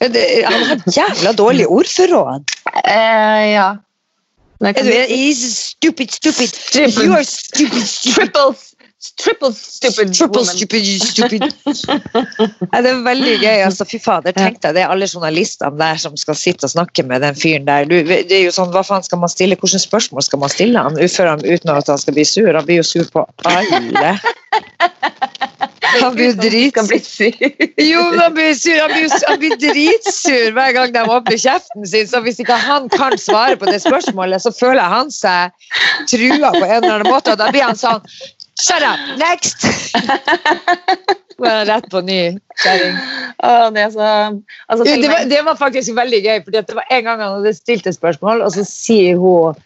Han 0.00 0.66
har 0.70 0.82
jævla 0.86 1.32
dårlig 1.36 1.68
ordforråd. 1.68 2.56
Uh, 2.84 3.46
ja. 3.50 3.68
Er 4.60 4.84
du 4.84 4.92
he's 4.92 5.40
stupid, 5.56 6.12
stupid. 6.12 6.52
Stupid. 6.52 6.98
You 7.00 7.14
are 7.16 7.24
stupid, 7.24 7.86
stupid. 7.88 8.32
Triple, 8.32 8.54
Triple 9.00 9.52
stupid 9.54 10.12
Triple 10.12 10.42
woman. 10.42 10.56
stupid, 10.56 11.02
stupid. 11.02 11.42
ja, 12.72 12.80
det 12.84 12.90
er 12.90 12.98
veldig 13.04 13.36
gøy. 13.40 13.62
altså 13.64 13.86
Fy 13.88 13.96
fader, 14.02 14.34
tenk 14.36 14.60
deg 14.60 14.76
det 14.76 14.82
er 14.84 14.92
alle 14.92 15.08
journalistene 15.08 15.72
der 15.80 16.00
som 16.02 16.18
skal 16.20 16.36
sitte 16.36 16.68
og 16.68 16.74
snakke 16.74 17.06
med 17.08 17.24
den 17.24 17.38
fyren 17.38 17.64
der. 17.68 17.88
Du, 17.88 17.96
det 18.04 18.28
er 18.28 18.44
jo 18.44 18.52
sånn, 18.52 18.68
Hva 18.74 18.84
faen 18.84 19.06
skal 19.06 19.22
man 19.22 19.32
stille? 19.32 19.56
Hvilke 19.56 19.80
spørsmål 19.80 20.26
skal 20.28 20.42
man 20.44 20.52
stille 20.52 20.84
han 20.84 21.00
før 21.16 21.32
han 21.32 21.44
uten 21.46 21.72
at 21.72 21.88
han 21.88 22.02
skal 22.02 22.18
bli 22.18 22.26
sur? 22.28 22.52
Han 22.52 22.66
blir 22.68 22.82
jo 22.82 22.88
sur 22.90 23.08
på 23.14 23.24
alle. 23.48 24.18
Han 26.00 26.14
blir 26.14 26.36
dritsur. 26.38 27.32
Jo, 27.80 28.02
han 28.20 28.34
blir, 28.34 28.52
sur. 28.54 28.76
Han, 28.78 28.92
blir, 28.92 29.08
han 29.26 29.40
blir 29.40 29.56
dritsur 29.64 30.52
hver 30.56 30.74
gang 30.76 30.92
de 30.94 31.02
åpner 31.02 31.40
kjeften 31.40 31.88
sin. 31.88 32.08
Så 32.10 32.20
hvis 32.24 32.40
ikke 32.42 32.58
han 32.68 32.88
kan 32.92 33.16
svare 33.18 33.56
på 33.58 33.70
det 33.70 33.80
spørsmålet, 33.82 34.44
så 34.44 34.52
føler 34.54 34.92
han 34.92 35.10
seg 35.14 35.56
trua 36.10 36.52
på 36.54 36.62
en 36.66 36.76
eller 36.82 37.00
annen 37.00 37.10
måte. 37.10 37.34
Og 37.34 37.40
da 37.40 37.50
blir 37.50 37.66
han 37.66 37.80
sånn 37.80 38.04
Shut 38.60 38.82
up! 38.82 39.00
Next! 39.18 39.64
Rett 41.40 41.86
på 41.90 42.00
ny 42.04 42.38
kjerring. 42.62 42.96
Det 43.72 43.84
altså, 43.84 44.84
Det, 44.84 45.08
var- 45.08 45.24
det 45.30 45.42
var 45.44 45.56
faktisk 45.56 45.94
veldig 45.96 46.20
gøy, 46.24 46.42
for 46.44 46.50
det 46.50 46.76
var 46.76 46.84
en 46.90 47.04
gang 47.04 47.22
han 47.22 47.38
hadde 47.38 47.54
stilt 47.56 47.86
et 47.88 47.96
spørsmål, 47.96 48.42
og 48.44 48.52
så 48.52 48.64
sier 48.68 49.16
hun 49.16 49.56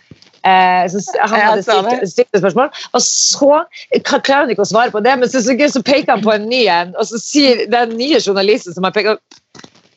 eh, 0.46 0.84
så, 0.92 1.02
Han 1.24 1.40
hadde 1.40 1.62
stilt, 1.66 2.10
stilt 2.12 2.28
et 2.30 2.44
spørsmål, 2.44 2.70
og 2.92 3.02
så 3.02 3.64
klarer 4.06 4.44
han 4.44 4.54
ikke 4.54 4.62
å 4.66 4.70
svare 4.70 4.94
på 4.94 5.02
det, 5.02 5.16
men 5.18 5.30
så, 5.30 5.42
så, 5.42 5.56
så 5.74 5.82
peker 5.82 6.14
han 6.14 6.22
på 6.22 6.36
en 6.36 6.46
ny 6.50 6.62
en, 6.70 6.94
og 6.94 7.10
så 7.10 7.18
sier 7.18 7.64
den 7.72 7.96
nye 7.98 8.22
journalisten 8.22 8.76
som 8.76 8.86
har 8.86 8.94
pekt 8.94 9.40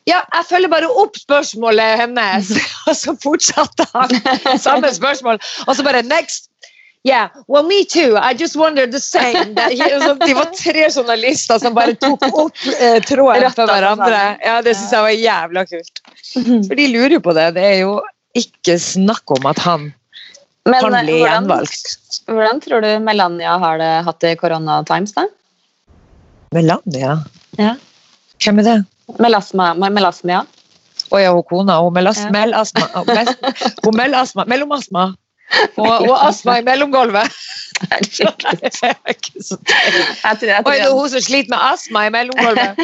ja, 0.08 0.22
jeg 0.34 0.46
følger 0.48 0.70
bare 0.72 0.88
opp 0.88 1.18
spørsmålet 1.20 1.98
hennes. 2.00 2.52
Og 2.88 2.94
så 2.96 3.12
fortsatte 3.20 3.84
han 3.92 4.14
samme 4.56 4.88
spørsmål. 4.94 5.36
Og 5.66 5.76
så 5.76 5.84
bare 5.84 6.00
next. 6.06 6.48
Yeah, 7.06 7.28
well 7.46 7.62
me 7.62 7.84
too. 7.84 8.16
I 8.16 8.34
just 8.34 8.56
wondered 8.56 8.92
the 8.92 9.00
same. 9.00 9.54
De 9.54 10.34
var 10.34 10.50
tre 10.56 10.88
journalister 10.90 11.58
som 11.58 11.74
bare 11.74 11.94
tok 11.94 12.24
opp 12.28 12.56
eh, 12.80 12.98
tråden 13.06 13.52
for 13.54 13.70
hverandre. 13.70 14.22
Ja, 14.44 14.60
Det 14.62 14.74
syns 14.76 14.92
jeg 14.92 15.06
var 15.06 15.14
jævla 15.14 15.64
kult. 15.70 16.02
For 16.34 16.74
de 16.80 16.88
lurer 16.92 17.16
jo 17.18 17.22
på 17.24 17.34
det. 17.38 17.46
Det 17.56 17.64
er 17.64 17.78
jo 17.84 17.94
ikke 18.38 18.76
snakk 18.82 19.30
om 19.38 19.46
at 19.50 19.62
han 19.64 19.88
Men, 20.68 20.80
kan 20.82 20.94
eh, 20.94 21.06
bli 21.06 21.18
hvordan, 21.20 21.46
gjenvalgt. 21.46 21.96
hvordan 22.28 22.62
tror 22.66 22.84
du 22.84 22.90
Melania 23.04 23.56
har 23.62 23.80
det 23.80 23.92
hatt 24.08 24.20
det 24.24 24.34
i 24.34 24.40
Corona 24.40 24.82
times, 24.88 25.14
da? 25.16 25.28
Melania? 26.52 27.18
Ja. 27.58 27.74
Hvem 28.42 28.60
er 28.62 28.68
det? 28.68 28.78
Melasma, 29.18 29.72
melasmia? 29.78 30.42
Å 31.08 31.20
ja, 31.22 31.30
hun 31.32 31.46
kona. 31.48 31.78
Hun 31.80 31.94
melasma. 31.96 32.28
Ja. 32.28 32.34
melasma. 32.34 32.84
Melasma. 33.96 34.44
mellastma. 34.50 35.06
Og, 35.76 36.10
og 36.10 36.16
astma 36.28 36.58
i 36.60 36.64
mellomgulvet. 36.66 37.38
Jeg 37.88 38.00
tror, 38.10 38.34
det 40.42 40.80
er 40.80 40.90
hun 40.90 41.08
som 41.12 41.22
sliter 41.22 41.50
med 41.52 41.60
astma 41.62 42.08
i 42.08 42.10
mellomgulvet. 42.10 42.74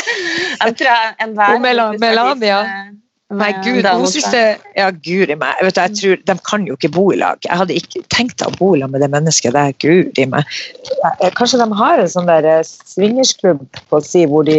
jeg 0.64 0.72
tror 0.76 0.90
jeg 0.90 1.14
enhver 1.24 1.54
Og 1.54 1.60
Melania. 2.00 2.58
Nei, 3.32 3.52
gud, 3.64 3.86
hun 3.88 4.10
syns 4.10 4.26
det 4.34 4.42
Ja, 4.76 4.90
guri 4.92 5.36
meg. 5.40 5.54
Vet 5.64 5.76
du, 5.76 5.80
jeg 5.80 5.96
tror, 6.00 6.16
de 6.28 6.34
kan 6.50 6.66
jo 6.68 6.76
ikke 6.76 6.92
bo 6.92 7.06
i 7.14 7.18
lag. 7.18 7.38
Jeg 7.46 7.56
hadde 7.62 7.78
ikke 7.78 8.02
tenkt 8.12 8.44
å 8.44 8.50
bo 8.58 8.74
i 8.74 8.78
lag 8.82 8.90
med 8.92 9.00
det 9.02 9.08
mennesket 9.14 9.56
der. 9.56 9.72
Guri 9.80 10.26
meg. 10.28 10.42
Kanskje 11.38 11.62
de 11.62 11.68
har 11.80 11.96
en 12.02 12.12
sånn 12.12 12.28
der 12.28 12.44
eh, 12.58 12.72
swingersklubb 12.92 13.64
på 13.90 13.96
si 14.04 14.26
hvor 14.28 14.42
de 14.46 14.58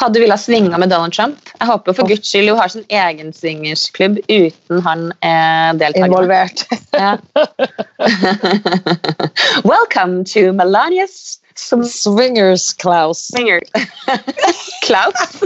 Hadde 0.00 0.14
du 0.14 0.20
villet 0.24 0.40
svinge 0.40 0.78
med 0.78 0.88
Donald 0.90 1.12
Trump? 1.16 1.38
Jeg 1.60 1.66
håper 1.68 1.92
for 1.92 2.06
guds 2.08 2.28
skyld 2.28 2.48
hun 2.50 2.58
har 2.60 2.68
sin 2.72 2.84
egen 2.90 3.32
swingersklubb 3.32 4.18
uten 4.30 4.80
han 4.86 5.12
er 5.22 5.72
deltakende. 5.72 6.06
involvert. 6.06 6.64
Welcome 9.72 10.24
to 10.34 10.40
Melania's 10.52 11.38
sw- 11.56 11.84
Swingers 11.88 12.72
Klaus. 12.72 13.18
swinger. 13.28 13.60
Klaus? 14.86 15.42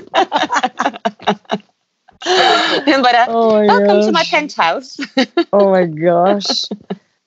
Hun 2.84 3.02
bare 3.04 3.24
Oh 3.28 3.52
Welcome 3.52 3.66
Welcome 3.68 4.00
to 4.06 4.12
my 4.12 4.24
penthouse. 4.30 4.98
Oh 5.52 5.70
my 5.72 5.84
gosh. 5.86 6.64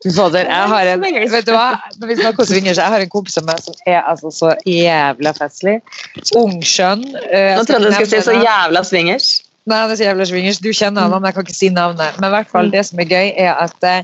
Fader, 0.01 0.47
jeg 0.49 0.69
har 0.71 0.87
en. 0.95 1.03
Vet 1.31 1.45
du 1.45 1.51
hva? 1.53 1.67
Vi 2.09 2.15
snakker 2.17 2.41
om 2.41 2.47
swingers, 2.51 2.79
jeg 2.81 2.89
har 2.95 3.03
en 3.03 3.11
kompis 3.13 3.37
av 3.37 3.45
meg 3.45 3.59
som 3.61 3.75
er 3.85 3.99
altså 4.09 4.31
så 4.33 4.55
jævla 4.65 5.33
festlig. 5.37 5.75
Ung, 6.39 6.55
skjønn. 6.65 7.03
eh, 7.29 7.53
Nå 7.57 7.63
skal 7.67 7.75
trodde 7.75 7.91
jeg 7.91 7.91
du 7.91 8.09
skulle 8.09 8.23
si 8.23 8.29
så 8.31 8.37
jævla 8.41 8.81
swingers. 8.87 9.27
Nei, 9.69 9.77
han 9.83 9.91
er 9.93 9.99
så 9.99 10.07
jævla 10.07 10.25
swingers. 10.25 10.57
Du 10.63 10.71
kjenner 10.73 11.05
han, 11.05 11.13
men 11.13 11.29
jeg 11.29 11.35
kan 11.37 11.45
ikke 11.45 11.53
si 11.59 11.69
navnet. 11.69 12.17
Men 12.17 12.31
i 12.31 12.33
hvert 12.33 12.49
fall, 12.49 12.65
Mm. 12.71 12.73
det 12.73 12.85
som 12.89 12.99
er 13.03 13.11
gøy, 13.13 13.29
er 13.37 13.53
at 13.61 13.83
eh, 13.85 14.01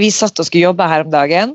vi 0.00 0.10
satt 0.10 0.38
og 0.42 0.46
skulle 0.48 0.66
jobbe 0.66 0.88
her 0.90 1.04
om 1.06 1.10
dagen 1.14 1.54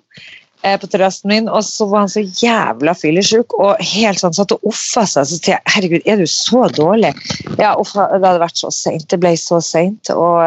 eh, 0.64 0.78
på 0.80 0.88
terrassen 0.88 1.28
min, 1.34 1.50
og 1.52 1.62
så 1.68 1.86
var 1.92 2.06
han 2.06 2.10
så 2.16 2.24
jævla 2.24 2.94
fyllesyk 2.96 3.54
og 3.60 3.76
helt 3.84 4.20
sånn 4.24 4.34
satt 4.40 4.56
og 4.56 4.64
offa 4.72 5.04
seg. 5.04 5.28
Så 5.28 5.36
tenkte 5.42 5.52
jeg, 5.52 5.62
herregud, 5.76 6.08
er 6.08 6.24
du 6.24 6.26
så 6.32 6.64
dårlig? 6.72 7.12
Ja, 7.60 7.76
uffa, 7.76 8.08
det 8.16 8.24
hadde 8.24 8.40
vært 8.48 8.64
så 8.64 8.72
seint. 8.72 9.10
Det 9.12 9.20
ble 9.20 9.36
så 9.36 9.60
seint. 9.62 10.10
Og 10.16 10.40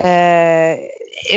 eh, 0.00 0.88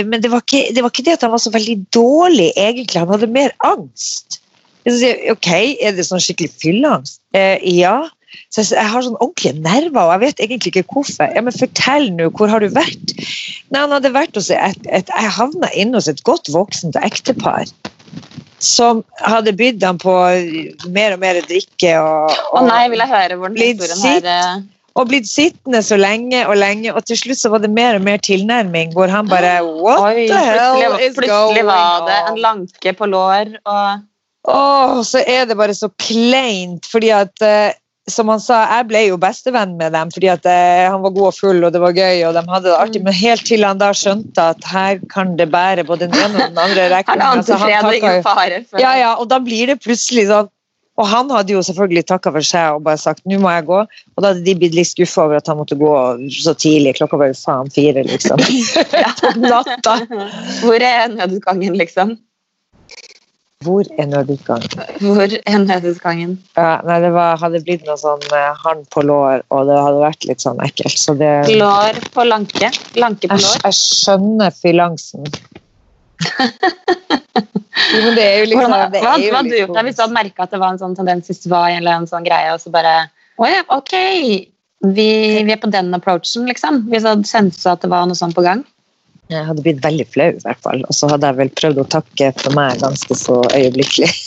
Men 0.08 0.24
det 0.24 0.32
var, 0.32 0.44
ikke, 0.46 0.72
det 0.76 0.84
var 0.84 0.94
ikke 0.94 1.06
det 1.08 1.18
at 1.18 1.26
han 1.26 1.34
var 1.34 1.42
så 1.44 1.52
veldig 1.54 1.78
dårlig, 1.96 2.52
egentlig. 2.60 3.02
Han 3.02 3.12
hadde 3.12 3.32
mer 3.32 3.54
angst. 3.68 4.40
Jeg, 4.88 5.16
Ok, 5.32 5.50
er 5.80 5.96
det 5.96 6.06
sånn 6.08 6.24
skikkelig 6.24 6.52
fylleangst? 6.60 7.20
Eh, 7.38 7.60
ja. 7.80 7.98
Så 8.50 8.64
jeg, 8.64 8.74
jeg 8.78 8.92
har 8.94 9.06
sånn 9.06 9.20
ordentlige 9.22 9.62
nerver, 9.64 10.02
og 10.06 10.14
jeg 10.16 10.24
vet 10.24 10.44
egentlig 10.46 10.74
ikke 10.74 10.86
hvorfor. 10.96 11.32
Ja, 11.36 11.44
men 11.46 11.56
Fortell 11.56 12.10
nå, 12.16 12.30
hvor 12.38 12.52
har 12.52 12.64
du 12.64 12.70
vært? 12.74 13.16
Nei, 13.74 13.82
Han 13.82 13.96
hadde 13.96 14.14
vært 14.16 14.38
hos 14.40 14.52
et, 14.54 14.88
et, 14.90 15.10
Jeg 15.10 15.36
havna 15.38 15.70
inne 15.78 16.00
hos 16.00 16.10
et 16.12 16.24
godt 16.28 16.52
voksent 16.54 16.98
ektepar. 17.04 17.70
Som 18.64 19.02
hadde 19.20 19.56
bydd 19.60 19.84
ham 19.84 20.00
på 20.00 20.14
mer 20.96 21.18
og 21.18 21.24
mer 21.24 21.42
drikke. 21.44 21.98
Og, 22.00 22.38
Å 22.56 22.64
nei, 22.66 22.86
vil 22.94 23.04
jeg 23.04 23.12
høre 23.12 23.40
hvordan 23.42 23.60
historien 23.60 24.06
her 24.08 24.30
eh, 24.34 24.62
og 24.96 25.08
blitt 25.10 25.26
sittende 25.26 25.80
så 25.82 25.98
lenge 25.98 26.44
og 26.48 26.56
lenge, 26.62 26.94
og 26.94 27.02
til 27.10 27.18
slutt 27.18 27.40
så 27.42 27.50
var 27.50 27.64
det 27.64 27.72
mer 27.74 27.96
og 27.98 28.04
mer 28.06 28.18
tilnærming, 28.22 28.92
hvor 28.94 29.10
han 29.10 29.26
bare 29.32 29.56
What 29.66 30.04
Oi, 30.06 30.28
the 30.30 30.38
hell 30.38 31.00
is 31.02 31.16
going 31.18 31.32
on? 31.32 31.54
plutselig 31.54 31.64
var 31.66 32.04
det 32.10 32.18
en 32.32 32.42
lanke 32.44 32.94
på 33.00 33.06
lår 33.10 33.56
og 33.66 34.10
Åh, 34.44 34.98
så 35.08 35.22
er 35.24 35.46
det 35.48 35.56
bare 35.58 35.74
så 35.74 35.88
kleint, 36.04 36.86
fordi 36.92 37.10
at 37.16 37.42
eh, 37.48 37.72
som 38.12 38.28
han 38.28 38.42
sa, 38.44 38.58
jeg 38.68 38.88
ble 38.90 39.02
jo 39.08 39.16
bestevenn 39.18 39.78
med 39.80 39.94
dem 39.96 40.10
fordi 40.12 40.28
at 40.28 40.44
eh, 40.52 40.82
han 40.92 41.00
var 41.06 41.14
god 41.16 41.30
og 41.30 41.38
full, 41.38 41.62
og 41.64 41.72
det 41.72 41.80
var 41.80 41.96
gøy, 41.96 42.26
og 42.28 42.34
de 42.36 42.44
hadde 42.52 42.68
det 42.68 42.74
artig, 42.76 43.00
Mm. 43.00 43.06
men 43.08 43.14
helt 43.16 43.46
til 43.48 43.64
han 43.64 43.80
da 43.80 43.94
skjønte 43.96 44.50
at 44.52 44.68
her 44.68 45.00
kan 45.14 45.38
det 45.40 45.48
bære 45.54 45.86
både 45.88 46.10
den 46.12 46.20
ene 46.20 46.44
og 46.44 46.50
den 46.52 46.60
andre 46.66 46.90
rekken. 46.98 47.24
Altså, 47.24 47.56
ja, 48.80 48.92
ja, 49.00 49.14
og 49.16 49.30
da 49.32 49.40
blir 49.40 49.72
det 49.72 49.80
plutselig 49.82 50.28
sånn 50.28 50.52
Og 51.02 51.08
han 51.10 51.32
hadde 51.34 51.56
jo 51.56 51.62
selvfølgelig 51.66 52.06
takka 52.10 52.34
for 52.36 52.46
seg 52.46 52.76
og 52.76 52.84
bare 52.86 53.02
sagt 53.02 53.24
nå 53.30 53.40
må 53.42 53.50
jeg 53.56 53.66
gå. 53.70 53.80
Og 54.14 54.20
da 54.22 54.30
hadde 54.34 54.44
de 54.46 54.54
blitt 54.60 54.76
litt 54.78 54.92
skuffa 54.92 55.26
over 55.26 55.40
at 55.40 55.50
han 55.50 55.58
måtte 55.58 55.78
gå 55.80 55.94
så 56.38 56.54
tidlig. 56.54 56.98
Klokka 57.00 57.18
var 57.22 57.32
jo 57.32 57.40
faen 57.40 57.72
fire, 57.74 58.06
liksom. 58.06 58.44
Natta. 59.48 59.98
Hvor 60.62 60.86
er 60.86 61.10
nødutgangen, 61.16 61.80
liksom? 61.82 62.18
Hvor 63.64 63.88
er 63.98 64.06
nødutgangen? 64.12 64.70
Hvor 65.00 65.34
er 65.46 65.58
nødutgangen? 65.64 66.36
Ja, 66.58 66.82
nei, 66.84 66.98
det 67.04 67.14
var, 67.16 67.38
hadde 67.40 67.62
blitt 67.64 67.86
noe 67.88 67.96
sånn 68.00 68.24
eh, 68.36 68.50
hånd 68.64 68.84
på 68.92 69.06
lår, 69.08 69.46
og 69.56 69.70
det 69.70 69.78
hadde 69.80 70.02
vært 70.04 70.28
litt 70.28 70.44
sånn 70.44 70.60
ekkelt. 70.66 71.00
Så 71.00 71.16
det 71.20 71.32
Lår 71.56 72.00
på 72.14 72.26
lanke. 72.28 72.72
Lanke 73.00 73.30
på 73.32 73.38
Jeg, 73.40 73.46
lår. 73.46 73.62
jeg 73.64 73.80
skjønner 73.80 74.58
fylangsen. 74.58 75.30
Jo, 77.94 78.10
det 78.14 78.24
er 78.24 78.36
jo 78.42 78.50
liksom 78.50 78.72
Hvordan, 78.72 78.92
det 78.94 79.02
hva, 79.04 79.14
jo 79.18 79.30
hva 79.32 79.40
hadde 79.42 79.52
du 79.52 79.58
gjort 79.58 79.76
da 79.76 79.84
hvis 79.86 79.98
du 79.98 80.02
hadde 80.04 80.16
merka 80.16 80.46
at 80.46 80.54
det 80.54 80.60
var 80.62 80.74
en 80.74 80.82
sånn 80.82 80.98
tendens 80.98 81.30
hvis 81.30 81.44
det 81.46 81.52
var 81.54 81.70
en 81.70 81.80
eller 81.82 81.98
annen 81.98 82.10
sånn 82.10 82.26
greie, 82.26 82.54
og 82.54 82.62
så 82.62 82.74
bare 82.74 82.94
Å 83.42 83.50
ja, 83.50 83.64
ok. 83.74 83.94
Vi, 84.84 85.08
vi 85.48 85.54
er 85.54 85.60
på 85.62 85.72
den 85.74 85.94
approachen, 85.96 86.46
liksom. 86.50 86.84
Hvis 86.92 87.06
du 87.06 87.10
hadde 87.10 87.30
sensa 87.30 87.74
at 87.74 87.82
det 87.82 87.90
var 87.90 88.06
noe 88.06 88.20
sånt 88.20 88.36
på 88.38 88.44
gang. 88.46 88.62
Jeg 89.32 89.46
hadde 89.48 89.64
blitt 89.64 89.80
veldig 89.84 90.06
flau, 90.12 90.30
i 90.36 90.42
hvert 90.44 90.60
fall. 90.66 90.82
Og 90.84 90.96
så 90.96 91.08
hadde 91.08 91.30
jeg 91.30 91.38
vel 91.38 91.52
prøvd 91.56 91.80
å 91.80 91.86
takke 91.96 92.28
for 92.42 92.56
meg 92.58 92.82
ganske 92.84 93.16
så 93.18 93.40
øyeblikkelig. 93.56 94.12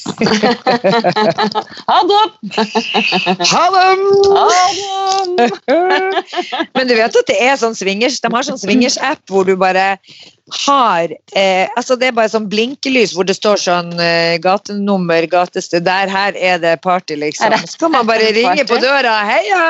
Ha 1.87 1.99
det! 2.09 2.23
Ha 3.51 3.65
dem! 3.75 4.01
Ha 4.33 4.47
det! 5.37 5.51
Men 6.75 6.89
du 6.89 6.95
vet 6.97 7.19
at 7.21 7.29
det 7.29 7.37
er 7.43 7.59
sånn 7.61 7.77
swingers, 7.79 8.19
de 8.25 8.31
har 8.33 8.47
sånn 8.47 8.59
swingers-app 8.61 9.23
hvor 9.31 9.47
du 9.47 9.55
bare 9.61 9.87
har 10.67 11.11
eh, 11.35 11.67
altså 11.75 11.97
Det 11.99 12.09
er 12.09 12.15
bare 12.15 12.31
sånn 12.31 12.47
blinkelys 12.51 13.15
hvor 13.17 13.27
det 13.27 13.35
står 13.39 13.59
sånn 13.63 13.95
eh, 14.03 14.37
gatenummer, 14.43 15.27
gatested 15.31 15.87
Der, 15.87 16.11
her 16.11 16.39
er 16.39 16.61
det 16.63 16.77
party, 16.87 17.19
liksom. 17.21 17.55
Så 17.67 17.81
kan 17.85 17.95
man 17.95 18.09
bare 18.09 18.33
ringe 18.35 18.67
på 18.69 18.81
døra. 18.83 19.19
Heia! 19.27 19.65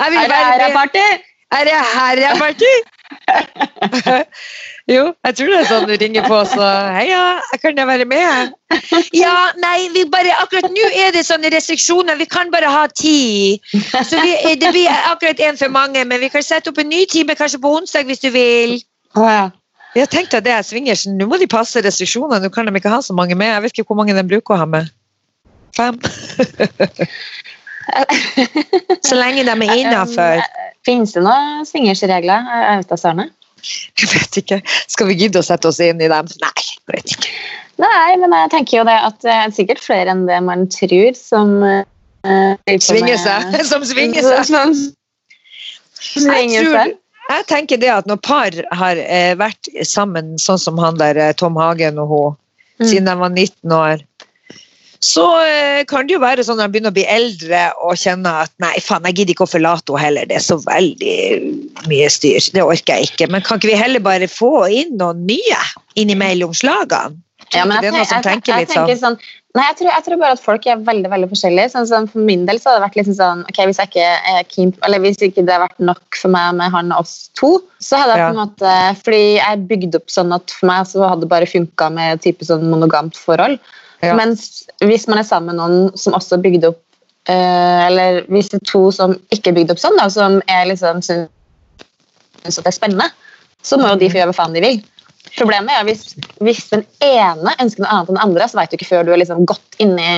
Jeg 0.00 0.10
vil 0.10 0.24
det 0.24 0.34
være 0.34 0.72
med. 0.74 1.30
Er 1.54 1.68
det 1.68 1.78
herreparty? 1.94 2.74
jo, 4.94 5.02
jeg 5.26 5.36
tror 5.36 5.50
det 5.50 5.58
er 5.58 5.68
sånn 5.68 5.86
du 5.88 5.94
ringer 6.00 6.26
på, 6.26 6.38
så 6.50 6.68
heia, 6.96 7.20
kan 7.62 7.78
jeg 7.78 7.88
være 7.88 8.06
med? 8.08 8.54
Ja, 9.14 9.34
nei, 9.60 9.88
vi 9.94 10.04
bare, 10.10 10.32
akkurat 10.42 10.70
nå 10.72 10.88
er 11.04 11.12
det 11.14 11.24
sånne 11.28 11.52
restriksjoner, 11.54 12.18
vi 12.20 12.26
kan 12.30 12.50
bare 12.54 12.70
ha 12.72 12.86
ti. 12.90 13.60
Så 13.94 14.18
vi, 14.22 14.34
det 14.60 14.72
blir 14.74 14.90
akkurat 15.12 15.42
en 15.46 15.60
for 15.60 15.74
mange, 15.74 16.04
men 16.08 16.22
vi 16.24 16.32
kan 16.32 16.44
sette 16.44 16.72
opp 16.72 16.80
en 16.82 16.90
ny 16.90 17.04
time 17.10 17.36
kanskje 17.38 17.62
på 17.62 17.76
onsdag 17.78 18.08
hvis 18.10 18.24
du 18.24 18.30
vil. 18.34 18.80
Å 19.14 19.28
ja. 19.30 19.44
Jeg 19.94 20.10
tenkte 20.10 20.40
at 20.40 20.46
det 20.46 20.50
er 20.50 20.64
swingersen. 20.66 21.14
Nå 21.20 21.28
må 21.30 21.38
de 21.38 21.46
passe 21.46 21.78
restriksjonene. 21.78 22.42
Nå 22.42 22.50
kan 22.50 22.66
de 22.66 22.74
ikke 22.74 22.90
ha 22.90 22.98
så 23.04 23.14
mange 23.14 23.36
med. 23.38 23.52
Jeg 23.52 23.62
vet 23.62 23.76
ikke 23.78 23.92
hvor 23.92 24.00
mange 24.00 24.16
de 24.16 24.24
bruker 24.26 24.56
å 24.56 24.64
ha 24.64 24.66
med. 24.66 24.88
Fem? 25.76 26.00
så 29.06 29.14
lenge 29.14 29.44
de 29.46 29.54
er 29.54 29.74
innafor. 29.78 30.42
Finnes 30.84 31.14
det 31.16 31.22
noen 31.24 31.64
swingersregler? 31.68 32.48
Jeg 32.60 32.80
vet 32.82 32.90
da 32.92 32.98
søren. 33.00 33.30
Jeg 33.64 34.08
vet 34.12 34.38
ikke. 34.42 34.58
Skal 34.92 35.08
vi 35.08 35.14
gidde 35.22 35.40
å 35.40 35.46
sette 35.46 35.70
oss 35.70 35.78
inn 35.80 36.02
i 36.04 36.08
dem? 36.12 36.28
Nei, 36.42 36.52
jeg 36.64 36.92
vet 36.92 37.14
ikke. 37.16 37.30
Nei, 37.80 38.10
men 38.20 38.34
jeg 38.36 38.50
tenker 38.52 38.78
jo 38.78 38.84
det 38.86 38.98
at 39.08 39.16
det 39.24 39.32
er 39.34 39.54
sikkert 39.56 39.80
flere 39.82 40.12
enn 40.12 40.26
det 40.28 40.36
man 40.46 40.66
tror 40.70 41.16
som 41.18 41.56
uh, 41.64 42.52
Svinger 42.84 43.16
seg. 43.26 43.56
Som 43.66 43.86
svinger 43.88 44.22
seg. 44.28 44.44
Som 44.52 44.76
Jeg, 46.04 46.22
svinger 46.28 46.68
seg. 46.76 46.94
jeg 47.32 47.46
tenker 47.50 47.80
det 47.80 47.90
at 47.94 48.06
når 48.10 48.20
par 48.22 48.56
har 48.76 49.00
eh, 49.00 49.32
vært 49.40 49.70
sammen 49.88 50.34
sånn 50.38 50.60
som 50.60 50.78
han 50.82 51.00
der 51.00 51.16
eh, 51.16 51.32
Tom 51.40 51.56
Hagen 51.60 51.98
og 52.04 52.12
hun, 52.12 52.40
Mm. 52.74 52.88
siden 52.90 53.06
de 53.06 53.12
var 53.20 53.30
19 53.30 53.70
år, 53.70 54.00
så 55.04 55.24
eh, 55.44 55.82
kan 55.88 56.06
det 56.08 56.16
jo 56.16 56.22
være 56.22 56.44
sånn 56.46 56.56
når 56.58 56.68
man 56.68 56.74
begynner 56.74 56.94
å 56.94 56.96
bli 56.96 57.04
eldre 57.12 57.64
og 57.84 57.98
kjenner 58.00 58.44
at 58.46 58.52
nei, 58.62 58.72
faen, 58.80 59.04
jeg 59.10 59.18
gidder 59.20 59.36
ikke 59.36 59.48
å 59.48 59.52
forlate 59.52 59.92
henne 59.92 60.04
heller, 60.04 60.30
det 60.30 60.38
er 60.38 60.44
så 60.46 60.56
veldig 60.62 61.16
mye 61.90 62.08
styr, 62.12 62.48
det 62.54 62.64
orker 62.64 63.00
jeg 63.00 63.12
ikke. 63.12 63.28
Men 63.32 63.44
kan 63.44 63.60
ikke 63.60 63.72
vi 63.72 63.78
heller 63.80 64.04
bare 64.04 64.30
få 64.30 64.66
inn 64.72 64.96
noen 65.00 65.26
nye 65.28 65.60
innimellom 66.00 66.56
slagene? 66.56 67.20
Tror 67.44 67.60
Ja, 67.60 67.64
men 67.68 67.82
jeg, 67.84 67.92
jeg, 67.92 68.08
jeg, 68.08 68.24
tenker 68.24 68.52
jeg, 68.54 68.68
tenker 68.70 68.96
sånn? 68.96 69.18
sånn 69.20 69.42
Nei, 69.54 69.68
jeg 69.68 69.76
tror, 69.78 69.88
jeg 69.92 70.02
tror 70.02 70.18
bare 70.18 70.34
at 70.34 70.42
folk 70.42 70.64
er 70.66 70.80
veldig 70.82 71.10
veldig 71.12 71.28
forskjellige. 71.30 71.70
Sånn, 71.70 71.84
sånn, 71.86 72.08
for 72.10 72.26
min 72.26 72.42
del 72.48 72.58
så 72.58 72.72
hadde 72.72 72.80
det 72.80 72.86
vært 72.88 72.96
liksom 72.98 73.14
sånn 73.20 73.44
ok, 73.46 73.60
Hvis 73.70 73.78
jeg 73.78 73.90
ikke 73.92 74.06
er 74.32 74.48
keen, 74.50 74.72
eller 74.86 75.02
hvis 75.04 75.20
ikke 75.22 75.44
det 75.46 75.54
har 75.54 75.62
vært 75.62 75.84
nok 75.90 76.18
for 76.18 76.34
meg 76.34 76.56
med 76.58 76.74
han 76.74 76.90
og 76.90 77.04
oss 77.04 77.28
to, 77.38 77.52
så 77.78 78.00
hadde 78.00 78.16
jeg 78.16 78.24
Ja. 78.24 78.26
på 78.26 78.34
en 78.34 78.40
måte 78.40 78.72
Fordi 79.04 79.22
jeg 79.36 79.62
bygde 79.70 80.00
opp 80.00 80.10
sånn 80.10 80.34
at 80.34 80.56
for 80.56 80.72
meg 80.72 80.90
så 80.90 81.06
hadde 81.06 81.22
det 81.22 81.30
bare 81.30 81.50
funka 81.50 81.90
med 81.94 82.24
type 82.24 82.48
sånn 82.48 82.66
monogamt 82.72 83.20
forhold. 83.20 83.62
Ja. 84.04 84.16
Mens 84.18 84.64
hvis 84.84 85.06
man 85.10 85.20
er 85.20 85.28
sammen 85.28 85.54
med 85.54 85.60
noen 85.60 85.98
som 85.98 86.16
også 86.16 86.40
bygde 86.42 86.72
opp 86.72 86.80
eh, 87.30 87.80
Eller 87.88 88.22
hvis 88.32 88.50
det 88.52 88.60
er 88.60 88.70
to 88.70 88.88
som 88.94 89.16
ikke 89.34 89.54
bygde 89.56 89.76
opp 89.76 89.82
sånn, 89.82 89.98
da, 90.00 90.08
som 90.12 90.40
er 90.50 90.66
liksom 90.70 91.02
syns 91.04 91.30
at 92.44 92.64
det 92.64 92.72
er 92.72 92.76
spennende, 92.76 93.06
så 93.64 93.78
må 93.80 93.88
jo 93.88 94.00
de 94.00 94.10
få 94.12 94.20
gjøre 94.20 94.32
hva 94.32 94.36
faen 94.36 94.56
de 94.56 94.60
vil. 94.64 94.82
Problemet 95.38 95.72
er 95.72 95.86
hvis, 95.88 96.10
hvis 96.44 96.66
den 96.70 96.84
ene 97.02 97.54
ønsker 97.62 97.82
noe 97.82 97.94
annet 97.94 98.10
enn 98.10 98.18
den 98.18 98.24
andre, 98.26 98.48
så 98.50 98.58
vet 98.58 98.72
du 98.72 98.76
ikke 98.76 98.90
før 98.90 99.06
du 99.06 99.14
har 99.14 99.20
liksom 99.22 99.46
inn 99.80 99.94
i 99.96 100.16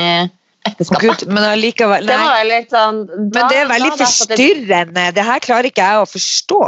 ekteskapet. 0.70 1.22
Gud, 1.22 1.32
men 1.32 1.44
allikevel 1.50 2.08
Det 2.08 2.16
var 2.22 2.48
litt 2.48 2.72
sånn 2.74 2.98
Men 3.08 3.36
det 3.50 3.60
er 3.60 3.70
veldig 3.70 3.92
forstyrrende. 4.00 5.06
Det 5.16 5.26
her 5.28 5.44
klarer 5.44 5.70
ikke 5.70 5.86
jeg 5.86 6.02
å 6.02 6.08
forstå. 6.10 6.60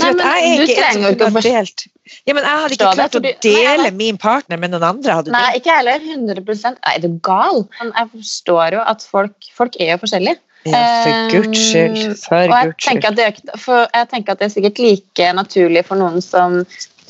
For 0.00 0.04
Nei, 0.04 0.12
men 0.12 0.20
jeg 0.26 0.60
du 0.60 0.74
trenger 0.74 1.06
jo 1.06 1.14
ikke 1.16 1.30
å 1.30 1.34
forstå-. 1.38 1.88
Ja, 2.26 2.34
men 2.34 2.42
jeg 2.42 2.60
hadde 2.64 2.76
ikke 2.76 2.92
klart 2.98 3.16
å 3.16 3.22
dele 3.44 3.90
min 3.94 4.18
partner 4.20 4.58
med 4.60 4.72
noen 4.74 4.86
andre. 4.88 5.18
Hadde 5.20 5.30
du? 5.30 5.34
Nei, 5.34 5.48
ikke 5.60 5.74
heller. 5.78 6.02
100% 6.02 6.78
Nei, 6.80 6.94
er 6.96 7.02
du 7.04 7.10
gal? 7.26 7.64
Men 7.80 7.92
jeg 7.94 8.10
forstår 8.16 8.78
jo 8.78 8.86
at 8.92 9.04
folk, 9.06 9.50
folk 9.56 9.78
er 9.78 9.94
jo 9.94 10.00
forskjellige. 10.04 10.40
Ja, 10.68 10.80
for 11.06 11.30
guds 11.32 11.60
skyld. 11.70 11.96
Eh, 11.96 12.16
For 12.20 12.50
guds 12.52 12.84
skyld. 12.84 13.04
jeg 13.16 14.08
tenker 14.10 14.34
at 14.34 14.40
det 14.42 14.50
er 14.50 14.52
sikkert 14.52 14.80
like 14.82 15.28
naturlig 15.38 15.86
for 15.88 15.96
noen 15.96 16.20
som 16.24 16.60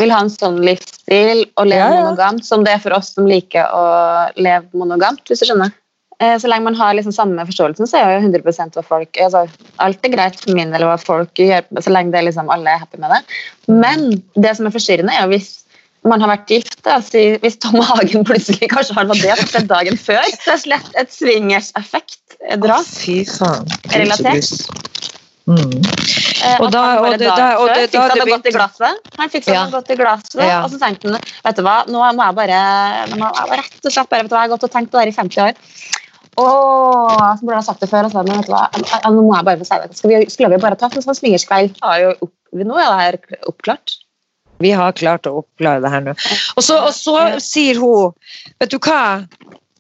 vil 0.01 0.13
ha 0.15 0.21
en 0.25 0.31
sånn 0.33 0.61
livsstil 0.65 1.45
og 1.59 1.67
leve 1.69 1.83
Ja, 1.83 1.91
ja. 1.93 2.05
monogamt, 2.05 2.47
som 2.47 2.65
det 2.65 2.77
er 2.77 2.83
for 2.85 2.95
oss 2.97 3.13
som 3.17 3.27
liker 3.29 3.67
å 3.75 3.85
leve 4.41 4.71
monogamt, 4.73 5.25
hvis 5.29 5.43
du 5.43 5.51
skjønner. 5.51 5.75
Eh, 6.21 6.37
Så 6.39 6.49
lenge 6.49 6.65
man 6.69 6.75
har 6.77 6.93
liksom 6.95 7.13
samme 7.17 7.47
forståelsen, 7.49 7.89
så 7.89 7.97
er 7.97 8.21
jo 8.21 8.29
100% 8.29 8.75
hva 8.77 8.83
folk 8.85 9.17
altså, 9.25 9.47
Alt 9.81 10.05
er 10.05 10.13
greit 10.13 10.37
for 10.41 10.53
min 10.53 10.71
del 10.75 10.85
hva 10.85 10.99
folk 11.01 11.33
gjør, 11.41 11.65
så 11.81 11.91
lenge 11.95 12.13
det 12.13 12.21
er 12.21 12.29
liksom 12.29 12.51
alle 12.53 12.75
er 12.75 12.83
happy 12.83 13.01
med 13.01 13.11
det. 13.15 13.23
Men 13.73 14.23
det 14.37 14.57
som 14.59 14.67
er 14.69 14.75
forstyrrende, 14.75 15.15
er 15.17 15.25
jo 15.25 15.33
hvis 15.33 15.49
man 16.05 16.21
har 16.21 16.31
vært 16.33 16.49
gift, 16.49 16.79
da, 16.85 16.99
hvis 17.01 17.57
Tom 17.61 17.81
Hagen 17.89 18.25
plutselig 18.25 18.69
kanskje 18.73 18.95
har 18.97 19.09
vært 19.09 19.25
det 19.25 19.49
sett 19.51 19.67
dagen 19.69 19.97
før. 20.01 20.25
Det 20.45 20.53
er 20.55 20.61
slett 20.63 20.95
et 20.97 21.13
swingers-effekt-drap. 21.13 22.85
Fy 22.89 23.19
faen. 23.29 23.69
Relatert. 23.93 24.49
Mm. 25.51 25.73
Eh, 25.83 26.61
Og 26.61 26.71
da- 26.71 27.01
og 27.01 27.19
det- 27.19 27.27
da- 27.27 27.57
og 27.59 27.69
det- 27.75 27.91
da 27.93 28.09
det 28.15 28.29
godt 28.29 28.47
i 28.47 28.51
glasset. 28.55 28.97
Han 29.19 29.29
fiksa 29.29 29.53
Ja. 29.53 29.65
det 29.65 29.73
godt 29.73 29.91
i 29.91 29.97
glasset, 29.97 30.41
Ja. 30.41 30.63
og 30.65 30.71
så 30.71 30.79
tenkte 30.79 31.11
han 31.11 31.21
vet 31.45 31.57
du 31.57 31.63
hva, 31.63 31.85
nå 31.89 31.99
må 32.15 32.25
jeg 32.25 32.35
bare 32.35 32.61
må 33.17 33.25
jeg 33.35 33.49
bare 33.49 33.57
rett 33.59 33.85
og 33.85 33.93
slett 33.93 34.09
bare, 34.09 34.23
vet 34.23 34.31
du 34.31 34.35
hva, 34.37 34.43
Jeg 34.43 34.51
har 34.51 34.57
gått 34.57 34.65
og 34.65 34.71
tenkt 34.71 34.91
på 34.91 34.97
det 34.99 35.01
her 35.01 35.09
i 35.09 35.23
50 35.23 35.41
år. 35.43 35.55
Åh, 36.41 37.37
så 37.37 37.45
burde 37.45 37.59
jeg 37.59 37.69
sagt 37.69 37.83
det 37.85 37.91
før. 37.91 38.09
Altså, 38.09 38.23
men 38.27 38.41
vet 38.41 38.49
du 38.49 38.55
hva, 38.55 38.67
nå 39.13 39.25
må 39.27 39.35
jeg 39.37 39.49
bare 39.49 39.61
få 39.61 39.69
si 39.69 39.81
det. 39.83 39.97
Skal 39.99 40.13
vi, 40.13 40.21
skulle 40.33 40.53
vi 40.55 40.63
bare 40.63 40.79
tatt 40.81 40.97
en 40.97 41.05
sånn 41.05 41.19
swingerskveld? 41.19 41.81
Nå 41.81 42.79
er 42.81 42.87
det 42.91 43.01
her 43.05 43.19
oppklart. 43.51 43.97
Vi 44.61 44.75
har 44.77 44.93
klart 44.93 45.29
å 45.29 45.39
oppklare 45.41 45.81
det 45.85 45.91
her 45.93 46.05
nå. 46.05 46.15
Og 46.59 46.65
så, 46.67 46.77
og 46.85 46.93
så 46.93 47.17
sier 47.41 47.81
hun 47.81 48.13
Vet 48.61 48.75
du 48.75 48.79
hva? 48.85 49.25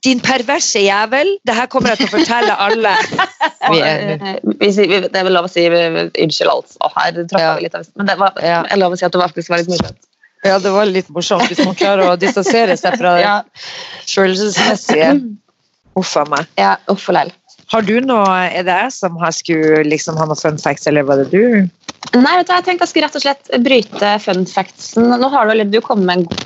Din 0.00 0.20
perverse 0.24 0.80
jævel. 0.80 1.34
Det 1.44 1.52
her 1.52 1.66
kommer 1.68 1.92
jeg 1.92 2.00
til 2.00 2.08
å 2.08 2.12
fortelle 2.14 2.54
alle. 2.56 2.94
Vi 3.72 3.80
Eh, 3.84 5.02
det 5.04 5.12
er 5.12 5.26
vel 5.26 5.34
lov 5.36 5.44
å 5.44 5.50
si 5.52 5.66
unnskyld, 5.68 6.48
altså. 6.48 6.88
Her 6.96 7.12
tråkka 7.18 7.42
Ja. 7.42 7.50
vi 7.58 7.66
litt 7.66 7.74
av 7.76 7.84
Men 8.00 8.08
det 8.08 8.16
var, 8.18 8.32
Ja. 8.40 8.62
jeg 8.70 8.80
lov 8.80 8.96
å 8.96 8.98
si 8.98 9.04
at 9.04 9.12
det 9.12 9.20
faktisk 9.20 9.52
var 9.52 9.60
litt 9.60 9.68
morsomt. 9.68 9.98
ja, 10.44 10.58
det 10.58 10.72
var 10.72 10.88
litt 10.88 11.10
morsomt 11.12 11.44
hvis 11.52 11.60
man 11.66 11.76
klarer 11.76 12.08
å 12.08 12.16
distansere 12.16 12.76
seg 12.80 12.96
fra 12.96 13.12
det 13.18 13.22
Ja, 13.28 13.42
følelsesmessige. 14.08 15.10
Uff 15.98 16.16
a 16.16 16.24
meg. 16.30 16.46
ja 16.60 16.76
uff 16.92 17.08
og 17.10 17.16
lell. 17.16 17.32
Har 17.70 17.82
du 17.86 18.00
noe 18.02 18.26
Er 18.50 18.64
det 18.66 18.74
jeg 18.74 18.92
som 18.94 19.16
har 19.20 19.34
skulle 19.34 19.84
liksom 19.86 20.18
ha 20.18 20.26
noe 20.26 20.38
fun 20.38 20.58
facts, 20.58 20.86
eller 20.90 21.06
var 21.06 21.22
det 21.22 21.30
du? 21.30 21.68
Nei, 22.16 22.36
vet 22.38 22.48
du, 22.48 22.54
jeg 22.54 22.66
tenkte 22.66 22.86
jeg 22.86 22.90
skulle 22.92 23.06
rett 23.06 23.18
og 23.18 23.24
slett 23.24 23.50
bryte 23.64 24.12
fun 24.24 24.46
factsen. 24.48 25.10
Nå 25.20 25.28
har 25.30 25.46
du, 25.46 25.52
eller 25.54 25.68
du 25.68 25.80
kommet 25.84 26.06
med 26.08 26.38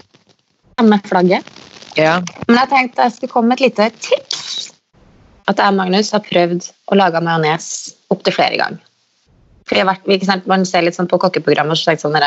en 0.80 0.88
med 0.90 1.07
flagget. 1.07 1.47
Ja. 1.97 2.18
Men 2.49 2.59
jeg 2.59 2.70
tenkte 2.72 3.07
jeg 3.07 3.16
skulle 3.16 3.32
komme 3.32 3.53
med 3.53 3.61
et 3.62 3.68
lite 3.70 3.90
tips. 4.03 4.72
At 5.49 5.61
jeg 5.61 5.70
og 5.70 5.78
Magnus 5.78 6.11
har 6.14 6.24
prøvd 6.24 6.66
å 6.90 6.99
lage 6.99 7.20
majones 7.22 7.68
opptil 8.12 8.34
flere 8.34 8.59
ganger. 8.59 8.82
For 9.64 9.78
jeg 9.78 9.86
har 9.86 9.95
vært, 9.95 10.26
sant, 10.26 10.47
Man 10.51 10.66
ser 10.68 10.84
litt 10.84 10.97
sånn 10.97 11.09
på 11.09 11.20
kokkeprogrammer 11.20 11.78
så 11.78 11.90
tenker 11.90 12.03
jeg 12.03 12.07
sånn 12.09 12.18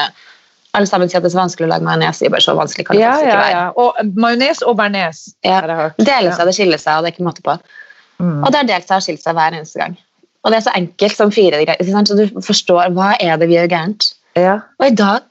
alle 0.78 0.90
sammen 0.90 1.10
sier 1.12 1.20
at 1.20 1.26
det 1.26 1.32
er 1.32 1.36
så 1.36 1.42
vanskelig 1.44 1.68
å 1.68 1.72
lage 1.74 1.88
majones. 1.88 2.22
Er 2.22 2.34
bare 2.34 2.46
så 2.46 2.56
vanskelig 2.58 2.86
kan 2.88 2.96
det 2.98 3.04
Ja, 3.04 3.12
faktisk 3.16 3.28
ja, 3.28 3.34
ikke 3.34 3.44
være. 3.44 3.58
ja. 3.58 3.68
Og 3.84 4.18
majones 4.26 4.64
og 4.64 4.78
bearnés, 4.80 5.24
Ja. 5.44 5.60
har 5.62 5.68
jeg 5.74 5.78
hørt. 5.84 5.98
Deler 6.12 6.32
seg, 6.38 6.46
det 6.52 6.56
skiller 6.58 6.82
seg, 6.84 6.94
og 6.98 7.04
det 7.04 7.12
er 7.12 7.16
ikke 7.18 7.28
måte 7.30 7.44
på. 7.46 7.58
Mm. 8.20 8.38
Og 8.44 8.52
det 8.52 8.62
har 8.62 8.70
delt 8.72 8.88
seg 8.88 8.98
og 8.98 9.06
skilt 9.06 9.24
seg 9.24 9.36
hver 9.38 9.58
eneste 9.58 9.82
gang. 9.84 9.98
Og 10.46 10.52
det 10.54 10.58
er 10.62 10.66
så 10.70 10.76
enkelt 10.78 11.18
som 11.18 11.32
fire 11.34 11.60
greier, 11.66 12.06
så 12.08 12.16
du 12.18 12.42
forstår 12.42 12.94
hva 12.96 13.12
er 13.20 13.38
det 13.38 13.50
vi 13.50 13.58
gjør 13.58 13.70
gærent. 13.74 14.14
Ja. 14.38 14.60
Og 14.80 14.88
i 14.88 14.96
dag 14.96 15.24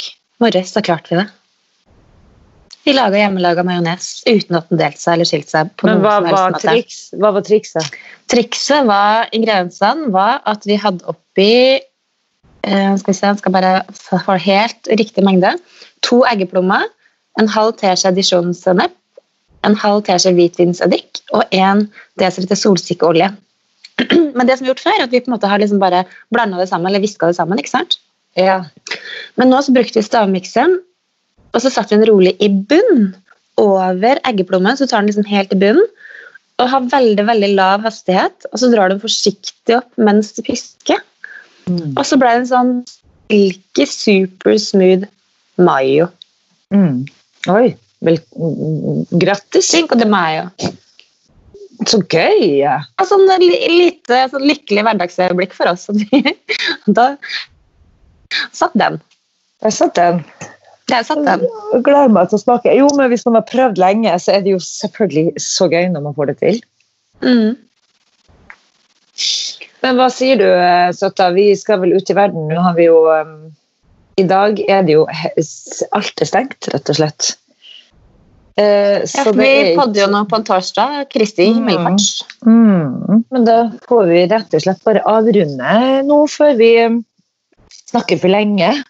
morges 0.42 0.74
så 0.74 0.82
klarte 0.84 1.11
vi 1.14 1.22
det. 1.22 1.28
Vi 2.86 2.92
laga 2.94 3.18
hjemmelaga 3.18 3.64
majones 3.66 4.22
uten 4.28 4.59
at 4.61 4.68
den 4.70 4.78
delte 4.78 5.01
seg 5.03 5.16
eller 5.16 5.26
skilte 5.26 5.51
seg. 5.51 5.70
på 5.74 5.88
Men 5.88 5.99
noen 5.99 6.05
hva 6.05 6.14
helst 6.22 6.36
var, 6.36 6.59
triks, 6.62 6.99
hva 7.18 7.32
var 7.34 7.42
trikset? 7.42 7.97
Trikset 8.30 8.86
var 8.86 9.26
ingrediensene 9.34 10.12
var 10.14 10.38
at 10.47 10.66
vi 10.68 10.76
hadde 10.78 11.03
oppi 11.11 11.49
eh, 11.80 11.80
skal 12.67 13.12
vi 13.12 13.17
se, 13.17 13.27
jeg 13.27 13.39
skal 13.41 13.55
bare 13.55 13.73
få 13.95 14.39
helt 14.43 14.89
riktig 14.99 15.25
mengde. 15.25 15.53
To 16.07 16.25
eggeplommer, 16.27 16.87
en 17.41 17.51
halv 17.53 17.77
teskje 17.79 18.14
disjonsennep, 18.17 18.95
en 19.67 19.77
halv 19.79 20.05
teskje 20.07 20.33
hvitvinseddik 20.37 21.21
og 21.35 21.45
en 21.55 21.87
desiliter 22.21 22.59
solsikkeolje. 22.59 23.31
Men 24.37 24.47
det 24.47 24.59
som 24.59 24.67
vi 24.67 24.71
har 24.71 24.75
gjort 24.75 24.85
før, 24.85 24.99
er 24.99 25.07
at 25.07 25.14
vi 25.14 25.23
på 25.23 25.31
en 25.31 25.37
måte 25.37 25.51
har 25.51 25.62
liksom 25.62 25.81
bare 25.83 26.05
blanda 26.35 26.61
det 26.61 26.69
sammen, 26.71 26.91
eller 26.91 27.05
viska 27.05 27.31
det 27.31 27.39
sammen. 27.39 27.59
ikke 27.59 27.73
sant? 27.73 27.99
Ja. 28.37 28.61
Men 29.41 29.51
nå 29.51 29.62
så 29.64 29.73
brukte 29.73 30.01
vi 30.01 30.07
stavmiksen, 30.07 30.79
og 31.55 31.62
så 31.62 31.73
satte 31.73 31.95
vi 31.95 32.03
den 32.03 32.11
rolig 32.11 32.35
i 32.43 32.51
bunn 32.51 33.14
over 33.61 34.21
eggeplommen. 34.29 34.77
Så 34.77 34.89
tar 34.89 35.01
den 35.01 35.11
liksom 35.11 35.29
helt 35.31 35.55
i 35.55 35.61
bunnen, 35.61 35.87
og 36.61 36.71
har 36.73 36.89
veldig 36.93 37.25
veldig 37.29 37.53
lav 37.57 37.85
hastighet. 37.85 38.49
Og 38.53 38.61
så 38.61 38.71
drar 38.73 38.89
du 38.89 38.97
den 38.97 39.05
forsiktig 39.05 39.79
opp 39.79 39.89
mens 40.01 40.35
du 40.37 40.43
pisker. 40.45 41.01
Mm. 41.67 41.93
Og 41.99 42.05
så 42.07 42.19
ble 42.21 42.31
det 42.33 42.43
en 42.45 42.49
sånn 42.53 42.73
silky, 43.31 43.87
super 43.91 44.57
smooth 44.62 45.07
mayo. 45.59 46.09
Mm. 46.75 47.05
Oi. 47.51 47.69
Vel, 48.07 48.19
grattis. 49.19 49.71
Cinco 49.73 49.99
de 49.99 50.07
mayo. 50.11 50.49
Så 51.87 52.01
gøy! 52.11 52.59
Ja. 52.62 52.79
Og 53.01 53.09
sånn 53.09 53.27
li- 53.43 53.69
lite 53.73 54.23
sånn 54.33 54.47
lykkelig 54.49 54.85
hverdagsøyeblikk 54.87 55.55
for 55.57 55.71
oss. 55.73 55.89
Og 56.87 56.93
Da 56.97 57.09
satt 58.53 58.75
den. 58.79 59.01
Jeg 59.64 59.75
satt 59.77 59.95
den. 59.99 60.23
Der 60.91 61.03
satt 61.07 61.25
den. 61.27 61.43
Jeg 61.73 61.83
gleder 61.87 62.12
meg 62.14 62.29
til 62.31 62.39
å 62.39 62.43
smake. 62.45 62.73
Jo, 62.79 62.87
men 62.99 63.11
hvis 63.11 63.25
man 63.27 63.39
har 63.41 63.47
prøvd 63.49 63.81
lenge, 63.83 64.12
så 64.23 64.37
er 64.37 64.45
det 64.45 64.53
jo 64.55 64.61
selvfølgelig 64.62 65.43
så 65.43 65.67
gøy 65.73 65.89
når 65.91 66.05
man 66.05 66.14
får 66.14 66.31
det 66.31 66.37
til. 66.43 66.61
Mm. 67.25 67.57
Men 69.87 70.01
hva 70.01 70.09
sier 70.11 70.41
du, 70.41 70.47
Sotta? 70.99 71.30
Vi 71.37 71.53
skal 71.55 71.78
vel 71.84 71.95
ut 71.95 72.11
i 72.11 72.16
verden. 72.16 72.49
Nå 72.51 72.59
har 72.64 72.74
vi 72.74 72.89
jo 72.89 73.05
um, 73.07 73.34
I 74.18 74.24
dag 74.26 74.59
er 74.66 74.82
det 74.87 74.97
jo 74.97 75.05
Alt 75.07 76.22
er 76.24 76.26
stengt, 76.26 76.66
rett 76.74 76.91
og 76.91 76.99
slett. 76.99 77.37
Uh, 78.59 79.05
Ja, 79.05 79.07
så 79.07 79.28
for 79.28 79.37
vi 79.39 79.47
er 79.47 79.74
podder 79.78 80.07
jo 80.07 80.09
nå 80.11 80.24
på 80.26 80.41
en 80.41 80.47
torsdag. 80.49 81.07
Kristi 81.12 81.47
Mm. 81.47 81.59
himmelfarts. 81.61 82.24
Mm, 82.43 83.22
men 83.30 83.45
da 83.47 83.59
får 83.87 84.07
vi 84.11 84.26
rett 84.32 84.57
og 84.57 84.64
slett 84.64 84.82
bare 84.89 85.05
avrunde 85.07 85.74
nå 86.09 86.18
før 86.34 86.57
vi 86.59 86.70
um, 86.82 87.03
snakker 87.93 88.18
for 88.22 88.32
lenge. 88.32 88.74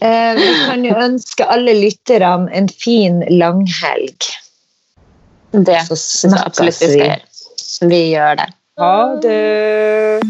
Eh, 0.00 0.32
vi 0.32 0.44
kan 0.64 0.80
jo 0.80 0.94
ønske 0.96 1.44
alle 1.44 1.74
lytterne 1.76 2.48
en 2.56 2.70
fin 2.72 3.18
langhelg. 3.28 4.30
Det 5.52 5.76
syns 5.90 6.22
jeg 6.24 6.40
absolutt 6.40 6.78
vi 6.80 6.88
skal 6.88 7.02
vi. 7.02 7.29
Vi 7.80 8.00
gjør 8.12 8.34
det. 8.36 8.48
Ha 8.80 8.96
det! 9.22 10.20